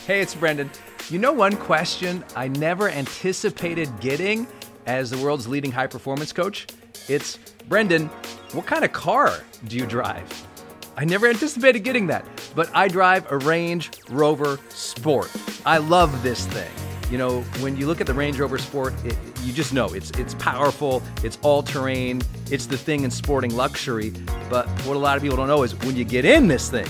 Hey, 0.05 0.21
it's 0.21 0.35
Brendon. 0.35 0.69
You 1.09 1.19
know, 1.19 1.31
one 1.31 1.55
question 1.55 2.23
I 2.35 2.47
never 2.49 2.89
anticipated 2.89 3.89
getting 3.99 4.47
as 4.87 5.11
the 5.11 5.17
world's 5.17 5.47
leading 5.47 5.71
high 5.71 5.85
performance 5.85 6.33
coach? 6.33 6.65
It's 7.07 7.37
Brendon, 7.69 8.07
what 8.53 8.65
kind 8.65 8.83
of 8.83 8.93
car 8.93 9.43
do 9.67 9.77
you 9.77 9.85
drive? 9.85 10.47
I 10.95 11.05
never 11.05 11.27
anticipated 11.27 11.81
getting 11.83 12.07
that, 12.07 12.25
but 12.55 12.71
I 12.73 12.87
drive 12.87 13.31
a 13.31 13.37
Range 13.37 13.91
Rover 14.09 14.59
Sport. 14.69 15.29
I 15.65 15.77
love 15.77 16.23
this 16.23 16.47
thing. 16.47 16.71
You 17.11 17.17
know, 17.17 17.41
when 17.59 17.77
you 17.77 17.85
look 17.85 18.01
at 18.01 18.07
the 18.07 18.13
Range 18.13 18.39
Rover 18.39 18.57
Sport, 18.57 18.93
it, 19.05 19.15
you 19.43 19.53
just 19.53 19.73
know 19.73 19.87
it's 19.93 20.09
it's 20.11 20.33
powerful, 20.35 21.03
it's 21.23 21.37
all 21.41 21.61
terrain, 21.61 22.21
it's 22.49 22.65
the 22.65 22.77
thing 22.77 23.03
in 23.03 23.11
sporting 23.11 23.55
luxury. 23.55 24.11
But 24.49 24.67
what 24.85 24.95
a 24.95 24.99
lot 24.99 25.17
of 25.17 25.23
people 25.23 25.37
don't 25.37 25.47
know 25.47 25.63
is 25.63 25.75
when 25.75 25.95
you 25.95 26.03
get 26.03 26.25
in 26.25 26.47
this 26.47 26.69
thing, 26.69 26.87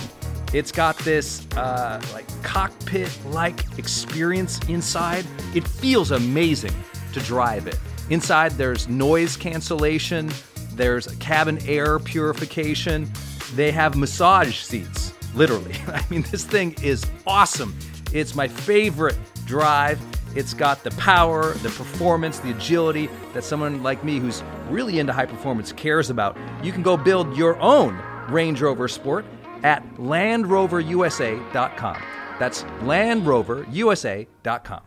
it's 0.53 0.71
got 0.71 0.97
this 0.99 1.45
uh, 1.57 2.01
like 2.13 2.25
cockpit-like 2.43 3.77
experience 3.77 4.59
inside. 4.69 5.25
It 5.53 5.67
feels 5.67 6.11
amazing 6.11 6.73
to 7.17 7.25
drive 7.25 7.67
it. 7.67 7.77
Inside, 8.09 8.53
there's 8.53 8.87
noise 8.87 9.35
cancellation, 9.35 10.31
there's 10.73 11.07
cabin 11.15 11.59
air 11.67 11.99
purification. 11.99 13.11
They 13.55 13.71
have 13.71 13.95
massage 13.95 14.59
seats, 14.59 15.13
literally. 15.33 15.73
I 15.87 16.03
mean, 16.09 16.23
this 16.31 16.45
thing 16.45 16.75
is 16.81 17.05
awesome. 17.25 17.77
It's 18.13 18.35
my 18.35 18.47
favorite 18.47 19.17
drive. 19.45 19.99
It's 20.35 20.53
got 20.53 20.83
the 20.83 20.91
power, 20.91 21.53
the 21.55 21.69
performance, 21.69 22.37
the 22.39 22.51
agility 22.51 23.09
that 23.33 23.43
someone 23.43 23.81
like 23.81 24.03
me 24.03 24.19
who's 24.19 24.43
really 24.69 24.99
into 24.99 25.13
high 25.13 25.25
performance 25.25 25.71
cares 25.71 26.11
about. 26.11 26.37
You 26.61 26.71
can 26.71 26.83
go 26.83 26.95
build 26.95 27.35
your 27.35 27.59
own 27.59 27.99
Range 28.29 28.61
Rover 28.61 28.87
Sport 28.87 29.25
at 29.63 29.83
LandRoverUSA.com. 29.95 31.97
That's 32.39 32.61
LandRoverUSA.com. 32.63 34.81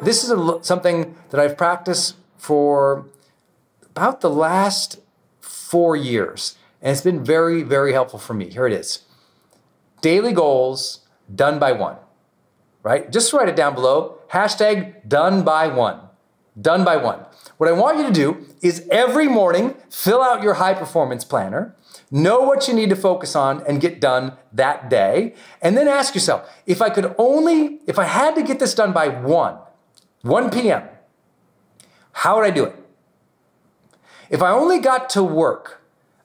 This 0.00 0.22
is 0.22 0.30
a, 0.30 0.58
something 0.62 1.16
that 1.30 1.40
I've 1.40 1.56
practiced 1.56 2.16
for 2.36 3.06
about 3.82 4.20
the 4.20 4.30
last 4.30 5.00
four 5.40 5.96
years. 5.96 6.56
And 6.80 6.92
it's 6.92 7.00
been 7.00 7.24
very, 7.24 7.62
very 7.62 7.92
helpful 7.92 8.18
for 8.18 8.34
me. 8.34 8.48
Here 8.48 8.66
it 8.66 8.72
is 8.72 9.02
daily 10.00 10.32
goals 10.32 11.00
done 11.34 11.58
by 11.58 11.72
one, 11.72 11.96
right? 12.84 13.10
Just 13.10 13.32
write 13.32 13.48
it 13.48 13.56
down 13.56 13.74
below. 13.74 14.18
Hashtag 14.32 15.08
done 15.08 15.42
by 15.42 15.66
one. 15.66 16.00
Done 16.60 16.84
by 16.84 16.96
one. 16.96 17.20
What 17.56 17.68
I 17.68 17.72
want 17.72 17.98
you 17.98 18.06
to 18.06 18.12
do 18.12 18.46
is 18.62 18.86
every 18.90 19.26
morning 19.26 19.74
fill 19.90 20.22
out 20.22 20.42
your 20.42 20.54
high 20.54 20.74
performance 20.74 21.24
planner, 21.24 21.74
know 22.10 22.40
what 22.40 22.68
you 22.68 22.74
need 22.74 22.90
to 22.90 22.96
focus 22.96 23.34
on 23.34 23.64
and 23.66 23.80
get 23.80 24.00
done 24.00 24.34
that 24.52 24.88
day, 24.88 25.34
and 25.60 25.76
then 25.76 25.88
ask 25.88 26.14
yourself 26.14 26.48
if 26.66 26.80
I 26.80 26.90
could 26.90 27.14
only, 27.18 27.80
if 27.86 27.98
I 27.98 28.04
had 28.04 28.36
to 28.36 28.42
get 28.42 28.60
this 28.60 28.74
done 28.74 28.92
by 28.92 29.08
1, 29.08 29.58
1 30.22 30.50
p.m., 30.50 30.82
how 32.12 32.36
would 32.36 32.44
I 32.44 32.50
do 32.50 32.64
it? 32.64 32.74
If 34.30 34.42
I 34.42 34.50
only 34.50 34.78
got 34.78 35.08
to 35.10 35.22
work 35.22 35.80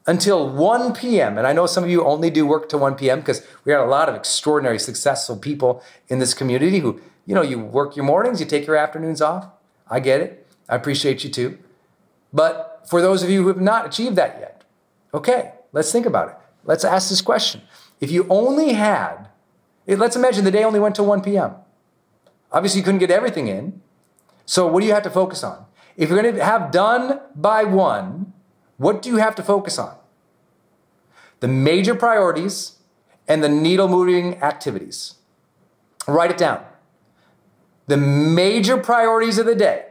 until 0.06 0.50
1 0.50 0.94
p.m., 0.94 1.38
and 1.38 1.48
I 1.48 1.54
know 1.54 1.66
some 1.66 1.84
of 1.84 1.90
you 1.90 2.04
only 2.04 2.30
do 2.30 2.46
work 2.46 2.68
to 2.70 2.78
1 2.78 2.96
p.m. 2.96 3.20
because 3.20 3.46
we 3.64 3.72
got 3.72 3.86
a 3.86 3.90
lot 3.90 4.10
of 4.10 4.16
extraordinary, 4.16 4.80
successful 4.80 5.38
people 5.38 5.84
in 6.10 6.20
this 6.20 6.34
community 6.34 6.80
who, 6.80 7.00
you 7.26 7.34
know, 7.36 7.42
you 7.42 7.60
work 7.60 7.96
your 7.96 8.06
mornings, 8.06 8.40
you 8.40 8.46
take 8.46 8.68
your 8.68 8.76
afternoons 8.76 9.22
off. 9.22 9.48
I 9.90 10.00
get 10.00 10.22
it. 10.22 10.48
I 10.68 10.76
appreciate 10.76 11.24
you 11.24 11.30
too. 11.30 11.58
But 12.34 12.86
for 12.90 13.02
those 13.02 13.24
of 13.24 13.30
you 13.30 13.44
who 13.44 13.48
have 13.50 13.62
not 13.62 13.86
achieved 13.86 14.16
that 14.16 14.38
yet, 14.40 14.64
okay, 15.14 15.54
let's 15.72 15.92
think 15.92 16.06
about 16.06 16.30
it. 16.30 16.36
Let's 16.66 16.84
ask 16.84 17.10
this 17.10 17.22
question. 17.22 17.62
If 18.02 18.12
you 18.12 18.26
only 18.30 18.74
had, 18.74 19.28
let's 19.88 20.16
imagine 20.16 20.44
the 20.44 20.52
day 20.52 20.64
only 20.64 20.80
went 20.80 20.96
to 20.96 21.04
1 21.04 21.22
p.m. 21.22 21.56
Obviously, 22.54 22.80
you 22.80 22.86
couldn't 22.86 23.00
get 23.00 23.12
everything 23.12 23.48
in. 23.48 23.82
So, 24.46 24.68
what 24.68 24.82
do 24.82 24.86
you 24.86 24.94
have 24.94 25.04
to 25.04 25.10
focus 25.10 25.44
on? 25.44 25.66
If 25.98 26.10
you're 26.10 26.22
going 26.22 26.36
to 26.36 26.44
have 26.44 26.72
done 26.72 27.20
by 27.36 27.64
one, 27.64 28.34
what 28.78 29.02
do 29.02 29.10
you 29.10 29.18
have 29.18 29.36
to 29.36 29.44
focus 29.44 29.78
on? 29.78 29.96
The 31.40 31.48
major 31.48 31.96
priorities 31.96 32.78
and 33.28 33.44
the 33.44 33.50
needle 33.50 33.88
moving 33.88 34.42
activities. 34.42 35.16
Write 36.08 36.32
it 36.32 36.38
down. 36.38 36.64
The 37.88 37.98
major 37.98 38.78
priorities 38.78 39.38
of 39.38 39.46
the 39.46 39.56
day 39.56 39.88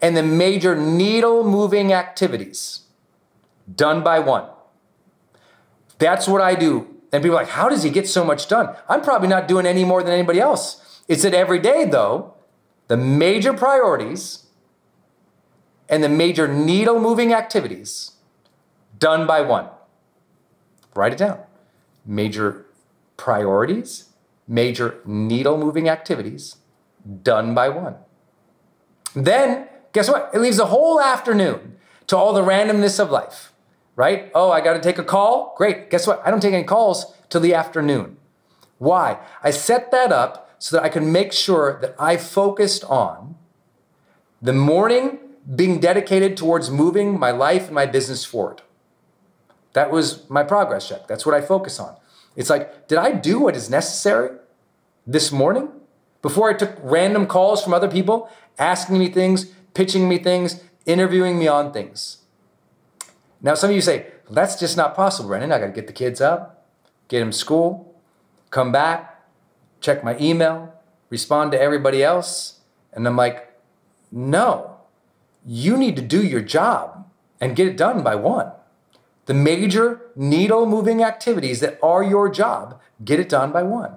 and 0.00 0.16
the 0.16 0.22
major 0.22 0.76
needle 0.76 1.44
moving 1.44 1.92
activities 1.92 2.80
done 3.74 4.02
by 4.02 4.18
one. 4.18 4.46
That's 5.98 6.26
what 6.26 6.42
I 6.42 6.56
do. 6.56 6.88
And 7.12 7.22
people 7.22 7.38
are 7.38 7.42
like, 7.42 7.52
how 7.52 7.68
does 7.68 7.82
he 7.82 7.90
get 7.90 8.08
so 8.08 8.24
much 8.24 8.48
done? 8.48 8.74
I'm 8.88 9.02
probably 9.02 9.28
not 9.28 9.46
doing 9.46 9.66
any 9.66 9.84
more 9.84 10.02
than 10.02 10.12
anybody 10.12 10.40
else. 10.40 10.81
It's 11.08 11.22
that 11.22 11.34
every 11.34 11.58
day, 11.58 11.84
though, 11.84 12.34
the 12.88 12.96
major 12.96 13.52
priorities 13.52 14.46
and 15.88 16.02
the 16.02 16.08
major 16.08 16.48
needle 16.48 16.98
moving 17.00 17.32
activities 17.32 18.12
done 18.98 19.26
by 19.26 19.40
one. 19.40 19.68
Write 20.94 21.12
it 21.12 21.18
down. 21.18 21.40
Major 22.04 22.66
priorities, 23.16 24.10
major 24.48 25.00
needle 25.04 25.58
moving 25.58 25.88
activities 25.88 26.56
done 27.22 27.54
by 27.54 27.68
one. 27.68 27.96
Then, 29.14 29.68
guess 29.92 30.08
what? 30.08 30.30
It 30.32 30.40
leaves 30.40 30.56
the 30.56 30.66
whole 30.66 31.00
afternoon 31.00 31.76
to 32.06 32.16
all 32.16 32.32
the 32.32 32.42
randomness 32.42 32.98
of 32.98 33.10
life, 33.10 33.52
right? 33.96 34.30
Oh, 34.34 34.50
I 34.50 34.60
got 34.60 34.74
to 34.74 34.80
take 34.80 34.98
a 34.98 35.04
call? 35.04 35.54
Great. 35.56 35.90
Guess 35.90 36.06
what? 36.06 36.22
I 36.24 36.30
don't 36.30 36.40
take 36.40 36.54
any 36.54 36.64
calls 36.64 37.14
till 37.28 37.40
the 37.40 37.54
afternoon. 37.54 38.16
Why? 38.78 39.18
I 39.42 39.50
set 39.50 39.90
that 39.92 40.12
up 40.12 40.41
so 40.62 40.76
that 40.76 40.84
I 40.84 40.90
can 40.90 41.10
make 41.10 41.32
sure 41.32 41.80
that 41.80 41.96
I 41.98 42.16
focused 42.16 42.84
on 42.84 43.34
the 44.40 44.52
morning 44.52 45.18
being 45.56 45.80
dedicated 45.80 46.36
towards 46.36 46.70
moving 46.70 47.18
my 47.18 47.32
life 47.32 47.64
and 47.64 47.74
my 47.74 47.84
business 47.84 48.24
forward. 48.24 48.62
That 49.72 49.90
was 49.90 50.30
my 50.30 50.44
progress 50.44 50.88
check. 50.88 51.08
That's 51.08 51.26
what 51.26 51.34
I 51.34 51.40
focus 51.40 51.80
on. 51.80 51.96
It's 52.36 52.48
like, 52.48 52.86
did 52.86 52.98
I 52.98 53.10
do 53.10 53.40
what 53.40 53.56
is 53.56 53.68
necessary 53.70 54.38
this 55.04 55.32
morning? 55.32 55.68
Before 56.22 56.48
I 56.48 56.54
took 56.54 56.78
random 56.80 57.26
calls 57.26 57.60
from 57.60 57.74
other 57.74 57.90
people 57.90 58.30
asking 58.56 59.00
me 59.00 59.08
things, 59.08 59.46
pitching 59.74 60.08
me 60.08 60.18
things, 60.18 60.62
interviewing 60.86 61.40
me 61.40 61.48
on 61.48 61.72
things. 61.72 62.18
Now, 63.40 63.54
some 63.54 63.70
of 63.70 63.74
you 63.74 63.82
say, 63.82 64.06
well, 64.26 64.34
that's 64.34 64.60
just 64.60 64.76
not 64.76 64.94
possible, 64.94 65.30
Brendon. 65.30 65.50
I 65.50 65.58
got 65.58 65.66
to 65.66 65.72
get 65.72 65.88
the 65.88 65.92
kids 65.92 66.20
up, 66.20 66.68
get 67.08 67.18
them 67.18 67.32
to 67.32 67.36
school, 67.36 68.00
come 68.50 68.70
back, 68.70 69.11
check 69.82 70.02
my 70.02 70.16
email, 70.18 70.72
respond 71.10 71.52
to 71.52 71.60
everybody 71.60 72.02
else. 72.02 72.60
And 72.92 73.06
I'm 73.06 73.16
like, 73.16 73.52
no, 74.10 74.76
you 75.44 75.76
need 75.76 75.96
to 75.96 76.02
do 76.02 76.24
your 76.24 76.40
job 76.40 77.06
and 77.40 77.56
get 77.56 77.66
it 77.66 77.76
done 77.76 78.02
by 78.02 78.14
one. 78.14 78.52
The 79.26 79.34
major 79.34 80.00
needle 80.16 80.66
moving 80.66 81.02
activities 81.02 81.60
that 81.60 81.78
are 81.82 82.02
your 82.02 82.28
job, 82.28 82.80
get 83.04 83.20
it 83.20 83.28
done 83.28 83.52
by 83.52 83.62
one. 83.62 83.96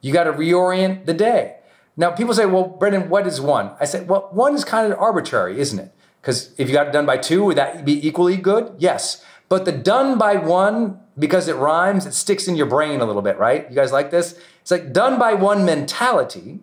You 0.00 0.12
got 0.12 0.24
to 0.24 0.32
reorient 0.32 1.06
the 1.06 1.14
day. 1.14 1.56
Now, 1.96 2.10
people 2.10 2.34
say, 2.34 2.46
well, 2.46 2.64
Brendon, 2.64 3.08
what 3.08 3.26
is 3.26 3.40
one? 3.40 3.72
I 3.78 3.84
said, 3.84 4.08
well, 4.08 4.28
one 4.32 4.54
is 4.54 4.64
kind 4.64 4.92
of 4.92 4.98
arbitrary, 4.98 5.60
isn't 5.60 5.78
it? 5.78 5.92
Because 6.20 6.52
if 6.56 6.68
you 6.68 6.74
got 6.74 6.86
it 6.86 6.92
done 6.92 7.06
by 7.06 7.18
two, 7.18 7.44
would 7.44 7.56
that 7.56 7.84
be 7.84 8.06
equally 8.06 8.36
good? 8.36 8.74
Yes. 8.78 9.24
But 9.48 9.64
the 9.64 9.72
done 9.72 10.18
by 10.18 10.36
one, 10.36 11.00
because 11.18 11.48
it 11.48 11.56
rhymes, 11.56 12.06
it 12.06 12.14
sticks 12.14 12.48
in 12.48 12.56
your 12.56 12.66
brain 12.66 13.00
a 13.00 13.04
little 13.04 13.22
bit, 13.22 13.38
right? 13.38 13.68
You 13.68 13.74
guys 13.74 13.92
like 13.92 14.10
this? 14.10 14.38
It's 14.62 14.70
like 14.70 14.92
done 14.92 15.18
by 15.18 15.34
one 15.34 15.64
mentality 15.64 16.60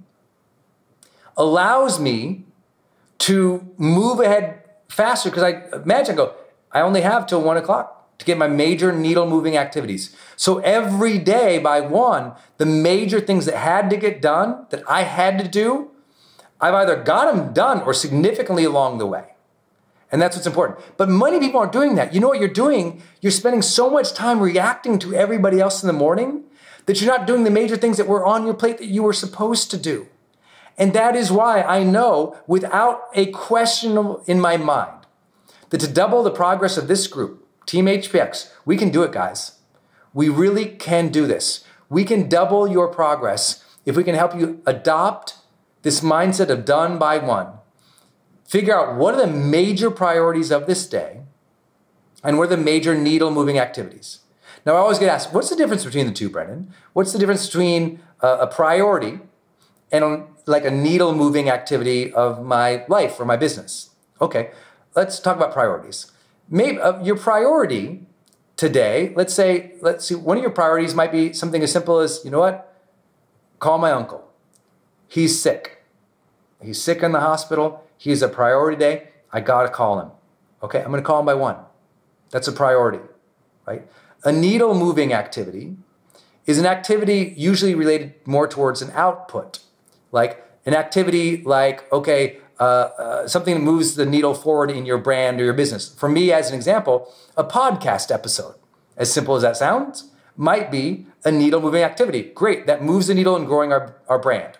allows 1.38 2.00
me 2.00 2.46
to 3.20 3.68
move 3.78 4.20
ahead 4.20 4.64
faster 4.90 5.30
because 5.30 5.44
I 5.44 5.64
imagine 5.76 6.16
I 6.16 6.18
go, 6.18 6.34
I 6.72 6.82
only 6.82 7.02
have 7.02 7.28
till 7.28 7.42
one 7.42 7.58
o'clock 7.58 8.18
to 8.20 8.26
get 8.26 8.38
my 8.38 8.48
major 8.48 8.92
needle 8.92 9.26
moving 9.26 9.58
activities. 9.58 10.16
So 10.36 10.60
every 10.60 11.18
day 11.18 11.58
by 11.58 11.82
one, 11.82 12.34
the 12.58 12.66
major 12.66 13.20
things 13.20 13.46
that 13.46 13.56
had 13.56 13.90
to 13.90 13.98
get 13.98 14.22
done, 14.22 14.66
that 14.70 14.84
I 14.88 15.04
had 15.04 15.40
to 15.40 15.48
do, 15.48 15.92
I've 16.62 16.74
either 16.74 17.02
got 17.02 17.34
them 17.34 17.54
done 17.54 17.82
or 17.82 17.94
significantly 17.94 18.66
along 18.66 18.98
the 18.98 19.06
way. 19.06 19.36
And 20.12 20.22
that's 20.22 20.36
what's 20.36 20.48
important. 20.48 20.80
But 20.98 21.08
many 21.08 21.40
people 21.40 21.60
aren't 21.60 21.72
doing 21.72 21.96
that. 21.96 22.14
You 22.14 22.20
know 22.20 22.28
what 22.28 22.40
you're 22.40 22.50
doing? 22.50 23.02
You're 23.22 23.32
spending 23.32 23.62
so 23.62 23.90
much 23.90 24.14
time 24.14 24.40
reacting 24.42 25.00
to 25.00 25.14
everybody 25.14 25.60
else 25.60 25.82
in 25.84 25.88
the 25.88 25.94
morning 25.94 26.44
that 26.90 27.00
you're 27.00 27.16
not 27.16 27.28
doing 27.28 27.44
the 27.44 27.52
major 27.52 27.78
things 27.78 27.98
that 27.98 28.08
were 28.08 28.26
on 28.26 28.46
your 28.46 28.54
plate 28.56 28.80
that 28.80 28.88
you 28.88 29.04
were 29.04 29.14
supposed 29.14 29.70
to 29.70 29.78
do. 29.78 30.08
And 30.76 30.92
that 30.94 31.16
is 31.16 31.32
why 31.32 31.62
I 31.62 31.84
know 31.84 32.36
without 32.48 33.02
a 33.14 33.28
question 33.28 34.16
in 34.26 34.42
my 34.42 34.58
mind 34.58 35.06
that 35.70 35.82
to 35.82 35.88
double 35.88 36.24
the 36.24 36.32
progress 36.32 36.78
of 36.78 36.88
this 36.88 37.06
group, 37.06 37.48
Team 37.68 37.86
HPX, 37.86 38.52
we 38.66 38.76
can 38.76 38.90
do 38.90 39.04
it, 39.04 39.12
guys. 39.12 39.60
We 40.16 40.30
really 40.30 40.66
can 40.66 41.10
do 41.10 41.28
this. 41.28 41.64
We 41.90 42.04
can 42.06 42.28
double 42.28 42.68
your 42.68 42.88
progress 42.88 43.64
if 43.86 43.96
we 43.96 44.04
can 44.04 44.16
help 44.16 44.34
you 44.34 44.60
adopt 44.66 45.36
this 45.84 46.02
mindset 46.02 46.50
of 46.50 46.66
done 46.66 46.98
by 46.98 47.20
one. 47.20 47.50
Figure 48.48 48.76
out 48.76 48.96
what 48.96 49.14
are 49.14 49.28
the 49.28 49.32
major 49.32 49.92
priorities 49.92 50.52
of 50.52 50.66
this 50.66 50.88
day 50.88 51.22
and 52.24 52.40
what 52.40 52.46
are 52.46 52.56
the 52.56 52.58
major 52.58 52.96
needle 52.96 53.30
moving 53.30 53.60
activities. 53.60 54.19
Now, 54.66 54.74
I 54.74 54.78
always 54.78 55.00
get 55.00 55.10
asked, 55.10 55.34
what's 55.34 55.50
the 55.50 55.56
difference 55.56 55.86
between 55.86 56.06
the 56.06 56.12
two, 56.14 56.30
Brendon? 56.30 56.74
What's 56.94 57.14
the 57.14 57.20
difference 57.20 57.46
between 57.46 58.02
a, 58.22 58.28
a 58.28 58.48
priority 58.48 59.20
and 59.92 60.04
a, 60.04 60.28
like 60.46 60.66
a 60.66 60.72
needle 60.72 61.16
moving 61.16 61.50
activity 61.50 62.14
of 62.14 62.44
my 62.44 62.86
life 62.88 63.20
or 63.20 63.26
my 63.26 63.38
business? 63.38 63.92
Okay, 64.22 64.52
let's 64.96 65.20
talk 65.20 65.38
about 65.38 65.54
priorities 65.54 66.12
maybe 66.50 66.80
uh, 66.80 67.02
your 67.04 67.16
priority 67.16 68.06
today, 68.56 69.14
let's 69.16 69.34
say, 69.34 69.74
let's 69.82 70.06
see, 70.06 70.16
one 70.16 70.38
of 70.38 70.44
your 70.44 70.52
priorities 70.52 70.94
might 70.94 71.12
be 71.12 71.32
something 71.34 71.62
as 71.64 71.72
simple 71.72 72.00
as, 72.00 72.22
you 72.26 72.32
know 72.32 72.40
what? 72.40 72.76
Call 73.60 73.78
my 73.78 73.92
uncle. 73.92 74.28
He's 75.08 75.40
sick. 75.40 75.84
He's 76.62 76.82
sick 76.82 77.02
in 77.04 77.12
the 77.12 77.22
hospital. 77.22 77.86
He's 77.98 78.22
a 78.22 78.28
priority 78.28 78.78
day. 78.78 79.10
I 79.32 79.42
got 79.42 79.64
to 79.64 79.70
call 79.70 80.00
him. 80.00 80.12
Okay, 80.62 80.80
I'm 80.80 80.90
going 80.90 81.02
to 81.02 81.06
call 81.06 81.20
him 81.20 81.26
by 81.26 81.36
one. 81.36 81.58
That's 82.32 82.48
a 82.48 82.52
priority, 82.52 83.00
right? 83.66 83.88
A 84.24 84.32
needle 84.32 84.76
moving 84.76 85.14
activity 85.14 85.78
is 86.46 86.58
an 86.58 86.66
activity 86.66 87.34
usually 87.38 87.76
related 87.76 88.16
more 88.26 88.48
towards 88.48 88.82
an 88.82 88.92
output, 88.94 89.60
like 90.12 90.44
an 90.66 90.74
activity 90.74 91.42
like, 91.44 91.92
okay, 91.92 92.38
uh, 92.60 92.64
uh, 92.64 93.28
something 93.28 93.54
that 93.54 93.62
moves 93.62 93.96
the 93.96 94.06
needle 94.06 94.34
forward 94.34 94.70
in 94.70 94.86
your 94.86 94.98
brand 94.98 95.40
or 95.40 95.46
your 95.46 95.54
business. 95.54 95.88
For 95.96 96.10
me, 96.10 96.34
as 96.34 96.50
an 96.50 96.56
example, 96.56 97.14
a 97.38 97.44
podcast 97.44 98.12
episode, 98.12 98.56
as 98.98 99.12
simple 99.12 99.36
as 99.36 99.44
that 99.44 99.56
sounds, 99.56 100.12
might 100.36 100.70
be 100.70 101.06
a 101.24 101.32
needle 101.32 101.62
moving 101.62 101.84
activity. 101.84 102.24
Great, 102.36 102.68
that 102.68 102.84
moves 102.84 103.08
the 103.08 103.14
needle 103.14 103.36
in 103.36 103.46
growing 103.46 103.72
our, 103.72 103.96
our 104.10 104.20
brand. 104.20 104.58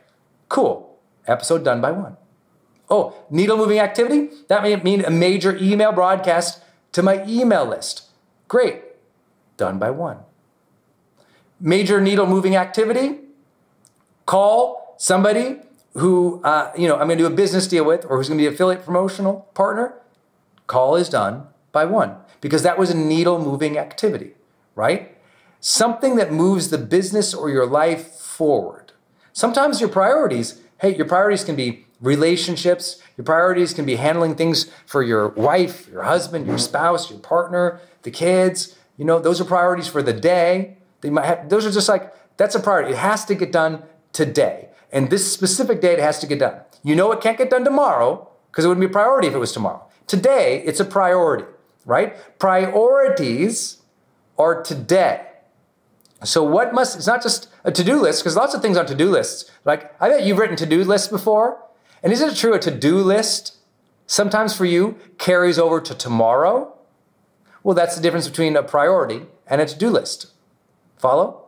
Cool, 0.48 0.98
episode 1.28 1.66
done 1.66 1.82
by 1.82 1.92
one. 1.92 2.16
Oh, 2.90 3.16
needle 3.30 3.58
moving 3.58 3.80
activity? 3.80 4.30
That 4.48 4.64
may 4.64 4.76
mean 4.78 5.04
a 5.04 5.12
major 5.12 5.58
email 5.58 5.92
broadcast 5.92 6.64
to 6.94 7.04
my 7.04 7.26
email 7.26 7.66
list. 7.66 8.04
Great, 8.48 8.82
done 9.60 9.78
by 9.78 9.92
one. 9.92 10.18
Major 11.60 12.02
needle 12.02 12.26
moving 12.26 12.56
activity? 12.56 13.20
Call 14.26 14.96
somebody 14.98 15.58
who 15.94 16.42
uh, 16.44 16.72
you 16.78 16.88
know 16.88 16.96
I'm 16.96 17.08
going 17.08 17.18
to 17.20 17.24
do 17.24 17.28
a 17.28 17.36
business 17.36 17.68
deal 17.68 17.86
with, 17.86 18.06
or 18.10 18.18
who's 18.18 18.30
going 18.30 18.40
to 18.40 18.44
be 18.50 18.54
affiliate 18.54 18.84
promotional 18.84 19.50
partner, 19.54 19.94
call 20.66 20.96
is 20.96 21.10
done 21.10 21.48
by 21.72 21.86
one 21.86 22.16
because 22.42 22.64
that 22.64 22.80
was 22.80 22.90
a 22.90 22.98
needle 22.98 23.40
moving 23.40 23.78
activity, 23.78 24.32
right? 24.76 25.16
Something 25.60 26.16
that 26.16 26.32
moves 26.32 26.70
the 26.70 26.78
business 26.78 27.34
or 27.34 27.50
your 27.50 27.66
life 27.66 28.14
forward. 28.14 28.94
Sometimes 29.34 29.82
your 29.82 29.90
priorities, 29.90 30.62
hey, 30.80 30.96
your 30.96 31.06
priorities 31.06 31.44
can 31.44 31.56
be 31.56 31.86
relationships. 32.02 33.02
Your 33.18 33.26
priorities 33.26 33.74
can 33.74 33.86
be 33.86 33.96
handling 33.96 34.36
things 34.36 34.72
for 34.86 35.04
your 35.04 35.30
wife, 35.30 35.88
your 35.90 36.04
husband, 36.04 36.48
your 36.48 36.58
spouse, 36.58 37.10
your 37.10 37.20
partner, 37.20 37.82
the 38.04 38.12
kids. 38.12 38.78
You 39.00 39.06
know, 39.06 39.18
those 39.18 39.40
are 39.40 39.46
priorities 39.46 39.88
for 39.88 40.04
the 40.04 40.12
day. 40.12 40.78
They 41.00 41.10
might 41.10 41.26
have, 41.26 41.48
those 41.48 41.66
are 41.66 41.72
just 41.72 41.88
like 41.88 42.14
that's 42.36 42.54
a 42.54 42.60
priority. 42.60 42.92
It 42.92 42.98
has 42.98 43.24
to 43.26 43.34
get 43.34 43.52
done 43.52 43.84
today. 44.12 44.70
And 44.92 45.10
this 45.10 45.32
specific 45.32 45.80
date 45.80 46.00
has 46.00 46.20
to 46.20 46.28
get 46.28 46.40
done. 46.40 46.60
You 46.84 46.96
know 46.96 47.12
it 47.14 47.22
can't 47.22 47.38
get 47.38 47.50
done 47.50 47.64
tomorrow 47.64 48.30
because 48.52 48.66
it 48.66 48.68
wouldn't 48.68 48.86
be 48.86 48.92
a 48.92 48.94
priority 48.94 49.30
if 49.30 49.34
it 49.34 49.40
was 49.40 49.54
tomorrow. 49.54 49.82
Today, 50.06 50.62
it's 50.66 50.82
a 50.82 50.86
priority, 50.86 51.46
right? 51.86 52.14
Priorities 52.40 53.78
are 54.38 54.62
today. 54.62 55.28
So 56.24 56.44
what 56.44 56.74
must, 56.74 56.98
it's 56.98 57.08
not 57.08 57.24
just 57.24 57.48
a 57.64 57.72
to-do 57.72 58.02
list, 58.02 58.22
because 58.22 58.36
lots 58.36 58.54
of 58.54 58.62
things 58.62 58.76
on 58.76 58.86
to-do 58.86 59.10
lists. 59.10 59.50
Like, 59.64 59.96
I 60.02 60.10
bet 60.10 60.24
you've 60.24 60.40
written 60.40 60.58
to-do 60.58 60.84
lists 60.84 61.08
before. 61.08 61.64
And 62.04 62.12
isn't 62.12 62.32
it 62.32 62.36
true 62.36 62.54
a 62.54 62.60
to-do 62.60 62.98
list 62.98 63.58
sometimes 64.08 64.54
for 64.54 64.66
you 64.66 64.98
carries 65.18 65.58
over 65.58 65.80
to 65.80 65.96
tomorrow? 65.96 66.76
Well, 67.64 67.76
that's 67.76 67.96
the 67.96 68.02
difference 68.02 68.28
between 68.28 68.56
a 68.56 68.64
priority 68.64 69.26
and 69.48 69.62
a 69.62 69.66
to-do 69.66 69.90
list. 69.90 70.28
Follow? 70.98 71.46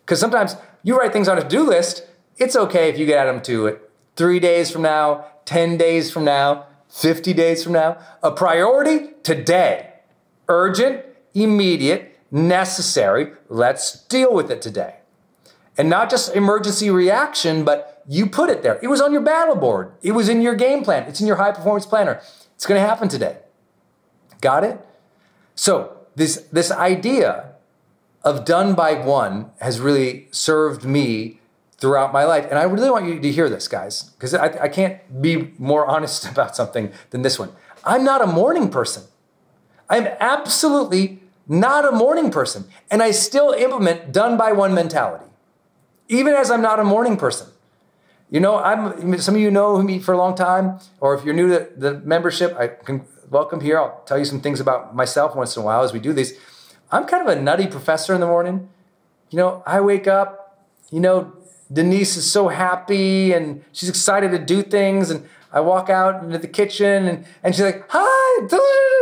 Because 0.00 0.20
sometimes 0.20 0.56
you 0.82 0.96
write 0.98 1.12
things 1.12 1.28
on 1.28 1.38
a 1.38 1.42
to-do 1.42 1.62
list 1.62 2.02
it's 2.36 2.56
okay 2.56 2.88
if 2.88 2.98
you 2.98 3.06
get 3.06 3.24
them 3.26 3.40
to 3.42 3.66
it 3.66 3.90
three 4.16 4.40
days 4.40 4.70
from 4.70 4.82
now, 4.82 5.26
10 5.44 5.76
days 5.76 6.10
from 6.10 6.24
now, 6.24 6.66
50 6.88 7.32
days 7.32 7.62
from 7.62 7.72
now. 7.72 7.98
A 8.22 8.30
priority 8.30 9.10
today. 9.22 9.90
Urgent, 10.48 11.04
immediate, 11.32 12.18
necessary. 12.30 13.32
Let's 13.48 14.04
deal 14.06 14.32
with 14.32 14.50
it 14.50 14.62
today. 14.62 14.96
And 15.76 15.88
not 15.88 16.10
just 16.10 16.34
emergency 16.34 16.90
reaction, 16.90 17.64
but 17.64 18.02
you 18.06 18.26
put 18.26 18.50
it 18.50 18.62
there. 18.62 18.78
It 18.82 18.88
was 18.88 19.00
on 19.00 19.12
your 19.12 19.22
battle 19.22 19.56
board. 19.56 19.92
It 20.02 20.12
was 20.12 20.28
in 20.28 20.40
your 20.40 20.54
game 20.54 20.84
plan. 20.84 21.04
It's 21.04 21.20
in 21.20 21.26
your 21.26 21.36
high 21.36 21.52
performance 21.52 21.86
planner. 21.86 22.20
It's 22.54 22.66
going 22.66 22.80
to 22.80 22.86
happen 22.86 23.08
today. 23.08 23.38
Got 24.40 24.64
it? 24.64 24.78
So, 25.54 25.96
this, 26.16 26.36
this 26.52 26.70
idea 26.70 27.54
of 28.22 28.44
done 28.44 28.74
by 28.74 28.94
one 28.94 29.50
has 29.60 29.80
really 29.80 30.28
served 30.30 30.84
me 30.84 31.40
throughout 31.78 32.12
my 32.12 32.24
life. 32.24 32.46
And 32.48 32.58
I 32.58 32.62
really 32.62 32.90
want 32.90 33.06
you 33.06 33.20
to 33.20 33.32
hear 33.32 33.48
this, 33.50 33.68
guys, 33.68 34.04
because 34.04 34.32
I, 34.32 34.46
I, 34.62 34.68
can't 34.68 35.20
be 35.20 35.52
more 35.58 35.86
honest 35.86 36.26
about 36.30 36.56
something 36.56 36.92
than 37.10 37.22
this 37.22 37.38
one. 37.38 37.52
I'm 37.84 38.04
not 38.04 38.22
a 38.22 38.26
morning 38.26 38.70
person. 38.70 39.04
I'm 39.90 40.06
absolutely 40.18 41.20
not 41.46 41.84
a 41.84 41.92
morning 41.92 42.30
person. 42.30 42.64
And 42.90 43.02
I 43.02 43.10
still 43.10 43.52
implement 43.52 44.12
done 44.12 44.38
by 44.38 44.52
one 44.52 44.72
mentality, 44.72 45.26
even 46.08 46.32
as 46.32 46.50
I'm 46.50 46.62
not 46.62 46.80
a 46.80 46.84
morning 46.84 47.18
person. 47.18 47.48
You 48.30 48.40
know, 48.40 48.56
I'm 48.58 49.18
some 49.18 49.34
of 49.34 49.40
you 49.40 49.50
know 49.50 49.80
me 49.82 49.98
for 49.98 50.12
a 50.12 50.16
long 50.16 50.34
time, 50.34 50.80
or 51.00 51.14
if 51.14 51.24
you're 51.24 51.34
new 51.34 51.48
to 51.48 51.68
the 51.76 52.00
membership, 52.00 52.56
I 52.58 52.68
can 52.68 53.04
welcome 53.30 53.60
here. 53.60 53.78
I'll 53.78 54.02
tell 54.06 54.18
you 54.18 54.24
some 54.24 54.40
things 54.40 54.60
about 54.60 54.94
myself 54.94 55.34
once 55.34 55.56
in 55.56 55.62
a 55.62 55.64
while 55.64 55.82
as 55.82 55.92
we 55.92 55.98
do 55.98 56.12
these. 56.12 56.38
I'm 56.90 57.06
kind 57.06 57.26
of 57.26 57.36
a 57.36 57.40
nutty 57.40 57.66
professor 57.66 58.14
in 58.14 58.20
the 58.20 58.26
morning. 58.26 58.68
You 59.30 59.38
know, 59.38 59.62
I 59.66 59.80
wake 59.80 60.06
up, 60.06 60.66
you 60.90 61.00
know, 61.00 61.32
Denise 61.72 62.16
is 62.16 62.30
so 62.30 62.48
happy 62.48 63.32
and 63.32 63.64
she's 63.72 63.88
excited 63.88 64.30
to 64.30 64.38
do 64.38 64.62
things. 64.62 65.10
And 65.10 65.28
I 65.52 65.60
walk 65.60 65.88
out 65.88 66.22
into 66.22 66.38
the 66.38 66.48
kitchen 66.48 67.06
and, 67.06 67.26
and 67.42 67.54
she's 67.54 67.64
like, 67.64 67.84
hi. 67.88 68.48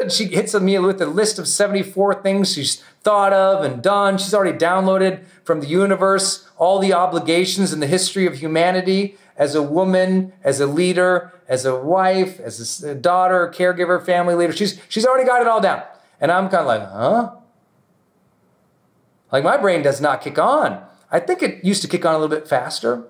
And 0.01 0.13
she 0.13 0.27
hits 0.27 0.55
me 0.55 0.79
with 0.79 1.01
a 1.01 1.07
list 1.07 1.39
of 1.39 1.49
74 1.49 2.23
things 2.23 2.53
she's 2.53 2.83
thought 3.03 3.33
of 3.33 3.65
and 3.65 3.83
done. 3.83 4.19
She's 4.19 4.35
already 4.35 4.57
downloaded 4.57 5.25
from 5.45 5.61
the 5.61 5.67
universe 5.67 6.49
all 6.57 6.79
the 6.79 6.93
obligations 6.93 7.73
in 7.73 7.81
the 7.81 7.87
history 7.87 8.27
of 8.27 8.39
humanity 8.39 9.17
as 9.43 9.57
a 9.57 9.63
woman, 9.63 10.33
as 10.45 10.61
a 10.61 10.67
leader, 10.69 11.33
as 11.49 11.65
a 11.65 11.75
wife, 11.77 12.39
as 12.39 12.85
a 12.85 12.95
daughter, 12.95 13.53
caregiver, 13.53 14.01
family 14.01 14.37
leader. 14.37 14.53
She's, 14.53 14.81
she's 14.89 15.05
already 15.05 15.27
got 15.27 15.41
it 15.41 15.49
all 15.49 15.61
down. 15.61 15.83
And 16.21 16.31
I'm 16.31 16.49
kind 16.49 16.61
of 16.61 16.67
like, 16.67 16.89
huh? 16.89 17.35
Like 19.33 19.43
my 19.43 19.57
brain 19.57 19.83
does 19.83 20.01
not 20.01 20.23
kick 20.23 20.39
on. 20.39 20.81
I 21.11 21.19
think 21.19 21.43
it 21.43 21.65
used 21.65 21.83
to 21.83 21.89
kick 21.89 22.07
on 22.07 22.15
a 22.15 22.19
little 22.19 22.35
bit 22.35 22.47
faster, 22.47 23.05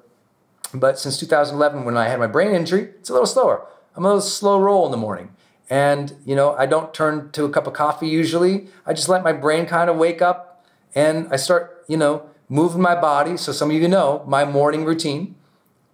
but 0.72 0.98
since 0.98 1.18
2011, 1.18 1.84
when 1.84 1.98
I 1.98 2.08
had 2.08 2.18
my 2.18 2.26
brain 2.26 2.52
injury, 2.54 2.84
it's 2.98 3.10
a 3.10 3.12
little 3.12 3.26
slower. 3.26 3.66
I'm 3.94 4.06
a 4.06 4.08
little 4.08 4.22
slow 4.22 4.58
roll 4.58 4.86
in 4.86 4.90
the 4.90 4.96
morning. 4.96 5.36
And, 5.68 6.14
you 6.24 6.34
know, 6.34 6.54
I 6.54 6.64
don't 6.64 6.94
turn 6.94 7.30
to 7.32 7.44
a 7.44 7.50
cup 7.50 7.66
of 7.66 7.74
coffee 7.74 8.08
usually. 8.08 8.68
I 8.86 8.94
just 8.94 9.10
let 9.10 9.22
my 9.22 9.34
brain 9.34 9.66
kind 9.66 9.90
of 9.90 9.98
wake 9.98 10.22
up 10.22 10.64
and 10.94 11.28
I 11.30 11.36
start, 11.36 11.84
you 11.88 11.98
know, 11.98 12.24
moving 12.48 12.80
my 12.80 12.98
body. 12.98 13.36
So 13.36 13.52
some 13.52 13.70
of 13.70 13.76
you 13.76 13.86
know 13.86 14.24
my 14.26 14.46
morning 14.46 14.86
routine. 14.86 15.34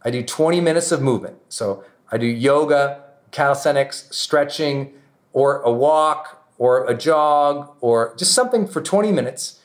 I 0.04 0.10
do 0.10 0.22
20 0.22 0.60
minutes 0.60 0.92
of 0.92 1.02
movement. 1.02 1.36
So 1.48 1.84
I 2.10 2.18
do 2.18 2.26
yoga, 2.26 3.02
calisthenics, 3.30 4.08
stretching, 4.10 4.94
or 5.32 5.60
a 5.62 5.72
walk, 5.72 6.46
or 6.56 6.86
a 6.86 6.94
jog, 6.96 7.70
or 7.80 8.14
just 8.16 8.32
something 8.32 8.66
for 8.66 8.80
20 8.80 9.12
minutes 9.12 9.58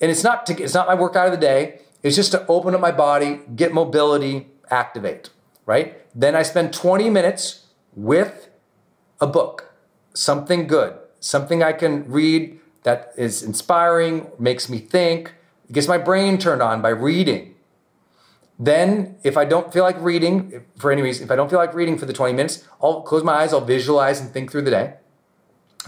and 0.00 0.10
it's 0.10 0.24
not 0.24 0.46
to, 0.46 0.62
it's 0.62 0.74
not 0.74 0.88
my 0.88 0.94
workout 0.94 1.26
of 1.26 1.32
the 1.32 1.38
day. 1.38 1.80
It's 2.02 2.16
just 2.16 2.32
to 2.32 2.46
open 2.46 2.74
up 2.74 2.80
my 2.80 2.92
body, 2.92 3.40
get 3.54 3.74
mobility, 3.74 4.48
activate, 4.70 5.28
right? 5.66 5.98
Then 6.18 6.34
I 6.34 6.42
spend 6.42 6.72
20 6.72 7.10
minutes 7.10 7.66
with 7.94 8.48
a 9.20 9.26
book, 9.26 9.74
something 10.14 10.66
good, 10.66 10.96
something 11.20 11.62
I 11.62 11.72
can 11.74 12.10
read 12.10 12.58
that 12.84 13.12
is 13.18 13.42
inspiring, 13.42 14.30
makes 14.38 14.70
me 14.70 14.78
think, 14.78 15.34
gets 15.70 15.86
my 15.86 15.98
brain 15.98 16.38
turned 16.38 16.62
on 16.62 16.80
by 16.80 16.88
reading. 16.88 17.54
Then, 18.62 19.16
if 19.22 19.38
I 19.38 19.46
don't 19.46 19.72
feel 19.72 19.84
like 19.84 19.96
reading, 20.00 20.66
for 20.76 20.92
any 20.92 21.00
reason, 21.00 21.24
if 21.24 21.30
I 21.30 21.36
don't 21.36 21.48
feel 21.48 21.58
like 21.58 21.72
reading 21.72 21.96
for 21.96 22.04
the 22.04 22.12
20 22.12 22.34
minutes, 22.34 22.68
I'll 22.82 23.00
close 23.00 23.24
my 23.24 23.32
eyes, 23.32 23.54
I'll 23.54 23.64
visualize 23.64 24.20
and 24.20 24.30
think 24.30 24.52
through 24.52 24.62
the 24.62 24.70
day. 24.70 24.94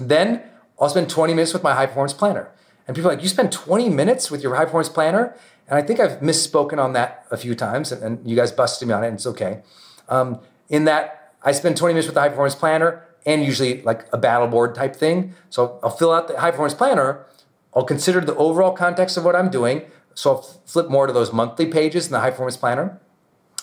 Then 0.01 0.43
I'll 0.81 0.89
spend 0.89 1.11
20 1.11 1.35
minutes 1.35 1.53
with 1.53 1.63
my 1.63 1.75
high 1.75 1.85
performance 1.85 2.15
planner. 2.15 2.51
And 2.89 2.97
people 2.97 3.11
are 3.11 3.15
like, 3.15 3.23
you 3.23 3.29
spend 3.29 3.53
20 3.53 3.91
minutes 3.91 4.31
with 4.31 4.43
your 4.43 4.55
high 4.55 4.65
performance 4.65 4.89
planner? 4.89 5.37
And 5.69 5.79
I 5.79 5.83
think 5.83 6.01
I've 6.01 6.21
misspoken 6.21 6.79
on 6.79 6.95
that 6.95 7.27
a 7.31 7.37
few 7.37 7.55
times, 7.55 7.93
and, 7.93 8.03
and 8.03 8.27
you 8.27 8.35
guys 8.35 8.51
busted 8.51 8.89
me 8.89 8.95
on 8.95 9.05
it, 9.05 9.09
and 9.09 9.17
it's 9.17 9.27
okay. 9.27 9.61
Um, 10.09 10.41
in 10.71 10.87
that, 10.87 11.35
I 11.43 11.53
spend 11.53 11.77
20 11.77 11.93
minutes 11.93 12.07
with 12.07 12.15
the 12.15 12.21
high 12.21 12.31
performance 12.31 12.55
planner 12.55 13.05
and 13.27 13.45
usually 13.45 13.83
like 13.83 14.07
a 14.13 14.19
battle 14.19 14.49
board 14.49 14.75
type 14.75 14.97
thing. 14.97 15.35
So 15.51 15.79
I'll 15.83 15.91
fill 15.91 16.13
out 16.13 16.29
the 16.29 16.41
high 16.41 16.51
performance 16.51 16.75
planner. 16.75 17.27
I'll 17.75 17.85
consider 17.85 18.21
the 18.21 18.35
overall 18.37 18.73
context 18.73 19.17
of 19.17 19.25
what 19.25 19.37
I'm 19.37 19.51
doing. 19.51 19.83
So 20.15 20.31
I'll 20.31 20.43
flip 20.43 20.89
more 20.89 21.07
to 21.07 21.13
those 21.13 21.33
monthly 21.33 21.67
pages 21.67 22.07
in 22.07 22.13
the 22.13 22.21
high 22.21 22.31
performance 22.31 22.57
planner. 22.57 23.01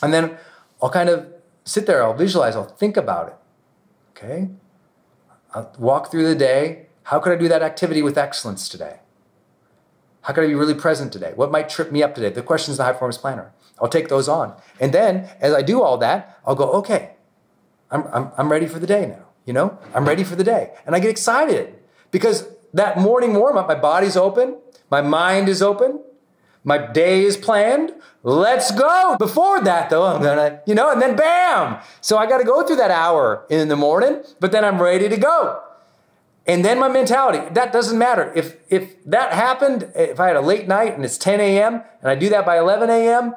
And 0.01 0.13
then 0.13 0.37
I'll 0.81 0.89
kind 0.89 1.09
of 1.09 1.27
sit 1.65 1.85
there, 1.85 2.03
I'll 2.03 2.13
visualize, 2.13 2.55
I'll 2.55 2.65
think 2.65 2.97
about 2.97 3.27
it. 3.27 3.35
Okay? 4.11 4.49
I'll 5.53 5.73
walk 5.77 6.11
through 6.11 6.27
the 6.27 6.35
day. 6.35 6.87
How 7.03 7.19
could 7.19 7.33
I 7.33 7.35
do 7.35 7.47
that 7.47 7.61
activity 7.61 8.01
with 8.01 8.17
excellence 8.17 8.69
today? 8.69 8.99
How 10.21 10.33
can 10.33 10.43
I 10.43 10.47
be 10.47 10.55
really 10.55 10.73
present 10.73 11.11
today? 11.13 11.33
What 11.35 11.51
might 11.51 11.69
trip 11.69 11.91
me 11.91 12.03
up 12.03 12.13
today? 12.13 12.29
The 12.29 12.41
questions 12.41 12.77
in 12.77 12.77
the 12.77 12.83
high 12.85 12.91
performance 12.91 13.17
planner. 13.17 13.51
I'll 13.81 13.87
take 13.87 14.09
those 14.09 14.27
on. 14.27 14.55
And 14.79 14.93
then 14.93 15.29
as 15.39 15.53
I 15.53 15.61
do 15.61 15.81
all 15.81 15.97
that, 15.99 16.39
I'll 16.45 16.55
go, 16.55 16.71
okay, 16.73 17.11
I'm, 17.89 18.05
I'm, 18.13 18.31
I'm 18.37 18.51
ready 18.51 18.67
for 18.67 18.79
the 18.79 18.87
day 18.87 19.05
now. 19.07 19.25
You 19.45 19.53
know, 19.53 19.79
I'm 19.95 20.05
ready 20.05 20.23
for 20.23 20.35
the 20.35 20.43
day. 20.43 20.73
And 20.85 20.95
I 20.95 20.99
get 20.99 21.09
excited 21.09 21.75
because 22.11 22.47
that 22.73 22.97
morning 22.97 23.33
warm 23.33 23.57
up, 23.57 23.67
my 23.67 23.75
body's 23.75 24.15
open, 24.15 24.57
my 24.91 25.01
mind 25.01 25.49
is 25.49 25.61
open, 25.61 26.03
my 26.63 26.77
day 26.77 27.23
is 27.23 27.37
planned. 27.37 27.93
Let's 28.23 28.71
go. 28.71 29.15
Before 29.17 29.61
that, 29.61 29.89
though, 29.89 30.05
I'm 30.05 30.21
gonna, 30.21 30.61
you 30.65 30.75
know, 30.75 30.91
and 30.91 31.01
then 31.01 31.15
bam. 31.15 31.79
So 32.01 32.17
I 32.17 32.27
got 32.27 32.39
to 32.39 32.43
go 32.43 32.63
through 32.63 32.75
that 32.77 32.91
hour 32.91 33.45
in 33.49 33.69
the 33.69 33.77
morning, 33.77 34.23
but 34.39 34.51
then 34.51 34.65
I'm 34.65 34.81
ready 34.81 35.07
to 35.07 35.17
go. 35.17 35.61
And 36.45 36.65
then 36.65 36.79
my 36.79 36.87
mentality, 36.87 37.47
that 37.53 37.71
doesn't 37.71 37.97
matter. 37.97 38.33
If 38.35 38.57
if 38.69 39.03
that 39.05 39.33
happened, 39.33 39.91
if 39.95 40.19
I 40.19 40.27
had 40.27 40.35
a 40.35 40.41
late 40.41 40.67
night 40.67 40.95
and 40.95 41.05
it's 41.05 41.17
10 41.17 41.39
a.m. 41.39 41.83
and 42.01 42.09
I 42.09 42.15
do 42.15 42.27
that 42.29 42.45
by 42.45 42.57
11 42.57 42.89
a.m., 42.89 43.35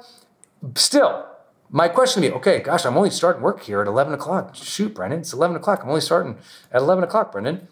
still, 0.74 1.26
my 1.70 1.88
question 1.88 2.22
would 2.22 2.30
be, 2.30 2.34
okay, 2.36 2.60
gosh, 2.60 2.84
I'm 2.84 2.96
only 2.96 3.10
starting 3.10 3.42
work 3.42 3.62
here 3.62 3.80
at 3.80 3.86
11 3.86 4.14
o'clock. 4.14 4.54
Shoot, 4.54 4.94
Brendon, 4.94 5.20
it's 5.20 5.32
11 5.32 5.56
o'clock. 5.56 5.82
I'm 5.82 5.90
only 5.90 6.00
starting 6.00 6.38
at 6.72 6.80
11 6.80 7.04
o'clock, 7.04 7.32
Brendon. 7.32 7.68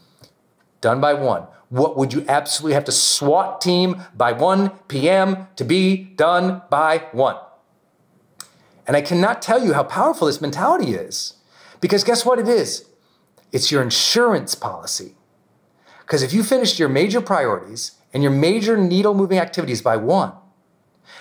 Done 0.80 1.00
by 1.00 1.14
one. 1.14 1.46
What 1.70 1.96
would 1.96 2.12
you 2.12 2.24
absolutely 2.28 2.74
have 2.74 2.84
to 2.84 2.92
SWAT 2.92 3.60
team 3.60 4.02
by 4.14 4.32
1 4.32 4.70
p.m. 4.88 5.46
to 5.56 5.64
be 5.64 5.96
done 5.96 6.62
by 6.68 7.06
one? 7.12 7.36
And 8.86 8.96
I 8.96 9.00
cannot 9.00 9.40
tell 9.40 9.64
you 9.64 9.72
how 9.72 9.84
powerful 9.84 10.26
this 10.26 10.40
mentality 10.40 10.92
is. 10.94 11.34
Because 11.80 12.02
guess 12.02 12.26
what 12.26 12.40
it 12.40 12.48
is? 12.48 12.86
It's 13.52 13.70
your 13.70 13.82
insurance 13.82 14.56
policy. 14.56 15.14
Because 16.00 16.24
if 16.24 16.32
you 16.32 16.42
finished 16.42 16.80
your 16.80 16.88
major 16.88 17.20
priorities 17.20 17.92
and 18.12 18.20
your 18.20 18.32
major 18.32 18.76
needle 18.76 19.14
moving 19.14 19.38
activities 19.38 19.80
by 19.80 19.96
one, 19.96 20.32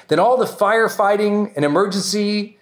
then 0.07 0.19
all 0.19 0.35
the 0.35 0.45
firefighting 0.45 1.53
and 1.55 1.63
emergency 1.63 2.57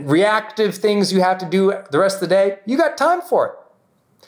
reactive 0.00 0.74
things 0.74 1.12
you 1.12 1.20
have 1.20 1.36
to 1.38 1.46
do 1.46 1.74
the 1.90 1.98
rest 1.98 2.16
of 2.16 2.28
the 2.28 2.34
day, 2.34 2.58
you 2.64 2.78
got 2.78 2.96
time 2.96 3.20
for 3.20 3.46
it. 3.46 3.52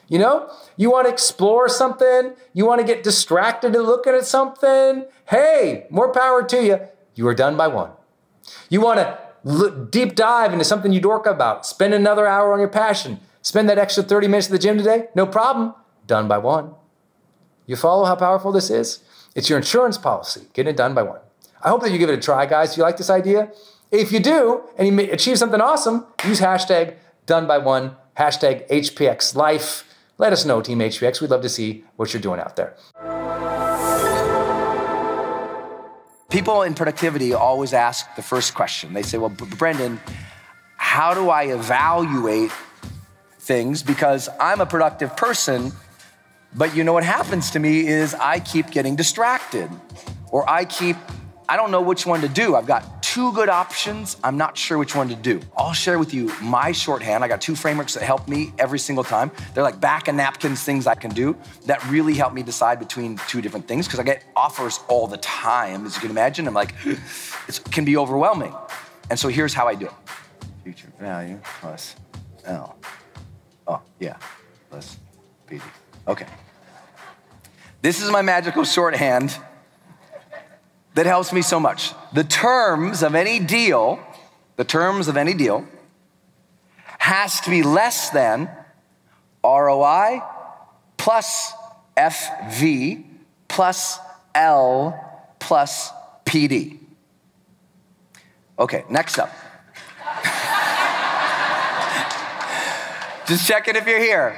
You 0.09 0.19
know, 0.19 0.51
you 0.77 0.91
want 0.91 1.07
to 1.07 1.13
explore 1.13 1.69
something, 1.69 2.33
you 2.55 2.65
want 2.65 2.81
to 2.81 2.87
get 2.87 3.03
distracted 3.03 3.75
and 3.75 3.85
looking 3.85 4.15
at 4.15 4.25
something. 4.25 5.05
Hey, 5.27 5.87
more 5.91 6.11
power 6.13 6.43
to 6.45 6.65
you. 6.65 6.81
You 7.15 7.29
are 7.29 7.35
done 7.35 7.57
by 7.57 7.69
one. 7.69 7.91
You 8.71 8.81
want 8.81 9.01
to 9.01 9.19
look, 9.45 9.91
deep 9.91 10.15
dive 10.15 10.53
into 10.53 10.65
something 10.65 10.93
you 10.93 11.01
dork 11.01 11.27
about, 11.27 11.67
spend 11.67 11.93
another 11.93 12.27
hour 12.27 12.53
on 12.53 12.59
your 12.59 12.69
passion, 12.69 13.21
spend 13.43 13.69
that 13.69 13.79
extra 13.79 14.03
30 14.03 14.29
minutes 14.29 14.47
at 14.47 14.53
the 14.53 14.59
gym 14.59 14.79
today, 14.79 15.09
no 15.15 15.27
problem. 15.27 15.75
Done 16.07 16.27
by 16.27 16.39
one. 16.39 16.75
You 17.67 17.77
follow 17.77 18.07
how 18.07 18.17
powerful 18.17 18.51
this 18.51 18.71
is? 18.71 19.01
It's 19.35 19.51
your 19.51 19.59
insurance 19.59 19.99
policy, 19.99 20.49
getting 20.55 20.71
it 20.71 20.77
done 20.77 20.95
by 20.95 21.03
one. 21.03 21.21
I 21.63 21.69
hope 21.69 21.83
that 21.83 21.91
you 21.91 21.99
give 21.99 22.09
it 22.09 22.19
a 22.19 22.23
try, 22.23 22.47
guys. 22.47 22.73
If 22.73 22.79
you 22.79 22.83
like 22.83 22.97
this 22.97 23.11
idea, 23.11 23.53
if 23.91 24.11
you 24.11 24.21
do 24.21 24.63
and 24.79 24.89
you 24.89 25.13
achieve 25.13 25.39
something 25.39 25.61
awesome, 25.61 26.07
use 26.25 26.41
hashtag 26.41 26.95
done 27.27 27.47
by 27.47 27.59
one, 27.59 27.97
hashtag 28.17 28.69
HPX 28.69 29.35
life. 29.35 29.85
Let 30.19 30.33
us 30.33 30.45
know, 30.45 30.61
Team 30.61 30.81
HPX. 30.81 31.21
We'd 31.21 31.31
love 31.31 31.43
to 31.43 31.49
see 31.49 31.85
what 31.97 32.13
you're 32.13 32.21
doing 32.21 32.41
out 32.41 32.57
there. 32.57 32.75
People 36.29 36.63
in 36.63 36.75
productivity 36.75 37.33
always 37.33 37.73
ask 37.73 38.15
the 38.17 38.23
first 38.23 38.55
question. 38.55 38.93
They 38.93 39.03
say, 39.03 39.17
Well, 39.17 39.31
Brendon, 39.31 40.01
how 40.77 41.15
do 41.15 41.31
I 41.31 41.45
evaluate 41.45 42.53
things? 43.39 43.83
Because 43.83 44.29
I'm 44.39 44.61
a 44.61 44.67
productive 44.67 45.17
person 45.17 45.73
but 46.55 46.75
you 46.75 46.85
know 46.85 46.93
what 46.93 47.05
happens 47.05 47.51
to 47.51 47.59
me 47.59 47.87
is 47.87 48.15
I 48.15 48.41
keep 48.41 48.71
getting 48.71 48.97
distracted 48.97 49.71
or 50.31 50.49
I 50.49 50.65
keep, 50.65 50.97
I 51.51 51.57
don't 51.57 51.71
know 51.71 51.81
which 51.81 52.05
one 52.05 52.21
to 52.21 52.29
do. 52.29 52.55
I've 52.57 52.67
got 52.67 53.03
two 53.03 53.33
good 53.33 53.49
options. 53.49 54.19
I'm 54.23 54.37
not 54.37 54.59
sure 54.59 54.77
which 54.77 54.95
one 54.95 55.09
to 55.09 55.15
do. 55.15 55.41
I'll 55.57 55.73
share 55.73 55.99
with 55.99 56.13
you 56.13 56.31
my 56.43 56.73
shorthand. 56.73 57.25
I 57.25 57.29
got 57.29 57.41
two 57.41 57.57
frameworks 57.57 57.95
that 57.95 58.03
help 58.03 58.29
me 58.29 58.53
every 58.59 58.79
single 58.79 59.03
time. 59.03 59.31
They're 59.55 59.63
like 59.63 59.81
back 59.81 60.09
and 60.09 60.19
napkins 60.19 60.63
things 60.63 60.87
I 60.87 60.95
can 60.95 61.11
do 61.11 61.35
that 61.65 61.83
really 61.89 62.13
help 62.13 62.35
me 62.35 62.43
decide 62.43 62.79
between 62.79 63.19
two 63.29 63.41
different 63.41 63.67
things 63.67 63.87
because 63.87 63.99
I 63.99 64.03
get 64.03 64.25
offers 64.37 64.81
all 64.89 65.07
the 65.07 65.17
time, 65.17 65.87
as 65.87 65.95
you 65.95 66.03
can 66.03 66.11
imagine. 66.11 66.47
I'm 66.47 66.53
like, 66.53 66.75
it 67.49 67.61
can 67.71 67.87
be 67.87 67.97
overwhelming. 67.97 68.55
And 69.09 69.19
so 69.19 69.29
here's 69.29 69.55
how 69.55 69.67
I 69.67 69.75
do 69.75 69.87
it 69.87 69.93
future 70.65 70.93
value 71.01 71.41
plus 71.61 71.97
L. 72.45 72.77
Oh, 73.67 73.81
yeah, 73.99 74.19
plus 74.69 74.99
PD. 75.49 75.63
Okay. 76.07 76.27
This 77.81 78.03
is 78.03 78.11
my 78.11 78.21
magical 78.21 78.65
shorthand 78.65 79.39
that 80.99 81.07
helps 81.07 81.33
me 81.33 81.43
so 81.43 81.61
much. 81.61 81.93
The 82.13 82.25
terms 82.25 83.05
of 83.05 83.15
any 83.15 83.39
deal, 83.39 84.01
the 84.57 84.65
terms 84.65 85.07
of 85.07 85.17
any 85.17 85.33
deal, 85.33 85.65
has 86.99 87.41
to 87.43 87.51
be 87.51 87.63
less 87.63 88.11
than 88.11 88.51
ROI 89.45 90.21
plus 90.97 91.53
FV 91.97 93.05
plus 93.47 94.01
L 94.35 95.31
plus 95.39 95.93
PD. 96.25 96.81
Okay, 98.59 98.83
next 98.91 99.21
up. 99.21 99.31
Just 103.29 103.47
check 103.47 103.69
it 103.69 103.77
if 103.77 103.87
you're 103.87 104.01
here. 104.01 104.37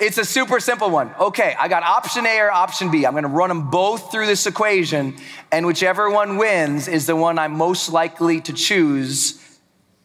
It's 0.00 0.16
a 0.16 0.24
super 0.24 0.60
simple 0.60 0.88
one. 0.88 1.14
Okay, 1.20 1.54
I 1.58 1.68
got 1.68 1.82
option 1.82 2.24
A 2.24 2.38
or 2.38 2.50
option 2.50 2.90
B. 2.90 3.04
I'm 3.04 3.12
gonna 3.12 3.28
run 3.28 3.50
them 3.50 3.68
both 3.68 4.10
through 4.10 4.26
this 4.26 4.46
equation, 4.46 5.14
and 5.52 5.66
whichever 5.66 6.08
one 6.08 6.38
wins 6.38 6.88
is 6.88 7.04
the 7.04 7.14
one 7.14 7.38
I'm 7.38 7.52
most 7.52 7.90
likely 7.90 8.40
to 8.40 8.54
choose. 8.54 9.34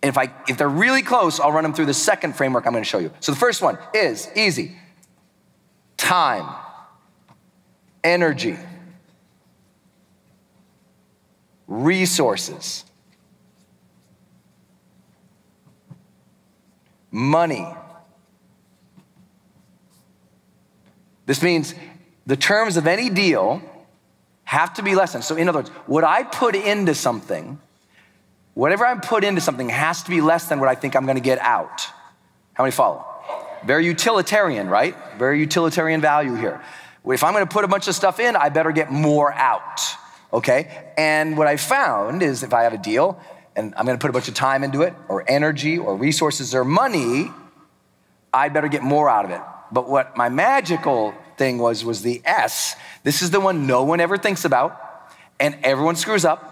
And 0.04 0.10
if, 0.10 0.18
I, 0.18 0.34
if 0.50 0.58
they're 0.58 0.68
really 0.68 1.02
close, 1.02 1.40
I'll 1.40 1.54
run 1.54 1.64
them 1.64 1.74
through 1.74 1.86
the 1.86 1.94
second 1.94 2.36
framework 2.36 2.68
I'm 2.68 2.74
gonna 2.74 2.84
show 2.84 2.98
you. 2.98 3.10
So 3.22 3.32
the 3.32 3.38
first 3.38 3.62
one 3.62 3.78
is 3.94 4.30
easy 4.36 4.78
time, 5.96 6.54
energy, 8.04 8.58
resources, 11.68 12.84
money 17.12 17.66
This 21.26 21.42
means 21.42 21.74
the 22.26 22.38
terms 22.38 22.78
of 22.78 22.88
any 22.88 23.10
deal 23.10 23.62
have 24.44 24.74
to 24.76 24.84
be 24.84 24.96
less 24.96 25.14
than. 25.14 25.22
So, 25.22 25.36
in 25.36 25.50
other 25.50 25.60
words, 25.60 25.70
what 25.88 26.04
I 26.04 26.24
put 26.24 26.56
into 26.56 26.94
something, 26.94 27.60
whatever 28.54 28.86
I 28.86 28.96
put 28.96 29.24
into 29.24 29.42
something 29.42 29.70
has 29.70 30.04
to 30.04 30.10
be 30.10 30.22
less 30.22 30.48
than 30.48 30.60
what 30.60 30.70
I 30.70 30.76
think 30.76 30.96
I'm 30.96 31.06
gonna 31.06 31.20
get 31.20 31.40
out. 31.40 31.82
How 32.54 32.64
many 32.64 32.72
follow? 32.72 33.06
Very 33.66 33.86
utilitarian, 33.86 34.70
right? 34.70 34.96
Very 35.18 35.40
utilitarian 35.40 36.00
value 36.00 36.36
here. 36.36 36.62
If 37.08 37.24
I'm 37.24 37.34
gonna 37.34 37.48
put 37.48 37.66
a 37.66 37.68
bunch 37.68 37.88
of 37.88 37.96
stuff 37.96 38.20
in, 38.20 38.36
I 38.36 38.50
better 38.50 38.72
get 38.72 38.92
more 38.92 39.34
out, 39.34 39.82
okay? 40.32 40.92
And 40.98 41.38
what 41.38 41.48
I 41.48 41.58
found 41.58 42.22
is 42.22 42.44
if 42.44 42.54
I 42.54 42.64
have 42.64 42.74
a 42.74 42.78
deal 42.78 43.20
and 43.56 43.74
I'm 43.78 43.86
gonna 43.86 43.98
put 43.98 44.10
a 44.10 44.14
bunch 44.14 44.28
of 44.28 44.34
time 44.36 44.64
into 44.64 44.82
it, 44.84 44.94
or 45.08 45.24
energy, 45.28 45.78
or 45.78 45.96
resources, 45.96 46.54
or 46.54 46.66
money, 46.66 47.32
I 48.34 48.50
better 48.50 48.68
get 48.68 48.84
more 48.84 49.10
out 49.10 49.26
of 49.26 49.32
it. 49.32 49.42
But 49.72 49.90
what 49.90 50.16
my 50.16 50.30
magical 50.30 51.14
thing 51.38 51.58
was 51.58 51.84
was 51.84 52.02
the 52.02 52.22
S. 52.26 52.76
This 53.04 53.22
is 53.22 53.32
the 53.32 53.40
one 53.40 53.68
no 53.68 53.84
one 53.84 54.00
ever 54.00 54.18
thinks 54.18 54.46
about, 54.46 54.80
and 55.40 55.58
everyone 55.64 55.96
screws 55.96 56.26
up. 56.26 56.52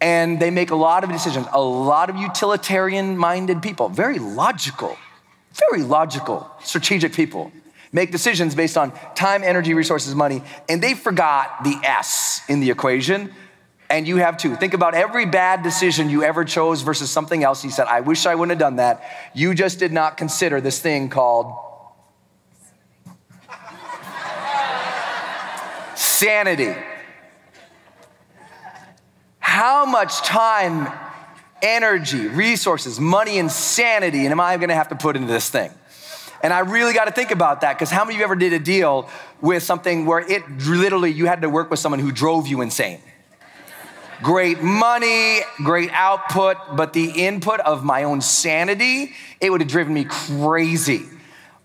And 0.00 0.38
they 0.38 0.50
make 0.50 0.70
a 0.70 0.76
lot 0.76 1.02
of 1.02 1.10
decisions, 1.10 1.46
a 1.52 1.60
lot 1.60 2.08
of 2.08 2.16
utilitarian 2.16 3.16
minded 3.16 3.62
people, 3.62 3.88
very 3.88 4.20
logical, 4.20 4.96
very 5.52 5.82
logical, 5.82 6.48
strategic 6.62 7.12
people 7.12 7.50
make 7.92 8.10
decisions 8.10 8.54
based 8.54 8.76
on 8.76 8.92
time, 9.14 9.42
energy, 9.42 9.74
resources, 9.74 10.14
money, 10.14 10.42
and 10.68 10.82
they 10.82 10.94
forgot 10.94 11.64
the 11.64 11.78
S 11.82 12.42
in 12.48 12.60
the 12.60 12.70
equation. 12.70 13.32
And 13.90 14.06
you 14.06 14.16
have 14.16 14.36
too. 14.36 14.54
Think 14.54 14.74
about 14.74 14.94
every 14.94 15.24
bad 15.24 15.62
decision 15.62 16.10
you 16.10 16.22
ever 16.22 16.44
chose 16.44 16.82
versus 16.82 17.10
something 17.10 17.42
else. 17.42 17.64
You 17.64 17.70
said, 17.70 17.86
I 17.86 18.00
wish 18.00 18.26
I 18.26 18.34
wouldn't 18.34 18.50
have 18.50 18.58
done 18.58 18.76
that. 18.76 19.02
You 19.34 19.54
just 19.54 19.78
did 19.78 19.92
not 19.92 20.18
consider 20.18 20.60
this 20.60 20.78
thing 20.78 21.08
called 21.08 21.56
sanity. 26.18 26.74
How 29.38 29.86
much 29.86 30.18
time, 30.18 30.92
energy, 31.62 32.28
resources, 32.28 33.00
money, 33.00 33.38
and 33.38 33.50
sanity 33.50 34.26
am 34.26 34.40
I 34.40 34.56
gonna 34.56 34.74
have 34.74 34.88
to 34.88 34.96
put 34.96 35.16
into 35.16 35.28
this 35.28 35.48
thing? 35.48 35.70
And 36.42 36.52
I 36.52 36.60
really 36.60 36.92
got 36.92 37.06
to 37.06 37.10
think 37.10 37.30
about 37.30 37.62
that 37.62 37.74
because 37.74 37.90
how 37.90 38.04
many 38.04 38.14
of 38.14 38.18
you 38.20 38.24
ever 38.24 38.36
did 38.36 38.52
a 38.52 38.58
deal 38.58 39.08
with 39.40 39.62
something 39.62 40.06
where 40.06 40.20
it 40.20 40.48
literally 40.66 41.10
you 41.10 41.26
had 41.26 41.42
to 41.42 41.50
work 41.50 41.70
with 41.70 41.80
someone 41.80 41.98
who 41.98 42.12
drove 42.12 42.46
you 42.46 42.60
insane? 42.60 43.00
Great 44.22 44.62
money, 44.62 45.40
great 45.64 45.90
output, 45.92 46.56
but 46.76 46.92
the 46.92 47.10
input 47.10 47.60
of 47.60 47.84
my 47.84 48.04
own 48.04 48.20
sanity, 48.20 49.14
it 49.40 49.50
would 49.50 49.60
have 49.60 49.70
driven 49.70 49.94
me 49.94 50.04
crazy. 50.04 51.06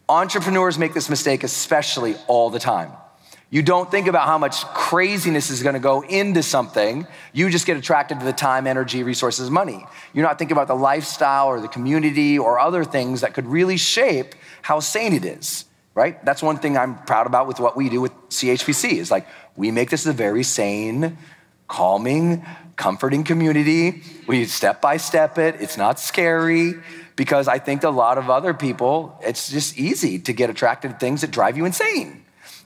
Entrepreneurs 0.09 0.77
make 0.77 0.93
this 0.93 1.09
mistake 1.09 1.43
especially 1.43 2.15
all 2.27 2.49
the 2.49 2.59
time. 2.59 2.91
You 3.53 3.61
don't 3.61 3.91
think 3.91 4.07
about 4.07 4.25
how 4.25 4.39
much 4.39 4.65
craziness 4.65 5.51
is 5.51 5.61
going 5.61 5.75
to 5.75 5.79
go 5.79 6.01
into 6.01 6.41
something. 6.41 7.05
You 7.33 7.51
just 7.51 7.67
get 7.67 7.77
attracted 7.77 8.19
to 8.19 8.25
the 8.25 8.33
time, 8.33 8.65
energy, 8.65 9.03
resources, 9.03 9.51
money. 9.51 9.85
You're 10.11 10.25
not 10.25 10.39
thinking 10.39 10.57
about 10.57 10.67
the 10.67 10.75
lifestyle 10.75 11.49
or 11.49 11.61
the 11.61 11.67
community 11.67 12.39
or 12.39 12.57
other 12.57 12.83
things 12.83 13.21
that 13.21 13.35
could 13.35 13.45
really 13.45 13.77
shape 13.77 14.33
how 14.63 14.79
sane 14.79 15.13
it 15.13 15.23
is, 15.23 15.65
right? 15.93 16.25
That's 16.25 16.41
one 16.41 16.57
thing 16.57 16.79
I'm 16.79 16.97
proud 17.03 17.27
about 17.27 17.45
with 17.45 17.59
what 17.59 17.77
we 17.77 17.89
do 17.89 18.01
with 18.01 18.11
CHPC 18.29 18.93
is 18.93 19.11
like 19.11 19.27
we 19.55 19.69
make 19.69 19.91
this 19.91 20.07
a 20.07 20.13
very 20.13 20.41
sane, 20.41 21.19
calming, 21.67 22.43
comforting 22.75 23.23
community. 23.23 24.01
We 24.25 24.45
step 24.45 24.81
by 24.81 24.97
step 24.97 25.37
it. 25.37 25.61
It's 25.61 25.77
not 25.77 25.99
scary 25.99 26.73
because 27.15 27.47
I 27.47 27.59
think 27.59 27.83
a 27.83 27.91
lot 27.91 28.17
of 28.17 28.31
other 28.31 28.55
people, 28.55 29.15
it's 29.21 29.51
just 29.51 29.77
easy 29.77 30.17
to 30.17 30.33
get 30.33 30.49
attracted 30.49 30.93
to 30.93 30.97
things 30.97 31.21
that 31.21 31.29
drive 31.29 31.55
you 31.55 31.65
insane. 31.65 32.22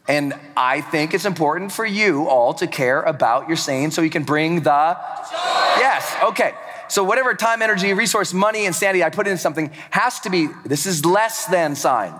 And 0.07 0.33
I 0.55 0.81
think 0.81 1.13
it's 1.13 1.25
important 1.25 1.71
for 1.71 1.85
you 1.85 2.27
all 2.29 2.53
to 2.55 2.67
care 2.67 3.01
about 3.01 3.47
your 3.47 3.57
saying 3.57 3.91
so 3.91 4.01
you 4.01 4.09
can 4.09 4.23
bring 4.23 4.61
the 4.61 4.61
Joy. 4.61 5.57
Yes, 5.79 6.15
okay. 6.23 6.53
So 6.87 7.03
whatever 7.03 7.33
time, 7.33 7.61
energy, 7.61 7.93
resource, 7.93 8.33
money, 8.33 8.65
and 8.65 8.73
sanity 8.73 9.03
I 9.03 9.09
put 9.09 9.27
into 9.27 9.37
something 9.37 9.71
has 9.91 10.21
to 10.21 10.29
be, 10.29 10.47
this 10.65 10.85
is 10.85 11.05
less 11.05 11.45
than 11.47 11.75
sign. 11.75 12.13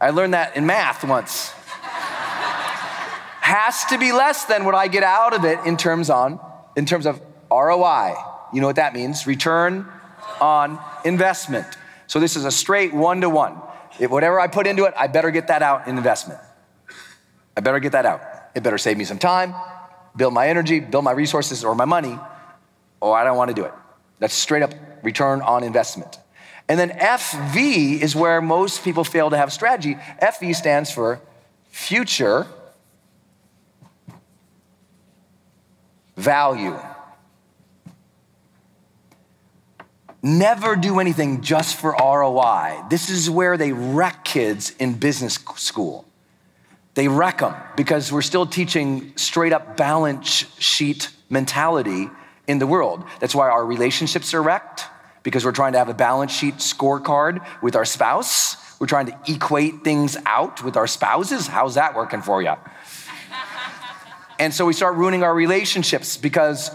I 0.00 0.10
learned 0.10 0.34
that 0.34 0.56
in 0.56 0.66
math 0.66 1.02
once. 1.02 1.48
has 3.40 3.84
to 3.86 3.98
be 3.98 4.12
less 4.12 4.44
than 4.44 4.64
what 4.64 4.76
I 4.76 4.86
get 4.86 5.02
out 5.02 5.34
of 5.34 5.44
it 5.44 5.58
in 5.66 5.76
terms 5.76 6.10
on, 6.10 6.38
in 6.76 6.86
terms 6.86 7.06
of 7.06 7.20
ROI. 7.50 8.14
You 8.52 8.60
know 8.60 8.68
what 8.68 8.76
that 8.76 8.94
means? 8.94 9.26
Return 9.26 9.86
on 10.40 10.78
investment. 11.04 11.66
So 12.06 12.20
this 12.20 12.36
is 12.36 12.44
a 12.44 12.52
straight 12.52 12.94
one 12.94 13.20
to 13.22 13.30
one. 13.30 13.60
If 13.98 14.10
Whatever 14.10 14.38
I 14.38 14.46
put 14.46 14.66
into 14.66 14.84
it, 14.84 14.94
I 14.96 15.08
better 15.08 15.30
get 15.30 15.48
that 15.48 15.62
out 15.62 15.88
in 15.88 15.96
investment. 15.96 16.40
I 17.56 17.60
better 17.60 17.78
get 17.78 17.92
that 17.92 18.06
out. 18.06 18.20
It 18.54 18.62
better 18.62 18.78
save 18.78 18.96
me 18.96 19.04
some 19.04 19.18
time, 19.18 19.54
build 20.16 20.34
my 20.34 20.48
energy, 20.48 20.80
build 20.80 21.04
my 21.04 21.12
resources 21.12 21.64
or 21.64 21.74
my 21.74 21.84
money, 21.84 22.18
or 23.00 23.16
I 23.16 23.24
don't 23.24 23.36
want 23.36 23.48
to 23.50 23.54
do 23.54 23.64
it. 23.64 23.72
That's 24.18 24.34
straight 24.34 24.62
up 24.62 24.74
return 25.02 25.42
on 25.42 25.62
investment. 25.62 26.18
And 26.68 26.78
then 26.78 26.90
FV 26.90 28.00
is 28.00 28.16
where 28.16 28.40
most 28.40 28.82
people 28.82 29.04
fail 29.04 29.30
to 29.30 29.36
have 29.36 29.52
strategy. 29.52 29.96
FV 30.22 30.54
stands 30.54 30.90
for 30.90 31.20
future 31.68 32.46
value. 36.16 36.78
Never 40.22 40.74
do 40.74 41.00
anything 41.00 41.42
just 41.42 41.76
for 41.76 41.94
ROI. 42.00 42.84
This 42.88 43.10
is 43.10 43.28
where 43.28 43.58
they 43.58 43.72
wreck 43.72 44.24
kids 44.24 44.70
in 44.78 44.94
business 44.94 45.34
school. 45.56 46.06
They 46.94 47.08
wreck 47.08 47.38
them 47.38 47.54
because 47.76 48.12
we're 48.12 48.22
still 48.22 48.46
teaching 48.46 49.12
straight 49.16 49.52
up 49.52 49.76
balance 49.76 50.28
sheet 50.28 51.10
mentality 51.28 52.08
in 52.46 52.58
the 52.58 52.66
world. 52.66 53.04
That's 53.20 53.34
why 53.34 53.48
our 53.50 53.64
relationships 53.64 54.32
are 54.34 54.42
wrecked 54.42 54.84
because 55.22 55.44
we're 55.44 55.52
trying 55.52 55.72
to 55.72 55.78
have 55.78 55.88
a 55.88 55.94
balance 55.94 56.32
sheet 56.32 56.56
scorecard 56.56 57.44
with 57.62 57.74
our 57.74 57.84
spouse. 57.84 58.56
We're 58.78 58.86
trying 58.86 59.06
to 59.06 59.18
equate 59.26 59.82
things 59.82 60.16
out 60.26 60.62
with 60.62 60.76
our 60.76 60.86
spouses. 60.86 61.46
How's 61.46 61.74
that 61.74 61.96
working 61.96 62.22
for 62.22 62.42
you? 62.42 62.54
and 64.38 64.52
so 64.52 64.66
we 64.66 64.72
start 64.72 64.96
ruining 64.96 65.22
our 65.22 65.34
relationships 65.34 66.16
because 66.16 66.70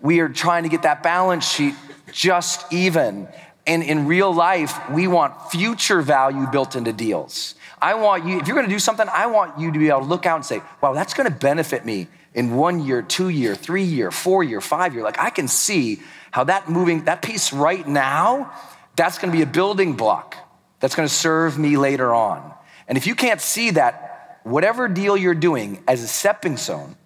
we 0.00 0.20
are 0.20 0.28
trying 0.28 0.62
to 0.62 0.68
get 0.68 0.82
that 0.82 1.02
balance 1.02 1.46
sheet 1.46 1.74
just 2.12 2.72
even. 2.72 3.28
And 3.66 3.82
in 3.82 4.06
real 4.06 4.32
life, 4.32 4.78
we 4.90 5.08
want 5.08 5.50
future 5.50 6.00
value 6.00 6.46
built 6.46 6.76
into 6.76 6.92
deals. 6.92 7.54
I 7.80 7.94
want 7.94 8.24
you, 8.26 8.38
if 8.38 8.46
you're 8.46 8.56
gonna 8.56 8.68
do 8.68 8.78
something, 8.78 9.06
I 9.12 9.26
want 9.26 9.58
you 9.58 9.72
to 9.72 9.78
be 9.78 9.88
able 9.88 10.00
to 10.00 10.06
look 10.06 10.26
out 10.26 10.36
and 10.36 10.44
say, 10.44 10.60
wow, 10.80 10.92
that's 10.92 11.14
gonna 11.14 11.30
benefit 11.30 11.84
me 11.84 12.08
in 12.34 12.54
one 12.54 12.84
year, 12.84 13.02
two 13.02 13.28
year, 13.28 13.54
three 13.54 13.82
year, 13.82 14.10
four 14.10 14.44
year, 14.44 14.60
five 14.60 14.94
year. 14.94 15.02
Like 15.02 15.18
I 15.18 15.30
can 15.30 15.48
see 15.48 16.00
how 16.30 16.44
that 16.44 16.68
moving, 16.68 17.04
that 17.04 17.22
piece 17.22 17.52
right 17.52 17.86
now, 17.86 18.52
that's 18.96 19.18
gonna 19.18 19.32
be 19.32 19.42
a 19.42 19.46
building 19.46 19.94
block 19.94 20.36
that's 20.80 20.94
gonna 20.94 21.08
serve 21.08 21.58
me 21.58 21.76
later 21.76 22.14
on. 22.14 22.52
And 22.86 22.96
if 22.96 23.06
you 23.06 23.14
can't 23.14 23.40
see 23.40 23.70
that, 23.70 24.40
whatever 24.44 24.88
deal 24.88 25.16
you're 25.16 25.34
doing 25.34 25.82
as 25.86 26.02
a 26.02 26.08
stepping 26.08 26.56
stone, 26.56 26.96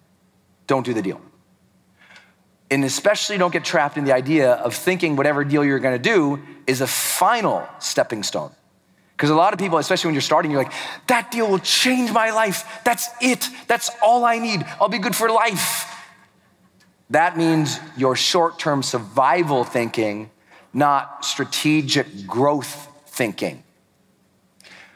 don't 0.67 0.85
do 0.85 0.93
the 0.93 1.01
deal. 1.01 1.21
And 2.71 2.83
especially 2.83 3.37
don't 3.37 3.51
get 3.51 3.63
trapped 3.63 3.97
in 3.97 4.05
the 4.05 4.13
idea 4.13 4.53
of 4.53 4.73
thinking 4.73 5.15
whatever 5.15 5.43
deal 5.43 5.63
you're 5.63 5.79
gonna 5.79 5.99
do 5.99 6.41
is 6.65 6.81
a 6.81 6.87
final 6.87 7.67
stepping 7.79 8.23
stone. 8.23 8.51
Because 9.23 9.31
a 9.31 9.35
lot 9.35 9.53
of 9.53 9.59
people, 9.59 9.77
especially 9.77 10.09
when 10.09 10.15
you're 10.15 10.21
starting, 10.21 10.51
you're 10.51 10.61
like, 10.61 10.73
that 11.07 11.31
deal 11.31 11.49
will 11.49 11.59
change 11.59 12.11
my 12.11 12.31
life. 12.31 12.81
That's 12.83 13.07
it. 13.21 13.47
That's 13.69 13.89
all 14.01 14.25
I 14.25 14.37
need. 14.37 14.65
I'll 14.81 14.89
be 14.89 14.97
good 14.97 15.15
for 15.15 15.29
life. 15.29 15.89
That 17.09 17.37
means 17.37 17.79
your 17.95 18.17
short 18.17 18.59
term 18.59 18.83
survival 18.83 19.63
thinking, 19.63 20.29
not 20.73 21.23
strategic 21.23 22.27
growth 22.27 22.89
thinking. 23.07 23.63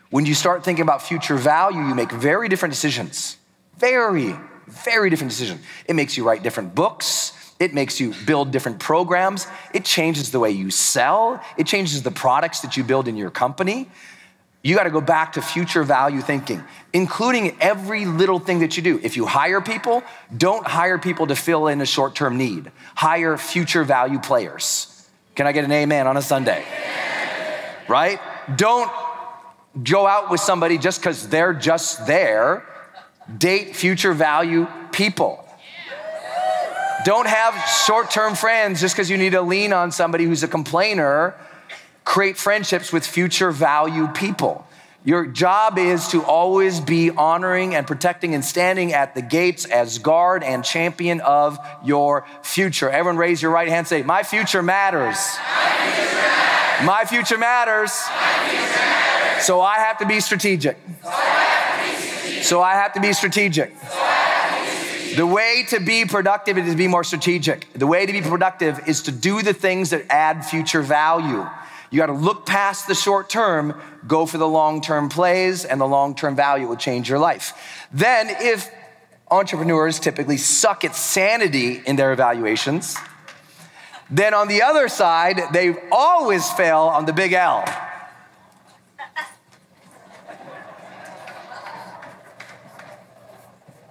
When 0.09 0.25
you 0.25 0.33
start 0.33 0.61
thinking 0.65 0.83
about 0.83 1.01
future 1.01 1.37
value, 1.37 1.79
you 1.79 1.95
make 1.95 2.11
very 2.11 2.49
different 2.49 2.73
decisions. 2.73 3.37
Very, 3.77 4.35
very 4.67 5.09
different 5.09 5.31
decision. 5.31 5.61
It 5.85 5.95
makes 5.95 6.17
you 6.17 6.25
write 6.25 6.43
different 6.43 6.75
books. 6.75 7.31
It 7.61 7.73
makes 7.73 7.97
you 7.97 8.13
build 8.25 8.51
different 8.51 8.79
programs. 8.79 9.47
It 9.73 9.85
changes 9.85 10.31
the 10.31 10.39
way 10.41 10.51
you 10.51 10.69
sell. 10.69 11.41
It 11.55 11.65
changes 11.65 12.03
the 12.03 12.11
products 12.11 12.59
that 12.59 12.75
you 12.75 12.83
build 12.83 13.07
in 13.07 13.15
your 13.15 13.31
company. 13.31 13.89
You 14.67 14.75
got 14.75 14.83
to 14.83 14.89
go 14.89 14.99
back 14.99 15.31
to 15.33 15.41
future 15.41 15.81
value 15.81 16.19
thinking, 16.19 16.61
including 16.91 17.55
every 17.61 18.05
little 18.05 18.37
thing 18.37 18.59
that 18.59 18.75
you 18.75 18.83
do. 18.83 18.99
If 19.01 19.15
you 19.15 19.25
hire 19.25 19.61
people, 19.61 20.03
don't 20.35 20.67
hire 20.67 20.97
people 20.97 21.27
to 21.27 21.37
fill 21.37 21.67
in 21.67 21.79
a 21.79 21.85
short 21.85 22.15
term 22.15 22.37
need, 22.37 22.69
hire 22.93 23.37
future 23.37 23.85
value 23.85 24.19
players. 24.19 25.07
Can 25.35 25.47
I 25.47 25.53
get 25.53 25.63
an 25.63 25.71
amen 25.71 26.05
on 26.05 26.17
a 26.17 26.21
Sunday? 26.21 26.65
Right? 27.87 28.19
Don't 28.57 28.91
go 29.81 30.05
out 30.05 30.29
with 30.29 30.41
somebody 30.41 30.77
just 30.77 30.99
because 30.99 31.29
they're 31.29 31.53
just 31.53 32.05
there. 32.05 32.65
Date 33.37 33.73
future 33.73 34.11
value 34.11 34.67
people. 34.91 35.47
Don't 37.05 37.27
have 37.29 37.55
short 37.85 38.11
term 38.11 38.35
friends 38.35 38.81
just 38.81 38.95
because 38.95 39.09
you 39.09 39.15
need 39.15 39.31
to 39.31 39.41
lean 39.41 39.71
on 39.71 39.93
somebody 39.93 40.25
who's 40.25 40.43
a 40.43 40.47
complainer. 40.49 41.35
Create 42.07 42.37
friendships 42.37 42.93
with 42.93 43.05
future 43.05 43.51
value 43.51 44.07
people. 44.07 44.65
Your 45.03 45.25
job 45.25 45.77
is 45.77 46.07
to 46.07 46.23
always 46.23 46.79
be 46.79 47.11
honoring 47.11 47.75
and 47.75 47.85
protecting 47.85 48.33
and 48.33 48.45
standing 48.45 48.93
at 48.93 49.13
the 49.13 49.21
gates 49.21 49.65
as 49.65 49.99
guard 49.99 50.41
and 50.41 50.63
champion 50.63 51.19
of 51.19 51.59
your 51.83 52.25
future. 52.43 52.89
Everyone 52.89 53.17
raise 53.17 53.41
your 53.41 53.51
right 53.51 53.67
hand 53.67 53.89
say, 53.89 54.03
My 54.03 54.23
future 54.23 54.63
matters. 54.63 55.17
My 56.85 57.03
future 57.05 57.37
matters. 57.37 57.91
My 58.07 58.15
future 58.47 59.37
matters. 59.37 59.45
So 59.45 59.59
I 59.59 59.75
have 59.75 59.97
to 59.97 60.05
be 60.05 60.21
strategic. 60.21 60.77
So 62.41 62.61
I 62.61 62.75
have 62.75 62.93
to 62.93 63.01
be 63.01 63.11
strategic. 63.11 63.73
The 65.17 65.27
way 65.27 65.65
to 65.71 65.81
be 65.81 66.05
productive 66.05 66.57
is 66.57 66.71
to 66.71 66.77
be 66.77 66.87
more 66.87 67.03
strategic. 67.03 67.67
The 67.73 67.85
way 67.85 68.05
to 68.05 68.13
be 68.13 68.21
productive 68.21 68.87
is 68.87 69.01
to 69.03 69.11
do 69.11 69.41
the 69.41 69.53
things 69.53 69.89
that 69.89 70.05
add 70.09 70.45
future 70.45 70.81
value. 70.81 71.45
You 71.89 71.97
got 71.97 72.07
to 72.07 72.13
look 72.13 72.45
past 72.45 72.87
the 72.87 72.95
short 72.95 73.29
term, 73.29 73.79
go 74.07 74.25
for 74.25 74.37
the 74.37 74.47
long 74.47 74.81
term 74.81 75.09
plays, 75.09 75.63
and 75.63 75.79
the 75.79 75.87
long 75.87 76.15
term 76.15 76.35
value 76.35 76.67
will 76.67 76.75
change 76.75 77.09
your 77.09 77.19
life. 77.19 77.87
Then, 77.91 78.29
if 78.29 78.69
entrepreneurs 79.31 79.99
typically 79.99 80.37
suck 80.37 80.83
at 80.83 80.95
sanity 80.95 81.81
in 81.85 81.95
their 81.95 82.11
evaluations, 82.11 82.97
then 84.09 84.33
on 84.33 84.47
the 84.47 84.61
other 84.61 84.87
side, 84.87 85.41
they 85.51 85.75
always 85.91 86.49
fail 86.51 86.79
on 86.79 87.05
the 87.05 87.13
big 87.13 87.33
L. 87.33 87.65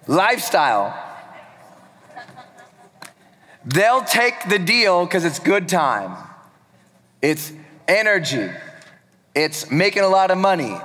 Lifestyle. 0.06 1.02
They'll 3.64 4.04
take 4.04 4.48
the 4.48 4.58
deal 4.58 5.04
because 5.04 5.24
it's 5.24 5.40
good 5.40 5.68
time. 5.68 6.16
It's 7.20 7.52
energy. 7.88 8.50
It's 9.34 9.70
making 9.70 10.02
a 10.02 10.08
lot 10.08 10.30
of 10.30 10.38
money. 10.38 10.76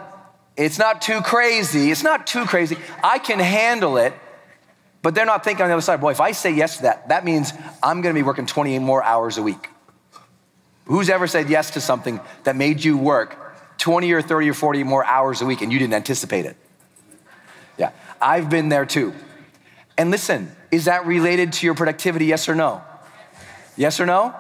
It's 0.58 0.78
not 0.78 1.02
too 1.02 1.22
crazy. 1.22 1.92
It's 1.92 2.04
not 2.04 2.28
too 2.28 2.46
crazy. 2.46 2.78
I 3.04 3.20
can 3.20 3.40
handle 3.40 3.98
it. 3.98 4.14
But 5.02 5.16
they're 5.16 5.26
not 5.26 5.44
thinking 5.44 5.64
on 5.64 5.70
the 5.70 5.74
other 5.74 5.82
side, 5.82 6.00
boy, 6.00 6.12
if 6.12 6.22
I 6.22 6.32
say 6.32 6.54
yes 6.54 6.78
to 6.78 6.84
that, 6.84 7.10
that 7.10 7.26
means 7.26 7.54
I'm 7.82 8.02
gonna 8.02 8.14
be 8.14 8.22
working 8.22 8.46
28 8.46 8.80
more 8.80 9.04
hours 9.04 9.38
a 9.38 9.42
week. 9.42 9.68
Who's 10.86 11.10
ever 11.10 11.26
said 11.26 11.50
yes 11.50 11.72
to 11.72 11.82
something 11.82 12.20
that 12.44 12.56
made 12.56 12.84
you 12.84 12.98
work 12.98 13.38
20 13.78 14.12
or 14.12 14.22
30 14.22 14.50
or 14.50 14.54
40 14.54 14.84
more 14.84 15.04
hours 15.06 15.42
a 15.42 15.46
week 15.46 15.62
and 15.62 15.72
you 15.72 15.80
didn't 15.80 15.94
anticipate 15.94 16.46
it? 16.46 16.56
Yeah, 17.78 17.92
I've 18.22 18.50
been 18.50 18.70
there 18.70 18.86
too. 18.86 19.14
And 19.98 20.12
listen, 20.12 20.52
is 20.70 20.86
that 20.86 21.06
related 21.06 21.54
to 21.54 21.66
your 21.66 21.74
productivity, 21.74 22.26
yes 22.26 22.48
or 22.48 22.56
no? 22.56 22.84
Yes 23.78 24.00
or 24.00 24.06
no? 24.06 24.36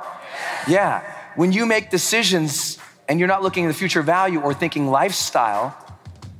Yeah. 0.67 1.01
When 1.35 1.51
you 1.51 1.65
make 1.65 1.89
decisions 1.89 2.77
and 3.07 3.19
you're 3.19 3.27
not 3.27 3.41
looking 3.41 3.65
at 3.65 3.69
the 3.69 3.73
future 3.73 4.01
value 4.01 4.41
or 4.41 4.53
thinking 4.53 4.87
lifestyle, 4.87 5.75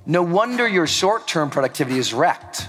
no 0.05 0.21
wonder 0.21 0.67
your 0.67 0.87
short 0.87 1.27
term 1.27 1.49
productivity 1.49 1.97
is 1.97 2.13
wrecked 2.13 2.67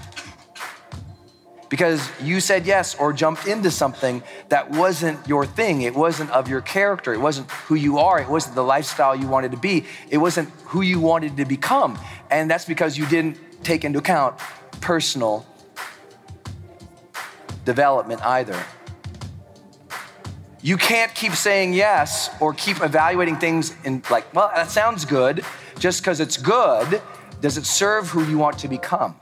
because 1.73 2.07
you 2.21 2.39
said 2.39 2.67
yes 2.67 2.93
or 2.93 3.11
jumped 3.11 3.47
into 3.47 3.71
something 3.71 4.21
that 4.49 4.69
wasn't 4.69 5.27
your 5.27 5.43
thing. 5.43 5.81
It 5.81 5.95
wasn't 5.95 6.29
of 6.29 6.47
your 6.47 6.61
character. 6.61 7.13
It 7.13 7.19
wasn't 7.19 7.49
who 7.49 7.73
you 7.73 7.97
are. 7.97 8.21
It 8.21 8.29
wasn't 8.29 8.53
the 8.53 8.63
lifestyle 8.63 9.15
you 9.15 9.27
wanted 9.27 9.51
to 9.51 9.57
be. 9.57 9.85
It 10.09 10.19
wasn't 10.19 10.49
who 10.65 10.81
you 10.81 10.99
wanted 10.99 11.35
to 11.37 11.45
become. 11.45 11.97
And 12.29 12.47
that's 12.47 12.65
because 12.65 12.95
you 12.95 13.07
didn't 13.07 13.39
take 13.63 13.83
into 13.83 13.97
account 13.97 14.37
personal 14.81 15.47
development 17.65 18.21
either. 18.23 18.63
You 20.65 20.77
can't 20.77 21.13
keep 21.13 21.33
saying 21.33 21.73
yes 21.73 22.29
or 22.39 22.53
keep 22.53 22.81
evaluating 22.81 23.35
things 23.35 23.75
in 23.83 24.01
like, 24.09 24.33
well, 24.33 24.49
that 24.55 24.71
sounds 24.71 25.03
good. 25.03 25.43
Just 25.77 26.01
because 26.01 26.21
it's 26.21 26.37
good, 26.37 27.01
does 27.41 27.57
it 27.57 27.65
serve 27.65 28.07
who 28.07 28.23
you 28.23 28.37
want 28.37 28.59
to 28.59 28.69
become? 28.69 29.17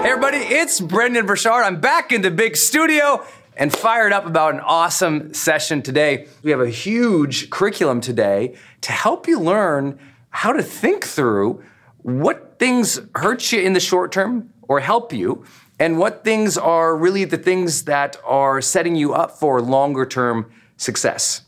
Hey, 0.00 0.10
everybody, 0.10 0.38
it's 0.38 0.80
Brendon 0.80 1.26
Burchard. 1.26 1.64
I'm 1.64 1.82
back 1.82 2.12
in 2.12 2.22
the 2.22 2.30
big 2.30 2.56
studio 2.56 3.26
and 3.58 3.70
fired 3.70 4.14
up 4.14 4.24
about 4.24 4.54
an 4.54 4.60
awesome 4.60 5.34
session 5.34 5.82
today. 5.82 6.26
We 6.42 6.50
have 6.50 6.62
a 6.62 6.70
huge 6.70 7.50
curriculum 7.50 8.00
today 8.00 8.56
to 8.80 8.92
help 8.92 9.28
you 9.28 9.38
learn 9.38 9.98
how 10.30 10.54
to 10.54 10.62
think 10.62 11.04
through 11.04 11.62
what 11.98 12.58
things 12.58 13.02
hurt 13.14 13.52
you 13.52 13.60
in 13.60 13.74
the 13.74 13.80
short 13.80 14.12
term 14.12 14.48
or 14.62 14.80
help 14.80 15.12
you, 15.12 15.44
and 15.78 15.98
what 15.98 16.24
things 16.24 16.58
are 16.58 16.96
really 16.96 17.24
the 17.24 17.38
things 17.38 17.84
that 17.84 18.16
are 18.24 18.60
setting 18.60 18.96
you 18.96 19.14
up 19.14 19.32
for 19.32 19.60
longer 19.62 20.04
term 20.04 20.50
success. 20.76 21.42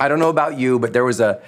I 0.00 0.08
don't 0.08 0.18
know 0.18 0.30
about 0.30 0.58
you, 0.58 0.78
but 0.78 0.92
there 0.92 1.04
was 1.04 1.20
a 1.20 1.40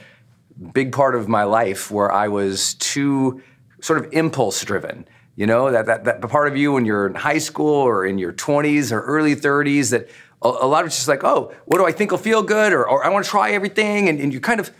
big 0.72 0.92
part 0.92 1.14
of 1.14 1.28
my 1.28 1.44
life 1.44 1.90
where 1.90 2.12
I 2.12 2.28
was 2.28 2.74
too 2.74 3.42
sort 3.80 4.04
of 4.04 4.12
impulse 4.12 4.62
driven. 4.64 5.06
You 5.36 5.46
know, 5.46 5.70
that, 5.70 5.86
that, 5.86 6.04
that 6.04 6.20
part 6.28 6.48
of 6.48 6.56
you 6.56 6.72
when 6.72 6.84
you're 6.84 7.06
in 7.06 7.14
high 7.14 7.38
school 7.38 7.74
or 7.74 8.04
in 8.04 8.18
your 8.18 8.32
20s 8.32 8.92
or 8.92 9.00
early 9.00 9.34
30s 9.34 9.90
that 9.90 10.10
a, 10.42 10.48
a 10.48 10.66
lot 10.66 10.80
of 10.80 10.88
it's 10.88 10.96
just 10.96 11.08
like, 11.08 11.24
oh, 11.24 11.54
what 11.64 11.78
do 11.78 11.86
I 11.86 11.92
think 11.92 12.10
will 12.10 12.18
feel 12.18 12.42
good? 12.42 12.72
Or, 12.74 12.86
or 12.86 13.04
I 13.04 13.08
want 13.08 13.24
to 13.24 13.30
try 13.30 13.52
everything. 13.52 14.08
And, 14.08 14.20
and 14.20 14.34
you 14.34 14.40
kind 14.40 14.60
of, 14.60 14.70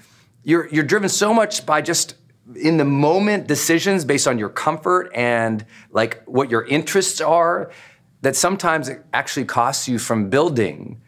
you're, 0.43 0.69
you're 0.69 0.85
driven 0.85 1.09
so 1.09 1.33
much 1.33 1.65
by 1.65 1.81
just 1.81 2.15
in 2.57 2.77
the 2.77 2.85
moment 2.85 3.47
decisions 3.47 4.05
based 4.05 4.27
on 4.27 4.39
your 4.39 4.49
comfort 4.49 5.11
and 5.15 5.65
like 5.91 6.23
what 6.25 6.51
your 6.51 6.65
interests 6.67 7.21
are 7.21 7.71
that 8.23 8.37
sometimes 8.37 8.89
it 8.89 9.05
actually 9.13 9.45
costs 9.45 9.89
you 9.89 9.99
from 9.99 10.29
building 10.29 11.01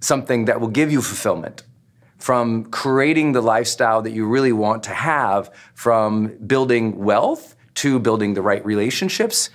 something 0.00 0.44
that 0.46 0.60
will 0.60 0.68
give 0.68 0.90
you 0.90 1.02
fulfillment 1.02 1.62
from 2.18 2.64
creating 2.64 3.32
the 3.32 3.40
lifestyle 3.40 4.02
that 4.02 4.10
you 4.10 4.26
really 4.26 4.52
want 4.52 4.82
to 4.82 4.90
have 4.90 5.52
from 5.74 6.36
building 6.46 6.98
wealth 6.98 7.54
to 7.74 7.98
building 8.00 8.34
the 8.34 8.42
right 8.42 8.64
relationships, 8.66 9.50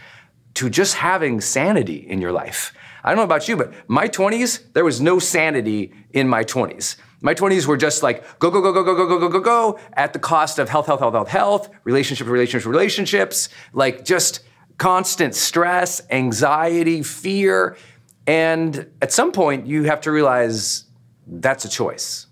to 0.54 0.70
just 0.70 0.96
having 0.96 1.42
sanity 1.42 1.96
in 1.96 2.22
your 2.22 2.32
life. 2.32 2.74
I 3.04 3.10
don't 3.10 3.18
know 3.18 3.24
about 3.24 3.50
you, 3.50 3.58
but 3.58 3.74
my 3.90 4.08
20s, 4.08 4.72
there 4.72 4.86
was 4.86 5.02
no 5.02 5.20
sanity 5.20 5.94
in 6.12 6.30
my 6.30 6.46
20s. 6.46 6.96
My 7.24 7.34
20s 7.34 7.66
were 7.66 7.78
just 7.78 8.04
like 8.04 8.38
go, 8.38 8.52
go, 8.52 8.62
go, 8.62 8.74
go, 8.74 8.84
go, 8.84 8.96
go, 8.96 9.08
go, 9.08 9.18
go, 9.18 9.30
go, 9.30 9.40
go, 9.40 9.80
at 9.94 10.12
the 10.12 10.20
cost 10.20 10.60
of 10.60 10.68
health, 10.68 10.86
health, 10.88 11.00
health, 11.00 11.14
health, 11.14 11.30
health, 11.30 11.70
relationships, 11.86 12.30
relationships, 12.30 12.66
relationships, 12.66 13.50
like 13.72 14.04
just 14.04 14.42
constant 14.78 15.34
stress, 15.34 16.02
anxiety, 16.10 17.02
fear. 17.02 17.78
And 18.28 18.92
at 19.02 19.14
some 19.14 19.32
point, 19.32 19.66
you 19.66 19.84
have 19.84 20.02
to 20.02 20.12
realize 20.12 20.84
that's 21.26 21.64
a 21.64 21.70
choice. 21.70 22.28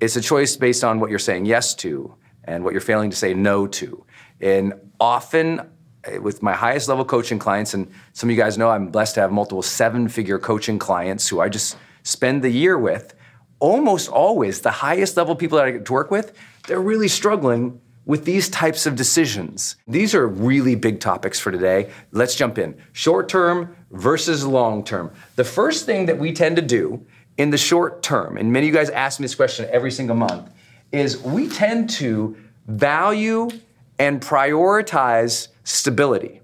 It's 0.00 0.16
a 0.16 0.20
choice 0.20 0.56
based 0.56 0.82
on 0.82 0.98
what 0.98 1.08
you're 1.08 1.20
saying 1.20 1.46
yes 1.46 1.72
to 1.76 2.12
and 2.42 2.64
what 2.64 2.72
you're 2.72 2.80
failing 2.80 3.10
to 3.10 3.16
say 3.16 3.34
no 3.34 3.68
to. 3.68 4.04
And 4.40 4.74
often, 4.98 5.60
eh, 6.02 6.18
with 6.18 6.42
my 6.42 6.54
highest 6.54 6.88
level 6.88 7.04
coaching 7.04 7.38
clients, 7.38 7.72
and 7.72 7.88
some 8.14 8.28
of 8.28 8.34
you 8.34 8.42
guys 8.42 8.58
know 8.58 8.68
I'm 8.68 8.88
blessed 8.88 9.14
to 9.14 9.20
have 9.20 9.30
multiple 9.30 9.62
seven 9.62 10.08
figure 10.08 10.40
coaching 10.40 10.76
clients 10.76 11.28
who 11.28 11.38
I 11.38 11.48
just 11.48 11.76
spend 12.02 12.42
the 12.42 12.50
year 12.50 12.76
with. 12.76 13.14
Almost 13.62 14.08
always, 14.08 14.60
the 14.62 14.72
highest 14.72 15.16
level 15.16 15.36
people 15.36 15.58
that 15.58 15.68
I 15.68 15.70
get 15.70 15.84
to 15.84 15.92
work 15.92 16.10
with, 16.10 16.32
they're 16.66 16.80
really 16.80 17.06
struggling 17.06 17.80
with 18.04 18.24
these 18.24 18.48
types 18.48 18.86
of 18.86 18.96
decisions. 18.96 19.76
These 19.86 20.16
are 20.16 20.26
really 20.26 20.74
big 20.74 20.98
topics 20.98 21.38
for 21.38 21.52
today. 21.52 21.92
Let's 22.10 22.34
jump 22.34 22.58
in. 22.58 22.76
Short 22.90 23.28
term 23.28 23.76
versus 23.92 24.44
long 24.44 24.82
term. 24.82 25.12
The 25.36 25.44
first 25.44 25.86
thing 25.86 26.06
that 26.06 26.18
we 26.18 26.32
tend 26.32 26.56
to 26.56 26.62
do 26.62 27.06
in 27.36 27.50
the 27.50 27.56
short 27.56 28.02
term, 28.02 28.36
and 28.36 28.52
many 28.52 28.66
of 28.66 28.74
you 28.74 28.80
guys 28.80 28.90
ask 28.90 29.20
me 29.20 29.26
this 29.26 29.36
question 29.36 29.68
every 29.70 29.92
single 29.92 30.16
month, 30.16 30.50
is 30.90 31.22
we 31.22 31.48
tend 31.48 31.88
to 31.90 32.36
value 32.66 33.48
and 33.96 34.20
prioritize 34.20 35.48
stability. 35.62 36.40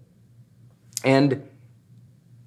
And 1.03 1.49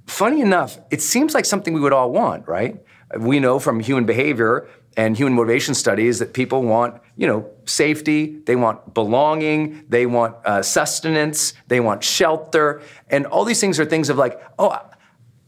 funny 0.08 0.40
enough, 0.40 0.80
it 0.92 1.02
seems 1.02 1.34
like 1.34 1.44
something 1.44 1.74
we 1.74 1.82
would 1.82 1.92
all 1.92 2.12
want, 2.12 2.48
right? 2.48 2.82
We 3.18 3.40
know 3.40 3.60
from 3.60 3.80
human 3.80 4.06
behavior 4.06 4.68
and 4.98 5.16
human 5.16 5.34
motivation 5.34 5.74
studies 5.74 6.20
that 6.20 6.34
people 6.34 6.64
want, 6.64 7.02
you 7.16 7.28
know, 7.28 7.50
safety, 7.66 8.40
they 8.46 8.56
want 8.56 8.94
belonging, 8.94 9.86
they 9.88 10.06
want 10.06 10.36
uh, 10.46 10.62
sustenance, 10.62 11.54
they 11.68 11.80
want 11.80 12.04
shelter, 12.04 12.82
and 13.10 13.26
all 13.26 13.46
these 13.46 13.62
things 13.62 13.80
are 13.80 13.86
things 13.86 14.10
of 14.10 14.18
like, 14.18 14.42
oh, 14.60 14.78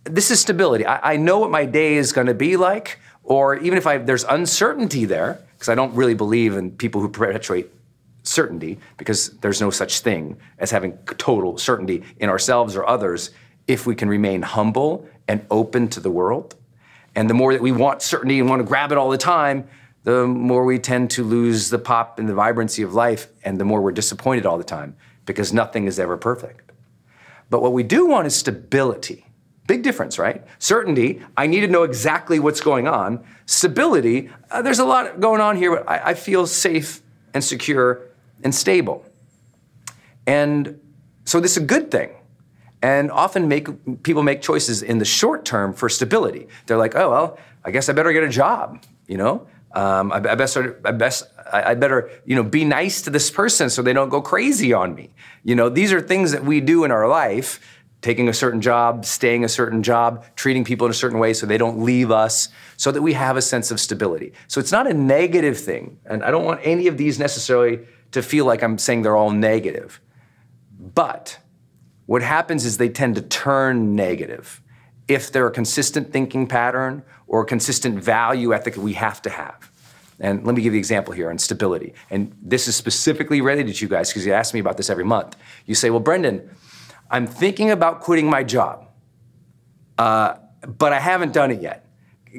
this 0.06 0.32
is 0.32 0.40
stability. 0.40 0.86
I, 0.86 1.14
I 1.14 1.18
know 1.18 1.40
what 1.40 1.52
my 1.52 1.66
day 1.66 1.96
is 1.96 2.12
going 2.12 2.28
to 2.28 2.34
be 2.34 2.58
like, 2.58 3.00
or 3.24 3.56
even 3.58 3.78
if 3.78 3.88
I, 3.88 3.98
there's 3.98 4.24
uncertainty 4.26 5.06
there, 5.06 5.42
because 5.56 5.70
I 5.70 5.76
don't 5.76 5.94
really 5.94 6.14
believe 6.16 6.56
in 6.56 6.72
people 6.72 7.02
who 7.02 7.10
perpetuate 7.10 7.70
certainty, 8.24 8.80
because 8.98 9.32
there's 9.40 9.62
no 9.62 9.70
such 9.70 10.00
thing 10.00 10.38
as 10.58 10.72
having 10.72 10.98
total 11.18 11.58
certainty 11.58 12.04
in 12.18 12.30
ourselves 12.30 12.76
or 12.76 12.88
others 12.88 13.32
if 13.68 13.86
we 13.86 13.96
can 13.96 14.10
remain 14.10 14.42
humble 14.42 15.08
and 15.28 15.46
open 15.50 15.88
to 15.90 16.00
the 16.00 16.12
world. 16.12 16.56
And 17.16 17.30
the 17.30 17.34
more 17.34 17.54
that 17.54 17.62
we 17.62 17.72
want 17.72 18.02
certainty 18.02 18.40
and 18.40 18.50
want 18.50 18.62
to 18.62 18.66
grab 18.66 18.92
it 18.92 18.98
all 18.98 19.10
the 19.10 19.18
time, 19.18 19.68
the 20.04 20.28
more 20.28 20.66
we 20.66 20.80
tend 20.80 21.12
to 21.12 21.24
lose 21.24 21.70
the 21.70 21.80
pop 21.80 22.20
and 22.20 22.28
the 22.28 22.34
vibrancy 22.34 22.82
of 22.82 22.94
life, 22.94 23.28
and 23.44 23.60
the 23.60 23.66
more 23.66 23.82
we're 23.82 23.92
disappointed 23.92 24.46
all 24.46 24.58
the 24.58 24.64
time 24.64 24.96
because 25.26 25.54
nothing 25.54 25.86
is 25.86 26.00
ever 26.00 26.18
perfect. 26.18 26.72
But 27.50 27.62
what 27.62 27.74
we 27.74 27.84
do 27.84 28.08
want 28.08 28.28
is 28.28 28.36
stability. 28.36 29.26
Big 29.68 29.82
difference, 29.82 30.20
right? 30.20 30.44
Certainty, 30.60 31.22
I 31.38 31.48
need 31.48 31.62
to 31.62 31.68
know 31.68 31.84
exactly 31.84 32.38
what's 32.38 32.60
going 32.60 32.88
on. 32.88 33.24
Stability, 33.46 34.30
uh, 34.52 34.62
there's 34.62 34.80
a 34.80 34.86
lot 34.86 35.22
going 35.22 35.40
on 35.40 35.56
here, 35.56 35.78
but 35.78 35.90
I, 35.90 36.10
I 36.10 36.14
feel 36.16 36.46
safe 36.48 37.02
and 37.34 37.42
secure 37.42 38.02
and 38.44 38.54
stable. 38.54 39.06
And 40.28 40.80
so 41.24 41.40
this 41.40 41.52
is 41.52 41.64
a 41.64 41.66
good 41.66 41.92
thing. 41.92 42.12
And 42.84 43.10
often 43.12 43.48
make, 43.48 44.04
people 44.04 44.24
make 44.24 44.42
choices 44.42 44.84
in 44.84 44.98
the 44.98 45.06
short 45.06 45.46
term 45.46 45.74
for 45.74 45.88
stability. 45.88 46.50
They're 46.66 46.78
like, 46.78 46.96
oh, 46.96 47.10
well, 47.10 47.38
I 47.64 47.72
guess 47.72 47.88
I 47.88 47.94
better 47.94 48.12
get 48.12 48.24
a 48.24 48.30
job, 48.30 48.84
you 49.08 49.18
know? 49.18 49.48
Um, 49.74 50.12
I, 50.12 50.18
I, 50.18 50.36
best, 50.36 50.58
I, 50.58 50.92
best, 50.92 51.24
I 51.52 51.76
better, 51.76 52.12
you 52.26 52.36
know, 52.36 52.44
be 52.44 52.66
nice 52.66 53.02
to 53.04 53.10
this 53.10 53.32
person 53.32 53.70
so 53.70 53.82
they 53.82 53.94
don't 53.94 54.10
go 54.10 54.22
crazy 54.22 54.74
on 54.74 54.96
me. 54.96 55.12
You 55.44 55.56
know, 55.56 55.70
these 55.70 55.94
are 55.94 56.02
things 56.02 56.34
that 56.34 56.44
we 56.44 56.60
do 56.60 56.84
in 56.84 56.92
our 56.92 57.08
life, 57.08 57.60
taking 58.02 58.28
a 58.28 58.34
certain 58.34 58.60
job, 58.60 59.06
staying 59.06 59.46
a 59.46 59.50
certain 59.50 59.82
job, 59.82 60.26
treating 60.36 60.66
people 60.66 60.86
in 60.86 60.92
a 60.92 60.94
certain 60.94 61.20
way 61.20 61.34
so 61.34 61.46
they 61.46 61.58
don't 61.58 61.80
leave 61.80 62.12
us, 62.12 62.50
so 62.76 62.92
that 62.92 63.02
we 63.02 63.14
have 63.14 63.38
a 63.38 63.42
sense 63.42 63.72
of 63.72 63.80
stability. 63.80 64.34
So 64.50 64.60
it's 64.60 64.74
not 64.74 64.88
a 64.88 64.94
negative 64.94 65.58
thing. 65.58 66.00
And 66.06 66.22
I 66.22 66.32
don't 66.32 66.44
want 66.44 66.60
any 66.64 66.88
of 66.88 66.98
these 66.98 67.18
necessarily 67.18 67.80
to 68.12 68.22
feel 68.22 68.44
like 68.46 68.62
I'm 68.62 68.78
saying 68.78 69.04
they're 69.04 69.16
all 69.16 69.32
negative. 69.32 70.02
But 70.78 71.40
what 72.06 72.22
happens 72.22 72.66
is 72.66 72.78
they 72.78 72.90
tend 72.90 73.16
to 73.16 73.22
turn 73.22 73.96
negative 73.96 74.62
if 75.08 75.32
they're 75.32 75.48
a 75.48 75.52
consistent 75.52 76.12
thinking 76.12 76.48
pattern 76.48 77.04
or 77.28 77.42
a 77.42 77.46
consistent 77.46 78.02
value 78.02 78.54
ethic 78.54 78.76
that 78.76 78.82
we 78.82 78.94
have 78.94 79.22
to 79.22 79.30
have. 79.30 79.72
And 80.20 80.46
let 80.46 80.56
me 80.56 80.62
give 80.62 80.74
you 80.74 80.78
an 80.78 80.80
example 80.80 81.14
here 81.14 81.30
on 81.30 81.38
stability. 81.38 81.94
And 82.10 82.36
this 82.42 82.68
is 82.68 82.76
specifically 82.76 83.42
related 83.42 83.76
to 83.76 83.86
you 83.86 83.90
guys 83.90 84.10
because 84.10 84.26
you 84.26 84.34
ask 84.34 84.54
me 84.54 84.60
about 84.60 84.78
this 84.78 84.90
every 84.90 85.04
month. 85.04 85.36
You 85.66 85.76
say, 85.76 85.90
Well, 85.90 86.00
Brendon, 86.00 86.50
I'm 87.10 87.28
thinking 87.28 87.72
about 87.72 88.02
quitting 88.02 88.30
my 88.30 88.44
job, 88.44 88.88
uh, 89.98 90.36
but 90.66 90.94
I 90.94 91.00
haven't 91.00 91.34
done 91.34 91.52
it 91.52 91.62
yet 91.62 91.83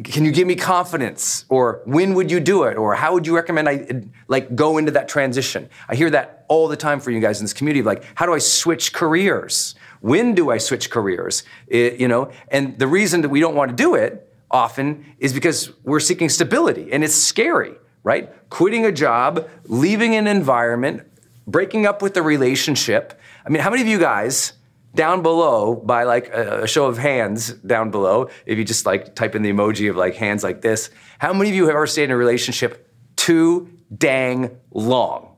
can 0.03 0.25
you 0.25 0.33
give 0.33 0.47
me 0.47 0.57
confidence? 0.57 1.45
Or 1.49 1.83
when 1.85 2.15
would 2.15 2.31
you 2.31 2.41
do 2.41 2.65
it? 2.65 2.77
Or 2.77 2.95
how 2.95 3.13
would 3.13 3.27
you 3.27 3.37
recommend 3.37 3.69
i 3.69 4.03
like 4.27 4.57
go 4.57 4.79
into 4.79 4.91
that 4.93 5.09
transition? 5.09 5.69
I 5.89 5.95
hear 5.95 6.11
that 6.11 6.45
all 6.49 6.67
the 6.67 6.77
time 6.77 6.99
for 6.99 7.11
you 7.11 7.21
guys 7.21 7.39
in 7.39 7.45
this 7.45 7.53
community 7.53 7.83
like 7.83 8.05
how 8.15 8.27
do 8.27 8.35
i 8.35 8.39
switch 8.39 8.93
careers? 8.93 9.75
When 10.01 10.35
do 10.35 10.51
i 10.51 10.59
switch 10.59 10.91
careers? 10.91 11.45
It, 11.69 12.01
you 12.01 12.09
know 12.09 12.31
and 12.49 12.79
the 12.79 12.87
reason 12.87 13.21
that 13.23 13.29
we 13.29 13.41
don't 13.41 13.55
want 13.55 13.71
to 13.71 13.77
do 13.77 13.95
it 13.95 14.33
often 14.51 15.05
is 15.19 15.33
because 15.33 15.73
we're 15.85 16.01
seeking 16.01 16.29
stability 16.29 16.93
and 16.93 17.05
it's 17.05 17.15
scary 17.15 17.75
right? 18.03 18.31
Quitting 18.51 18.85
a 18.85 18.93
job 18.93 19.49
leaving 19.65 20.15
an 20.15 20.27
environment 20.27 21.03
breaking 21.47 21.87
up 21.87 22.03
with 22.03 22.17
a 22.17 22.23
relationship. 22.23 23.19
I 23.47 23.49
mean 23.49 23.63
how 23.63 23.71
many 23.71 23.83
of 23.83 23.89
you 23.89 23.99
guys 23.99 24.55
down 24.95 25.23
below 25.23 25.75
by 25.75 26.05
like 26.05 26.29
a, 26.29 26.67
show 26.67 26.87
of 26.87 26.99
hands 26.99 27.53
down 27.53 27.91
below. 27.91 28.31
If 28.47 28.59
you 28.59 28.65
just 28.65 28.87
like 28.87 29.15
type 29.15 29.35
in 29.35 29.43
the 29.43 29.53
emoji 29.53 29.91
of 29.91 29.97
like 29.97 30.15
hands 30.15 30.43
like 30.43 30.61
this. 30.61 30.91
How 31.19 31.33
many 31.33 31.51
of 31.51 31.57
you 31.57 31.67
have 31.67 31.75
ever 31.75 31.87
stayed 31.87 32.05
in 32.05 32.11
a 32.13 32.17
relationship 32.17 32.89
too 33.17 33.71
dang 33.97 34.59
long? 34.71 35.37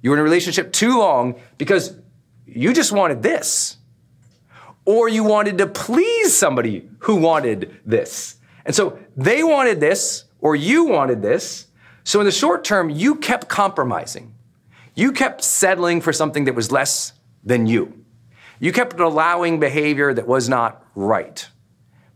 You 0.00 0.10
were 0.10 0.16
in 0.16 0.20
a 0.20 0.24
relationship 0.24 0.72
too 0.72 0.98
long 0.98 1.40
because 1.58 1.96
you 2.46 2.72
just 2.72 2.92
wanted 2.92 3.22
this. 3.22 3.76
Or 4.84 5.08
you 5.08 5.22
wanted 5.22 5.58
to 5.58 5.66
please 5.66 6.34
somebody 6.34 6.88
who 7.00 7.16
wanted 7.16 7.78
this. 7.84 8.36
And 8.64 8.74
so 8.74 8.98
they 9.16 9.42
wanted 9.42 9.80
this 9.80 10.24
or 10.40 10.56
you 10.56 10.84
wanted 10.84 11.20
this. 11.20 11.66
So 12.04 12.20
in 12.20 12.26
the 12.26 12.32
short 12.32 12.64
term 12.64 12.88
you 12.88 13.16
kept 13.16 13.48
compromising. 13.48 14.34
You 14.94 15.12
kept 15.12 15.42
settling 15.42 16.00
for 16.00 16.12
something 16.12 16.44
that 16.44 16.54
was 16.54 16.72
less 16.72 17.12
than 17.44 17.66
you 17.66 18.04
you 18.60 18.72
kept 18.72 18.98
allowing 18.98 19.60
behavior 19.60 20.12
that 20.12 20.26
was 20.26 20.48
not 20.48 20.84
right, 20.94 21.48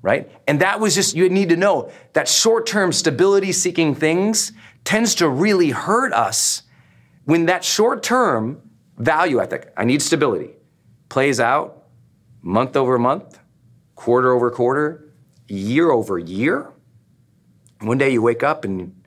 right? 0.01 0.31
And 0.47 0.61
that 0.61 0.81
was 0.81 0.95
just, 0.95 1.15
you 1.15 1.29
need 1.29 1.49
to 1.51 1.57
know 1.57 1.91
that 2.13 2.29
short 2.29 2.67
term 2.67 2.93
stability 2.93 3.53
seeking 3.53 3.95
things 3.95 4.53
tends 4.85 5.15
to 5.17 5.29
really 5.29 5.71
hurt 5.71 6.13
us 6.13 6.63
when 7.25 7.47
that 7.47 7.65
short 7.65 8.03
term 8.03 8.61
value 8.97 9.41
ethic, 9.41 9.73
I 9.77 9.85
need 9.85 10.03
stability, 10.03 10.51
plays 11.09 11.41
out 11.41 11.85
month 12.43 12.77
over 12.77 12.99
month, 12.99 13.39
quarter 13.95 14.33
over 14.33 14.51
quarter, 14.51 15.13
year 15.49 15.91
over 15.91 16.19
year. 16.19 16.71
One 17.81 17.99
day 17.99 18.11
you 18.11 18.23
wake 18.23 18.43
up 18.43 18.65
and 18.65 19.03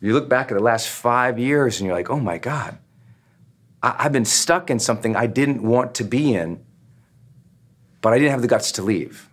you 0.00 0.12
look 0.12 0.28
back 0.28 0.50
at 0.50 0.56
the 0.56 0.62
last 0.62 0.88
five 0.88 1.38
years 1.38 1.80
and 1.80 1.86
you're 1.86 1.96
like, 1.96 2.10
oh 2.10 2.20
my 2.20 2.38
God, 2.38 2.78
I, 3.82 4.02
have 4.02 4.12
been 4.12 4.24
stuck 4.24 4.70
in 4.70 4.78
something 4.78 5.16
I 5.16 5.26
didn't 5.26 5.62
want 5.62 5.94
to 5.96 6.04
be 6.04 6.34
in, 6.34 6.62
but 8.00 8.12
I 8.12 8.18
didn't 8.18 8.32
have 8.32 8.42
the 8.42 8.48
guts 8.48 8.72
to 8.72 8.82
leave. 8.82 9.28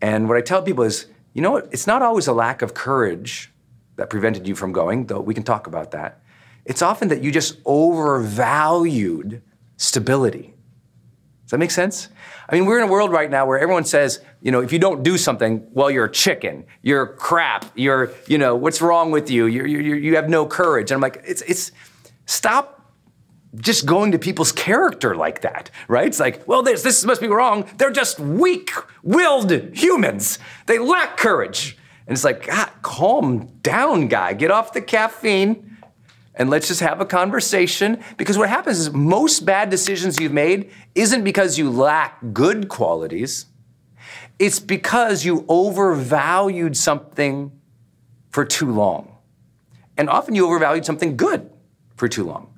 And 0.00 0.28
what 0.28 0.38
I 0.38 0.40
tell 0.40 0.62
people 0.62 0.84
is, 0.84 1.06
you 1.34 1.42
know 1.42 1.50
what? 1.50 1.68
It's 1.70 1.86
not 1.86 2.02
always 2.02 2.26
a 2.26 2.32
lack 2.32 2.62
of 2.62 2.74
courage 2.74 3.50
that 3.96 4.08
prevented 4.08 4.48
you 4.48 4.54
from 4.54 4.72
going, 4.72 5.06
though 5.06 5.20
we 5.20 5.34
can 5.34 5.42
talk 5.42 5.66
about 5.66 5.90
that. 5.90 6.22
It's 6.64 6.82
often 6.82 7.08
that 7.08 7.22
you 7.22 7.30
just 7.30 7.58
overvalued 7.64 9.42
stability. 9.76 10.54
Does 11.44 11.50
that 11.52 11.58
make 11.58 11.70
sense? 11.70 12.08
I 12.48 12.54
mean, 12.54 12.64
we're 12.64 12.78
in 12.78 12.88
a 12.88 12.90
world 12.90 13.12
right 13.12 13.30
now 13.30 13.46
where 13.46 13.58
everyone 13.58 13.84
says, 13.84 14.20
you 14.40 14.52
know, 14.52 14.60
if 14.60 14.72
you 14.72 14.78
don't 14.78 15.02
do 15.02 15.18
something, 15.18 15.66
well, 15.72 15.90
you're 15.90 16.06
a 16.06 16.10
chicken, 16.10 16.64
you're 16.82 17.06
crap, 17.06 17.64
you're, 17.74 18.12
you 18.26 18.38
know, 18.38 18.54
what's 18.54 18.80
wrong 18.80 19.10
with 19.10 19.30
you? 19.30 19.46
You're, 19.46 19.66
you're, 19.66 19.96
you 19.96 20.16
have 20.16 20.28
no 20.28 20.46
courage. 20.46 20.90
And 20.90 20.96
I'm 20.96 21.00
like, 21.00 21.22
it's, 21.26 21.42
it's, 21.42 21.72
stop 22.26 22.79
just 23.56 23.86
going 23.86 24.12
to 24.12 24.18
people's 24.18 24.52
character 24.52 25.14
like 25.14 25.40
that, 25.40 25.70
right? 25.88 26.06
It's 26.06 26.20
like, 26.20 26.46
well, 26.46 26.62
this, 26.62 26.82
this 26.82 27.04
must 27.04 27.20
be 27.20 27.26
wrong. 27.26 27.68
They're 27.78 27.90
just 27.90 28.20
weak 28.20 28.70
willed 29.02 29.50
humans. 29.76 30.38
They 30.66 30.78
lack 30.78 31.16
courage. 31.16 31.76
And 32.06 32.14
it's 32.14 32.24
like, 32.24 32.46
God, 32.46 32.70
calm 32.82 33.46
down, 33.62 34.08
guy. 34.08 34.34
Get 34.34 34.50
off 34.50 34.72
the 34.72 34.80
caffeine 34.80 35.78
and 36.34 36.48
let's 36.48 36.68
just 36.68 36.80
have 36.80 37.00
a 37.00 37.04
conversation. 37.04 38.02
Because 38.16 38.38
what 38.38 38.48
happens 38.48 38.78
is 38.78 38.92
most 38.92 39.44
bad 39.44 39.68
decisions 39.68 40.18
you've 40.20 40.32
made 40.32 40.70
isn't 40.94 41.24
because 41.24 41.58
you 41.58 41.70
lack 41.70 42.18
good 42.32 42.68
qualities, 42.68 43.46
it's 44.38 44.58
because 44.58 45.24
you 45.24 45.44
overvalued 45.48 46.76
something 46.76 47.52
for 48.30 48.44
too 48.44 48.70
long. 48.70 49.16
And 49.96 50.08
often 50.08 50.34
you 50.34 50.46
overvalued 50.46 50.86
something 50.86 51.16
good 51.16 51.50
for 51.96 52.08
too 52.08 52.24
long. 52.24 52.49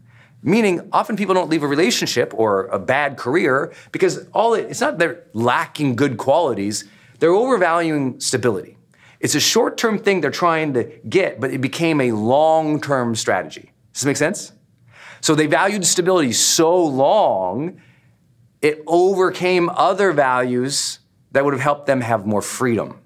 Meaning, 0.43 0.88
often 0.93 1.16
people 1.16 1.34
don't 1.34 1.49
leave 1.49 1.62
a 1.62 1.68
relationship 1.68 2.32
or 2.34 2.66
a 2.66 2.78
bad 2.78 3.16
career 3.16 3.72
because 3.93 4.26
all 4.34 4.55
it, 4.55 4.70
it's 4.70 4.80
not 4.80 4.99
they're 4.99 5.24
lacking 5.32 5.95
good 5.95 6.18
qualities, 6.18 6.84
they're 7.20 7.30
overvaluing 7.30 8.18
stability. 8.18 8.76
It's 9.20 9.36
a 9.36 9.40
short 9.40 9.78
term 9.78 9.99
thing 10.01 10.20
they're 10.20 10.32
trying 10.32 10.74
to 10.74 10.84
get, 11.09 11.40
but 11.40 11.53
it 11.53 11.61
became 11.61 12.01
a 12.01 12.11
long 12.11 12.80
term 12.80 13.14
strategy. 13.14 13.72
Does 13.93 14.03
this 14.03 14.05
make 14.05 14.16
sense? 14.16 14.53
So 15.20 15.36
they 15.36 15.47
valued 15.47 15.86
stability 15.86 16.32
so 16.32 16.84
long, 16.84 17.80
it 18.61 18.82
overcame 18.88 19.70
other 19.70 20.11
values 20.12 20.99
that 21.30 21.45
would 21.45 21.55
have 21.55 21.61
helped 21.61 21.86
them 21.86 22.01
have 22.01 22.26
more 22.26 22.43
freedom. 22.43 22.99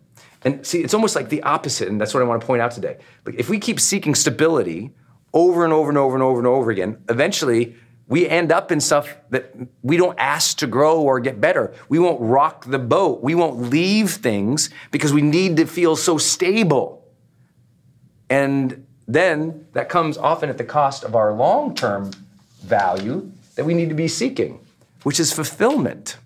And 0.43 0.67
see, 0.67 0.83
it's 0.83 0.95
almost 0.95 1.15
like 1.15 1.29
the 1.29 1.43
opposite, 1.43 1.89
and 1.89 2.01
that's 2.01 2.15
what 2.15 2.23
I 2.23 2.27
want 2.27 2.41
to 2.41 2.47
point 2.47 2.63
out 2.63 2.71
today. 2.71 2.97
Like 3.27 3.35
if 3.37 3.51
we 3.51 3.59
keep 3.59 3.79
seeking 3.79 4.15
stability, 4.15 4.93
over 5.37 5.65
and 5.65 5.73
over 5.73 5.91
and 5.91 5.99
over 5.99 6.15
and 6.15 6.23
over 6.23 6.39
and 6.39 6.47
over 6.47 6.71
again, 6.71 6.97
eventually 7.11 7.77
we 8.09 8.27
end 8.27 8.51
up 8.51 8.73
in 8.73 8.81
stuff 8.81 9.15
that 9.29 9.55
we 9.83 9.99
don't 9.99 10.19
ask 10.19 10.57
to 10.59 10.67
grow 10.67 11.03
or 11.03 11.21
get 11.21 11.43
better. 11.43 11.75
We 11.91 11.99
won't 11.99 12.23
rock 12.23 12.65
the 12.65 12.79
boat. 12.79 13.23
We 13.23 13.35
won't 13.35 13.59
leave 13.59 14.13
things 14.13 14.71
because 14.91 15.13
we 15.13 15.21
need 15.21 15.59
to 15.59 15.67
feel 15.67 15.95
so 15.95 16.17
stable. 16.17 17.05
And 18.31 18.87
then 19.07 19.67
that 19.75 19.91
comes 19.91 20.17
often 20.17 20.49
at 20.49 20.57
the 20.57 20.65
cost 20.65 21.05
of 21.05 21.15
our 21.15 21.35
long 21.35 21.75
term 21.75 22.13
value 22.63 23.31
that 23.57 23.67
we 23.67 23.75
need 23.75 23.91
to 23.91 23.95
be 23.95 24.09
seeking, 24.09 24.65
which 25.03 25.21
is 25.21 25.35
fulfillment. 25.35 26.17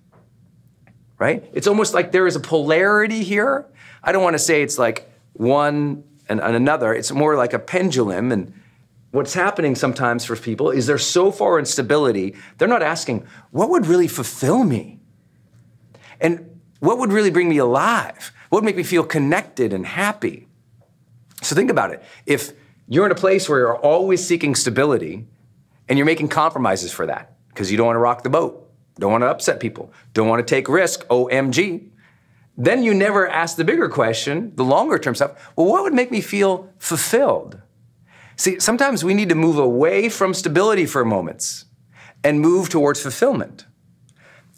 Right? 1.18 1.44
It's 1.52 1.66
almost 1.66 1.94
like 1.94 2.12
there 2.12 2.28
is 2.28 2.36
a 2.36 2.40
polarity 2.40 3.24
here. 3.24 3.66
I 4.04 4.12
don't 4.12 4.22
want 4.22 4.34
to 4.34 4.38
say 4.38 4.62
it's 4.62 4.78
like 4.78 5.11
one 5.32 6.04
and, 6.28 6.40
another. 6.40 6.94
It's 6.94 7.11
more 7.11 7.36
like 7.36 7.52
a 7.52 7.58
pendulum. 7.58 8.30
And 8.30 8.54
what's 9.11 9.34
happening 9.34 9.74
sometimes 9.74 10.24
for 10.24 10.36
people 10.36 10.70
is 10.70 10.86
they're 10.86 10.98
so 10.98 11.30
far 11.30 11.58
in 11.58 11.64
stability, 11.64 12.36
they're 12.58 12.68
not 12.68 12.82
asking, 12.82 13.26
what 13.50 13.70
would 13.70 13.86
really 13.86 14.08
fulfill 14.08 14.64
me? 14.64 15.00
And 16.20 16.61
what 16.80 16.98
would 16.98 17.12
really 17.12 17.30
bring 17.30 17.48
me 17.48 17.58
alive? 17.58 18.32
What 18.48 18.58
would 18.58 18.64
make 18.64 18.76
me 18.76 18.82
feel 18.82 19.04
connected 19.04 19.72
and 19.72 19.86
happy? 19.86 20.46
So 21.42 21.54
think 21.56 21.70
about 21.70 21.92
it. 21.92 22.02
If 22.26 22.52
you're 22.88 23.06
in 23.06 23.12
a 23.12 23.16
place 23.16 23.48
where 23.48 23.61
you're 23.61 23.76
always 23.76 24.24
seeking 24.24 24.54
stability 24.54 25.26
and 25.88 25.98
you're 25.98 26.06
making 26.06 26.28
compromises 26.28 26.92
for 26.92 27.06
that 27.06 27.36
because 27.48 27.70
you 27.70 27.76
don't 27.76 27.86
want 27.86 27.96
to 27.96 28.00
rock 28.00 28.22
the 28.22 28.30
boat, 28.30 28.68
don't 28.98 29.11
want 29.11 29.22
to 29.22 29.28
upset 29.28 29.61
people, 29.61 29.92
don't 30.12 30.28
want 30.28 30.46
to 30.46 30.54
take 30.54 30.68
risk, 30.68 31.06
OMG, 31.08 31.88
then 32.56 32.82
you 32.82 32.92
never 32.92 33.26
ask 33.26 33.56
the 33.56 33.64
bigger 33.64 33.88
question, 33.88 34.52
the 34.56 34.64
longer 34.64 34.98
term 34.98 35.14
stuff. 35.14 35.52
Well, 35.56 35.66
what 35.66 35.82
would 35.82 35.94
make 35.94 36.11
me 36.11 36.20
feel 36.20 36.68
fulfilled? 36.78 37.61
See, 38.41 38.59
sometimes 38.59 39.05
we 39.05 39.12
need 39.12 39.28
to 39.28 39.34
move 39.34 39.59
away 39.59 40.09
from 40.09 40.32
stability 40.32 40.86
for 40.86 41.05
moments 41.05 41.66
and 42.24 42.41
move 42.41 42.70
towards 42.70 43.03
fulfillment. 43.03 43.66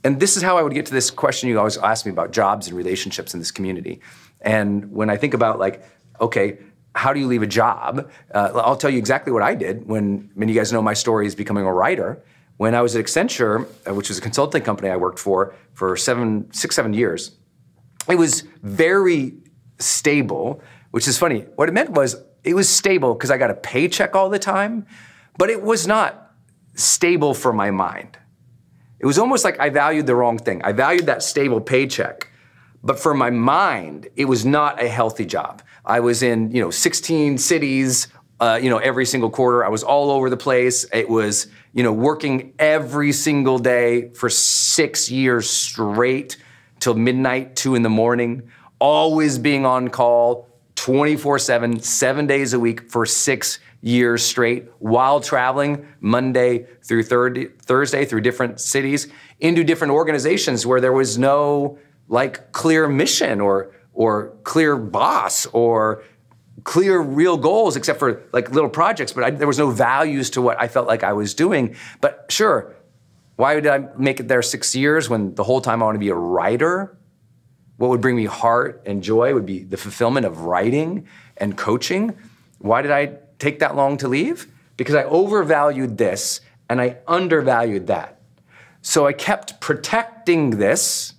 And 0.05 0.20
this 0.20 0.37
is 0.37 0.43
how 0.45 0.57
I 0.57 0.62
would 0.62 0.72
get 0.72 0.87
to 0.87 0.93
this 0.93 1.11
question 1.11 1.49
you 1.49 1.59
always 1.59 1.78
ask 1.78 2.07
me 2.07 2.12
about 2.12 2.30
jobs 2.30 2.68
and 2.68 2.76
relationships 2.76 3.35
in 3.35 3.41
this 3.41 3.51
community. 3.51 4.01
And 4.41 4.93
when 4.93 5.11
I 5.11 5.16
think 5.16 5.35
about, 5.35 5.59
like, 5.59 5.83
okay, 6.20 6.59
how 6.95 7.12
do 7.12 7.18
you 7.18 7.26
leave 7.26 7.43
a 7.43 7.47
job? 7.49 8.09
Uh, 8.33 8.53
I'll 8.55 8.76
tell 8.76 8.89
you 8.89 8.99
exactly 8.99 9.33
what 9.33 9.43
I 9.43 9.57
did 9.57 9.89
when, 9.89 10.30
when 10.35 10.49
you 10.49 10.55
guys 10.55 10.72
know 10.72 10.80
my 10.80 10.95
story 10.95 11.26
is 11.26 11.35
becoming 11.35 11.64
a 11.64 11.72
writer. 11.72 12.22
When 12.59 12.76
I 12.76 12.83
was 12.83 12.95
at 12.95 13.05
Accenture, 13.05 13.66
uh, 13.89 13.95
which 13.95 14.11
was 14.11 14.18
a 14.18 14.20
consulting 14.20 14.62
company 14.62 14.91
I 14.91 14.97
worked 14.97 15.18
for 15.18 15.57
for 15.74 15.97
seven, 15.97 16.53
six, 16.53 16.76
seven 16.76 16.95
years, 16.95 17.33
it 18.09 18.14
was 18.14 18.45
very 18.62 19.35
stable, 19.80 20.62
which 20.93 21.09
is 21.09 21.18
funny. 21.18 21.47
What 21.57 21.68
it 21.68 21.72
meant 21.72 21.91
was 21.91 22.14
it 22.45 22.55
was 22.55 22.68
stable 22.68 23.14
because 23.14 23.30
I 23.30 23.38
got 23.38 23.51
a 23.51 23.55
paycheck 23.55 24.14
all 24.14 24.28
the 24.28 24.38
time, 24.38 24.86
but 25.38 25.51
it 25.51 25.62
was 25.62 25.86
not 25.86 26.32
stable 26.74 27.34
for 27.34 27.53
my 27.53 27.70
mind. 27.70 28.18
It 28.99 29.07
was 29.07 29.18
almost 29.18 29.45
like 29.45 29.59
I 29.61 29.68
valued 29.68 30.07
the 30.07 30.14
wrong 30.14 30.38
thing. 30.38 30.62
I 30.62 30.72
valued 30.72 31.07
that 31.07 31.22
stable 31.22 31.61
paycheck, 31.61 32.28
but 32.82 32.99
for 32.99 33.14
my 33.14 33.30
mind, 33.30 34.09
it 34.16 34.26
was 34.26 34.45
not 34.45 34.82
a 34.82 34.88
healthy 34.88 35.26
job. 35.26 35.62
I 35.84 36.01
was 36.01 36.22
in, 36.22 36.51
you 36.53 36.61
know, 36.61 36.70
16 36.70 37.38
cities, 37.38 38.09
uh, 38.40 38.59
you 38.62 38.70
know, 38.70 38.78
every 38.78 39.07
single 39.07 39.30
quarter. 39.30 39.64
I 39.64 39.68
was 39.68 39.82
all 39.82 40.11
over 40.11 40.30
the 40.30 40.36
place. 40.36 40.84
It 40.93 41.09
was, 41.09 41.49
you 41.72 41.82
know, 41.82 41.93
working 41.93 42.55
every 42.59 43.12
single 43.12 43.59
day 43.59 44.11
for 44.14 44.28
six 44.28 45.11
years 45.11 45.51
straight 45.51 46.36
till 46.78 46.95
midnight, 46.95 47.57
two 47.57 47.74
in 47.74 47.82
the 47.82 47.90
morning, 47.90 48.51
always 48.80 49.38
being 49.38 49.64
on 49.64 49.88
call 49.88 50.49
24 50.77 51.39
7, 51.39 51.81
seven 51.81 52.27
days 52.27 52.53
a 52.53 52.61
week 52.61 52.91
for 52.91 53.07
six 53.07 53.59
years 53.81 54.25
straight 54.25 54.68
while 54.79 55.20
traveling 55.20 55.87
Monday 56.01 56.66
through 56.83 57.03
Thursday 57.03 58.05
through 58.05 58.20
different 58.20 58.61
cities 58.61 59.09
into 59.41 59.64
different 59.64 59.93
organizations 59.93 60.64
where 60.64 60.81
there 60.81 60.93
was 60.93 61.18
no 61.18 61.79
like 62.09 62.53
clear 62.53 62.89
mission 62.89 63.41
or 63.41 63.75
or 63.93 64.33
clear 64.45 64.77
boss 64.77 65.47
or 65.47 66.05
clear 66.62 67.01
real 67.01 67.37
goals 67.37 67.77
except 67.77 67.99
for 67.99 68.23
like 68.33 68.51
little 68.53 68.70
projects 68.70 69.12
but 69.12 69.25
I, 69.25 69.31
there 69.31 69.49
was 69.49 69.59
no 69.59 69.70
values 69.70 70.31
to 70.31 70.43
what 70.43 70.61
i 70.61 70.68
felt 70.68 70.87
like 70.87 71.03
i 71.03 71.12
was 71.12 71.35
doing 71.35 71.75
but 72.01 72.27
sure 72.29 72.77
why 73.37 73.55
did 73.55 73.66
I 73.66 73.89
make 73.97 74.20
it 74.20 74.29
there 74.29 74.43
six 74.43 74.75
years 74.77 75.09
when 75.09 75.35
the 75.35 75.45
whole 75.45 75.61
time 75.61 75.83
I 75.83 75.87
want 75.87 75.97
to 75.97 76.01
be 76.01 76.11
a 76.11 76.14
writer? 76.14 76.97
What 77.83 77.91
would 77.91 78.01
bring 78.01 78.14
me 78.14 78.26
heart 78.26 78.80
and 78.87 79.03
joy 79.03 79.35
would 79.35 79.45
be 79.45 79.64
the 79.64 79.76
fulfillment 79.76 80.24
of 80.24 80.43
writing 80.43 81.09
and 81.37 81.59
coaching. 81.59 82.16
Why 82.61 82.80
did 82.80 82.93
I 82.93 83.14
take 83.41 83.59
that 83.59 83.74
long 83.74 83.97
to 83.97 84.07
leave? 84.07 84.47
Because 84.76 84.95
I 84.95 85.03
overvalued 85.03 85.99
this 85.99 86.43
and 86.68 86.80
I 86.80 86.99
undervalued 87.09 87.89
that. 87.89 88.20
So 88.83 89.05
I 89.05 89.12
kept 89.12 89.61
protecting 89.61 90.59
this 90.59 91.14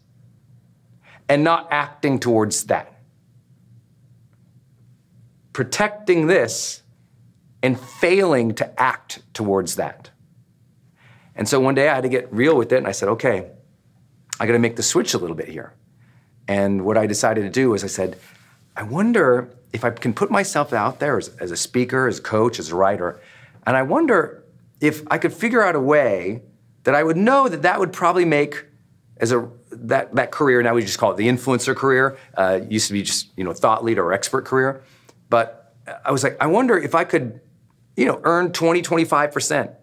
and 1.27 1.43
not 1.43 1.67
acting 1.69 2.17
towards 2.17 2.63
that. 2.67 2.97
Protecting 5.51 6.27
this 6.27 6.81
and 7.61 7.77
failing 7.77 8.55
to 8.55 8.81
act 8.81 9.21
towards 9.33 9.75
that. 9.75 10.11
And 11.35 11.45
so 11.45 11.59
one 11.59 11.75
day 11.75 11.89
I 11.89 11.95
had 11.95 12.03
to 12.03 12.09
get 12.09 12.31
real 12.31 12.55
with 12.55 12.71
it, 12.71 12.77
and 12.77 12.87
I 12.87 12.93
said, 12.93 13.09
okay, 13.09 13.51
I 14.39 14.45
got 14.45 14.53
to 14.53 14.59
make 14.59 14.77
the 14.77 14.83
switch 14.83 15.13
a 15.13 15.17
little 15.17 15.35
bit 15.35 15.49
here. 15.49 15.73
And 16.47 16.85
what 16.85 16.97
I 16.97 17.07
decided 17.07 17.41
to 17.41 17.49
do 17.49 17.69
was 17.69 17.83
I 17.83 17.87
said, 17.87 18.17
I 18.75 18.83
wonder 18.83 19.49
if 19.71 19.83
I 19.83 19.89
can 19.91 20.13
put 20.13 20.29
myself 20.29 20.73
out 20.73 20.99
there 20.99 21.17
as, 21.17 21.29
as 21.39 21.51
a 21.51 21.57
speaker, 21.57 22.07
as 22.07 22.19
a 22.19 22.21
coach, 22.21 22.59
as 22.59 22.69
a 22.69 22.75
writer, 22.75 23.19
and 23.65 23.77
I 23.77 23.83
wonder 23.83 24.43
if 24.81 25.03
I 25.09 25.17
could 25.17 25.33
figure 25.33 25.63
out 25.63 25.75
a 25.75 25.79
way 25.79 26.41
that 26.83 26.93
I 26.95 27.03
would 27.03 27.15
know 27.15 27.47
that 27.47 27.61
that 27.61 27.79
would 27.79 27.93
probably 27.93 28.25
make 28.25 28.65
as 29.17 29.31
a 29.31 29.49
that 29.71 30.13
that 30.15 30.31
career 30.31 30.61
now 30.61 30.73
we 30.73 30.81
just 30.81 30.97
call 30.97 31.11
it 31.11 31.17
the 31.17 31.27
influencer 31.27 31.75
career 31.75 32.17
uh, 32.35 32.59
used 32.67 32.87
to 32.87 32.93
be 32.93 33.03
just 33.03 33.29
you 33.37 33.43
know 33.43 33.53
thought 33.53 33.83
leader 33.83 34.03
or 34.03 34.11
expert 34.11 34.43
career 34.43 34.83
but 35.29 35.75
i 36.03 36.11
was 36.11 36.23
like 36.23 36.35
i 36.41 36.47
wonder 36.47 36.77
if 36.77 36.93
i 36.93 37.03
could 37.03 37.39
you 37.95 38.05
know 38.05 38.19
earn 38.23 38.51
20 38.51 38.81
25% 38.81 39.75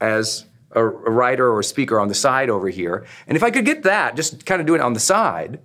as 0.00 0.46
a, 0.72 0.80
a 0.80 1.10
writer 1.10 1.48
or 1.48 1.60
a 1.60 1.64
speaker 1.64 1.98
on 1.98 2.08
the 2.08 2.14
side 2.14 2.50
over 2.50 2.68
here. 2.68 3.04
And 3.26 3.36
if 3.36 3.42
I 3.42 3.50
could 3.50 3.64
get 3.64 3.82
that, 3.84 4.16
just 4.16 4.46
kind 4.46 4.60
of 4.60 4.66
do 4.66 4.74
it 4.74 4.80
on 4.80 4.92
the 4.92 5.00
side, 5.00 5.58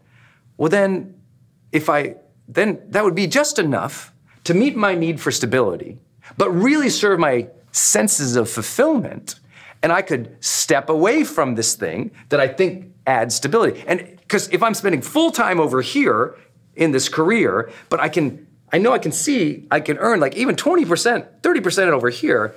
well, 0.61 0.69
then 0.69 1.15
if 1.71 1.89
I, 1.89 2.17
then 2.47 2.83
that 2.89 3.03
would 3.03 3.15
be 3.15 3.25
just 3.25 3.57
enough 3.57 4.13
to 4.43 4.53
meet 4.53 4.75
my 4.75 4.93
need 4.93 5.19
for 5.19 5.31
stability, 5.31 5.97
but 6.37 6.51
really 6.51 6.87
serve 6.87 7.17
my 7.17 7.47
senses 7.71 8.35
of 8.35 8.47
fulfillment. 8.47 9.39
And 9.81 9.91
I 9.91 10.03
could 10.03 10.37
step 10.39 10.87
away 10.87 11.23
from 11.23 11.55
this 11.55 11.73
thing 11.73 12.11
that 12.29 12.39
I 12.39 12.47
think 12.47 12.93
adds 13.07 13.33
stability. 13.33 13.83
And 13.87 14.19
because 14.19 14.49
if 14.49 14.61
I'm 14.61 14.75
spending 14.75 15.01
full 15.01 15.31
time 15.31 15.59
over 15.59 15.81
here 15.81 16.35
in 16.75 16.91
this 16.91 17.09
career, 17.09 17.71
but 17.89 17.99
I 17.99 18.07
can, 18.07 18.45
I 18.71 18.77
know 18.77 18.93
I 18.93 18.99
can 18.99 19.11
see 19.11 19.65
I 19.71 19.79
can 19.79 19.97
earn 19.97 20.19
like 20.19 20.35
even 20.35 20.55
20%, 20.55 21.41
30% 21.41 21.87
over 21.87 22.11
here, 22.11 22.53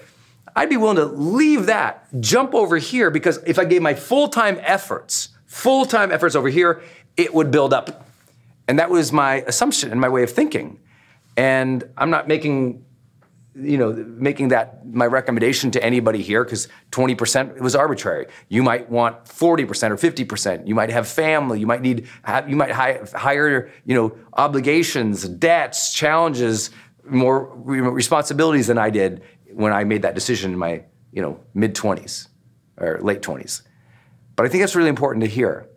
I'd 0.54 0.68
be 0.68 0.76
willing 0.76 0.96
to 0.96 1.06
leave 1.06 1.64
that, 1.66 2.06
jump 2.20 2.54
over 2.54 2.76
here, 2.76 3.10
because 3.10 3.38
if 3.46 3.58
I 3.58 3.64
gave 3.64 3.80
my 3.80 3.94
full 3.94 4.28
time 4.28 4.58
efforts, 4.60 5.30
full 5.46 5.86
time 5.86 6.12
efforts 6.12 6.36
over 6.36 6.50
here, 6.50 6.82
it 7.16 7.34
would 7.34 7.50
build 7.50 7.72
up. 7.72 8.06
And 8.66 8.78
that 8.78 8.90
was 8.90 9.12
my 9.12 9.36
assumption 9.46 9.90
and 9.92 10.00
my 10.00 10.08
way 10.08 10.22
of 10.22 10.30
thinking. 10.30 10.80
And 11.36 11.84
I'm 11.98 12.10
not 12.10 12.28
making, 12.28 12.84
you 13.54 13.76
know, 13.76 13.92
making 13.92 14.48
that 14.48 14.86
my 14.86 15.06
recommendation 15.06 15.70
to 15.72 15.84
anybody 15.84 16.22
here 16.22 16.44
because 16.44 16.68
20% 16.92 17.58
was 17.60 17.76
arbitrary. 17.76 18.26
You 18.48 18.62
might 18.62 18.88
want 18.88 19.24
40% 19.24 19.90
or 19.90 19.96
50%. 19.96 20.66
You 20.66 20.74
might 20.74 20.90
have 20.90 21.06
family. 21.06 21.60
You 21.60 21.66
might 21.66 21.82
need, 21.82 22.08
you 22.48 22.56
might 22.56 22.70
hire, 22.70 23.70
you 23.84 23.94
know, 23.94 24.16
obligations, 24.32 25.28
debts, 25.28 25.92
challenges, 25.92 26.70
more 27.04 27.54
responsibilities 27.54 28.68
than 28.68 28.78
I 28.78 28.90
did 28.90 29.22
when 29.52 29.72
I 29.72 29.84
made 29.84 30.02
that 30.02 30.14
decision 30.14 30.52
in 30.52 30.58
my, 30.58 30.84
you 31.12 31.20
know, 31.20 31.38
mid 31.52 31.74
20s 31.74 32.28
or 32.78 32.98
late 33.02 33.20
20s. 33.22 33.62
But 34.36 34.46
I 34.46 34.48
think 34.48 34.62
that's 34.62 34.74
really 34.74 34.88
important 34.88 35.22
to 35.22 35.30
hear. 35.30 35.68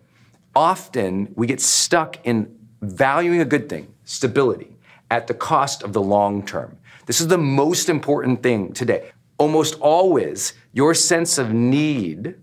Often 0.57 1.33
we 1.35 1.45
get 1.45 1.61
stuck 1.61 2.17
in 2.25 2.51
valuing 2.81 3.41
a 3.41 3.45
good 3.45 3.69
thing, 3.69 3.93
stability, 4.05 4.75
at 5.11 5.27
the 5.27 5.35
cost 5.35 5.83
of 5.83 5.93
the 5.93 6.01
long 6.01 6.43
term. 6.43 6.79
This 7.05 7.21
is 7.21 7.27
the 7.27 7.37
most 7.37 7.89
important 7.89 8.41
thing 8.41 8.73
today. 8.73 9.11
Almost 9.37 9.75
always, 9.79 10.53
your 10.73 10.95
sense 10.95 11.37
of 11.37 11.53
need 11.53 12.33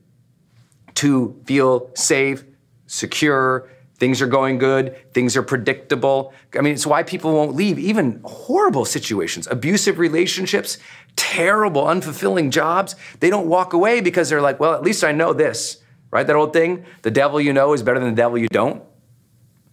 to 0.94 1.42
feel 1.44 1.90
safe, 1.94 2.44
secure, 2.86 3.68
Things 3.96 4.20
are 4.20 4.26
going 4.26 4.58
good, 4.58 5.12
things 5.12 5.36
are 5.36 5.42
predictable. 5.42 6.34
I 6.58 6.62
mean, 6.62 6.74
it's 6.74 6.86
why 6.86 7.04
people 7.04 7.32
won't 7.32 7.54
leave, 7.54 7.78
even 7.78 8.20
horrible 8.24 8.84
situations, 8.84 9.46
abusive 9.46 10.00
relationships, 10.00 10.78
terrible, 11.14 11.84
unfulfilling 11.84 12.50
jobs. 12.50 12.96
They 13.20 13.30
don't 13.30 13.46
walk 13.46 13.72
away 13.72 14.00
because 14.00 14.28
they're 14.28 14.42
like, 14.42 14.58
well, 14.58 14.74
at 14.74 14.82
least 14.82 15.04
I 15.04 15.12
know 15.12 15.32
this, 15.32 15.83
right? 16.14 16.26
That 16.26 16.36
old 16.36 16.54
thing, 16.54 16.86
the 17.02 17.10
devil 17.10 17.38
you 17.38 17.52
know 17.52 17.74
is 17.74 17.82
better 17.82 18.00
than 18.00 18.08
the 18.08 18.16
devil 18.16 18.38
you 18.38 18.48
don't. 18.48 18.82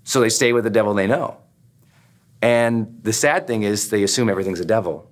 So 0.03 0.19
they 0.19 0.29
stay 0.29 0.51
with 0.51 0.65
the 0.65 0.69
devil 0.69 0.93
they 0.93 1.07
know. 1.07 1.37
And 2.41 2.99
the 3.03 3.13
sad 3.13 3.47
thing 3.47 3.63
is, 3.63 3.89
they 3.89 4.03
assume 4.03 4.29
everything's 4.29 4.59
a 4.59 4.65
devil. 4.65 5.09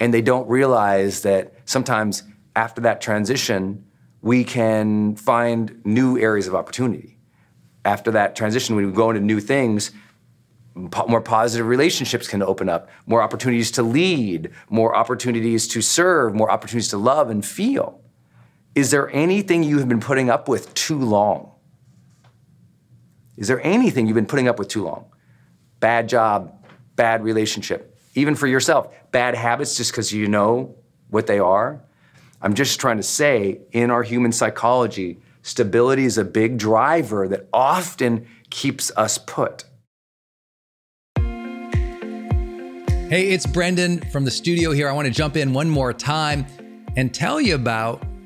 And 0.00 0.14
they 0.14 0.22
don't 0.22 0.48
realize 0.48 1.22
that 1.22 1.52
sometimes 1.66 2.22
after 2.56 2.80
that 2.82 3.00
transition, 3.00 3.84
we 4.22 4.44
can 4.44 5.16
find 5.16 5.84
new 5.84 6.16
areas 6.16 6.46
of 6.46 6.54
opportunity 6.54 7.18
after 7.88 8.10
that 8.12 8.36
transition, 8.36 8.76
when 8.76 8.86
we 8.86 8.92
go 8.92 9.10
into 9.10 9.22
new 9.22 9.40
things, 9.40 9.90
more 10.74 11.20
positive 11.20 11.66
relationships 11.66 12.28
can 12.28 12.42
open 12.42 12.68
up, 12.68 12.88
more 13.06 13.22
opportunities 13.22 13.70
to 13.72 13.82
lead, 13.82 14.50
more 14.68 14.94
opportunities 14.94 15.66
to 15.68 15.80
serve, 15.80 16.34
more 16.34 16.50
opportunities 16.50 16.88
to 16.90 16.98
love 16.98 17.30
and 17.30 17.44
feel. 17.44 18.00
Is 18.78 18.92
there 18.92 19.10
anything 19.10 19.64
you 19.64 19.78
have 19.80 19.88
been 19.88 19.98
putting 19.98 20.30
up 20.30 20.46
with 20.46 20.72
too 20.72 21.00
long? 21.00 21.50
Is 23.36 23.48
there 23.48 23.60
anything 23.66 24.06
you've 24.06 24.14
been 24.14 24.24
putting 24.24 24.46
up 24.46 24.56
with 24.56 24.68
too 24.68 24.84
long? 24.84 25.06
Bad 25.80 26.08
job, 26.08 26.64
bad 26.94 27.24
relationship. 27.24 27.98
Even 28.14 28.36
for 28.36 28.46
yourself, 28.46 28.94
bad 29.10 29.34
habits 29.34 29.76
just 29.76 29.90
because 29.90 30.12
you 30.12 30.28
know 30.28 30.76
what 31.10 31.26
they 31.26 31.40
are. 31.40 31.82
I'm 32.40 32.54
just 32.54 32.78
trying 32.78 32.98
to 32.98 33.02
say 33.02 33.62
in 33.72 33.90
our 33.90 34.04
human 34.04 34.30
psychology, 34.30 35.18
stability 35.42 36.04
is 36.04 36.16
a 36.16 36.24
big 36.24 36.56
driver 36.56 37.26
that 37.26 37.48
often 37.52 38.28
keeps 38.48 38.92
us 38.96 39.18
put. 39.18 39.64
Hey, 43.08 43.30
it's 43.30 43.44
Brendon 43.44 44.02
from 44.12 44.24
the 44.24 44.30
studio 44.30 44.70
here. 44.70 44.88
I 44.88 44.92
want 44.92 45.08
to 45.08 45.12
jump 45.12 45.36
in 45.36 45.52
one 45.52 45.68
more 45.68 45.92
time 45.92 46.46
and 46.96 47.12
tell 47.12 47.40
you 47.40 47.56
about 47.56 48.04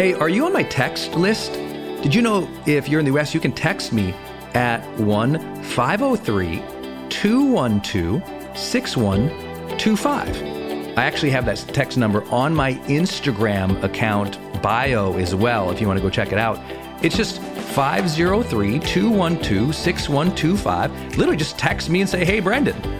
Hey, 0.00 0.14
are 0.14 0.30
you 0.30 0.46
on 0.46 0.54
my 0.54 0.62
text 0.62 1.12
list? 1.12 1.52
Did 1.52 2.14
you 2.14 2.22
know 2.22 2.48
if 2.64 2.88
you're 2.88 3.00
in 3.00 3.04
the 3.04 3.14
US, 3.18 3.34
you 3.34 3.40
can 3.40 3.52
text 3.52 3.92
me 3.92 4.14
at 4.54 4.80
1 4.98 5.62
503 5.62 6.62
212 7.10 8.22
6125. 8.56 10.96
I 10.96 11.04
actually 11.04 11.30
have 11.32 11.44
that 11.44 11.58
text 11.74 11.98
number 11.98 12.24
on 12.30 12.54
my 12.54 12.76
Instagram 12.88 13.82
account 13.82 14.38
bio 14.62 15.18
as 15.18 15.34
well 15.34 15.70
if 15.70 15.82
you 15.82 15.86
want 15.86 15.98
to 15.98 16.02
go 16.02 16.08
check 16.08 16.32
it 16.32 16.38
out. 16.38 16.58
It's 17.04 17.14
just 17.14 17.42
503 17.42 18.78
212 18.78 19.74
6125. 19.74 21.18
Literally 21.18 21.36
just 21.36 21.58
text 21.58 21.90
me 21.90 22.00
and 22.00 22.08
say, 22.08 22.24
hey, 22.24 22.40
Brendon. 22.40 22.99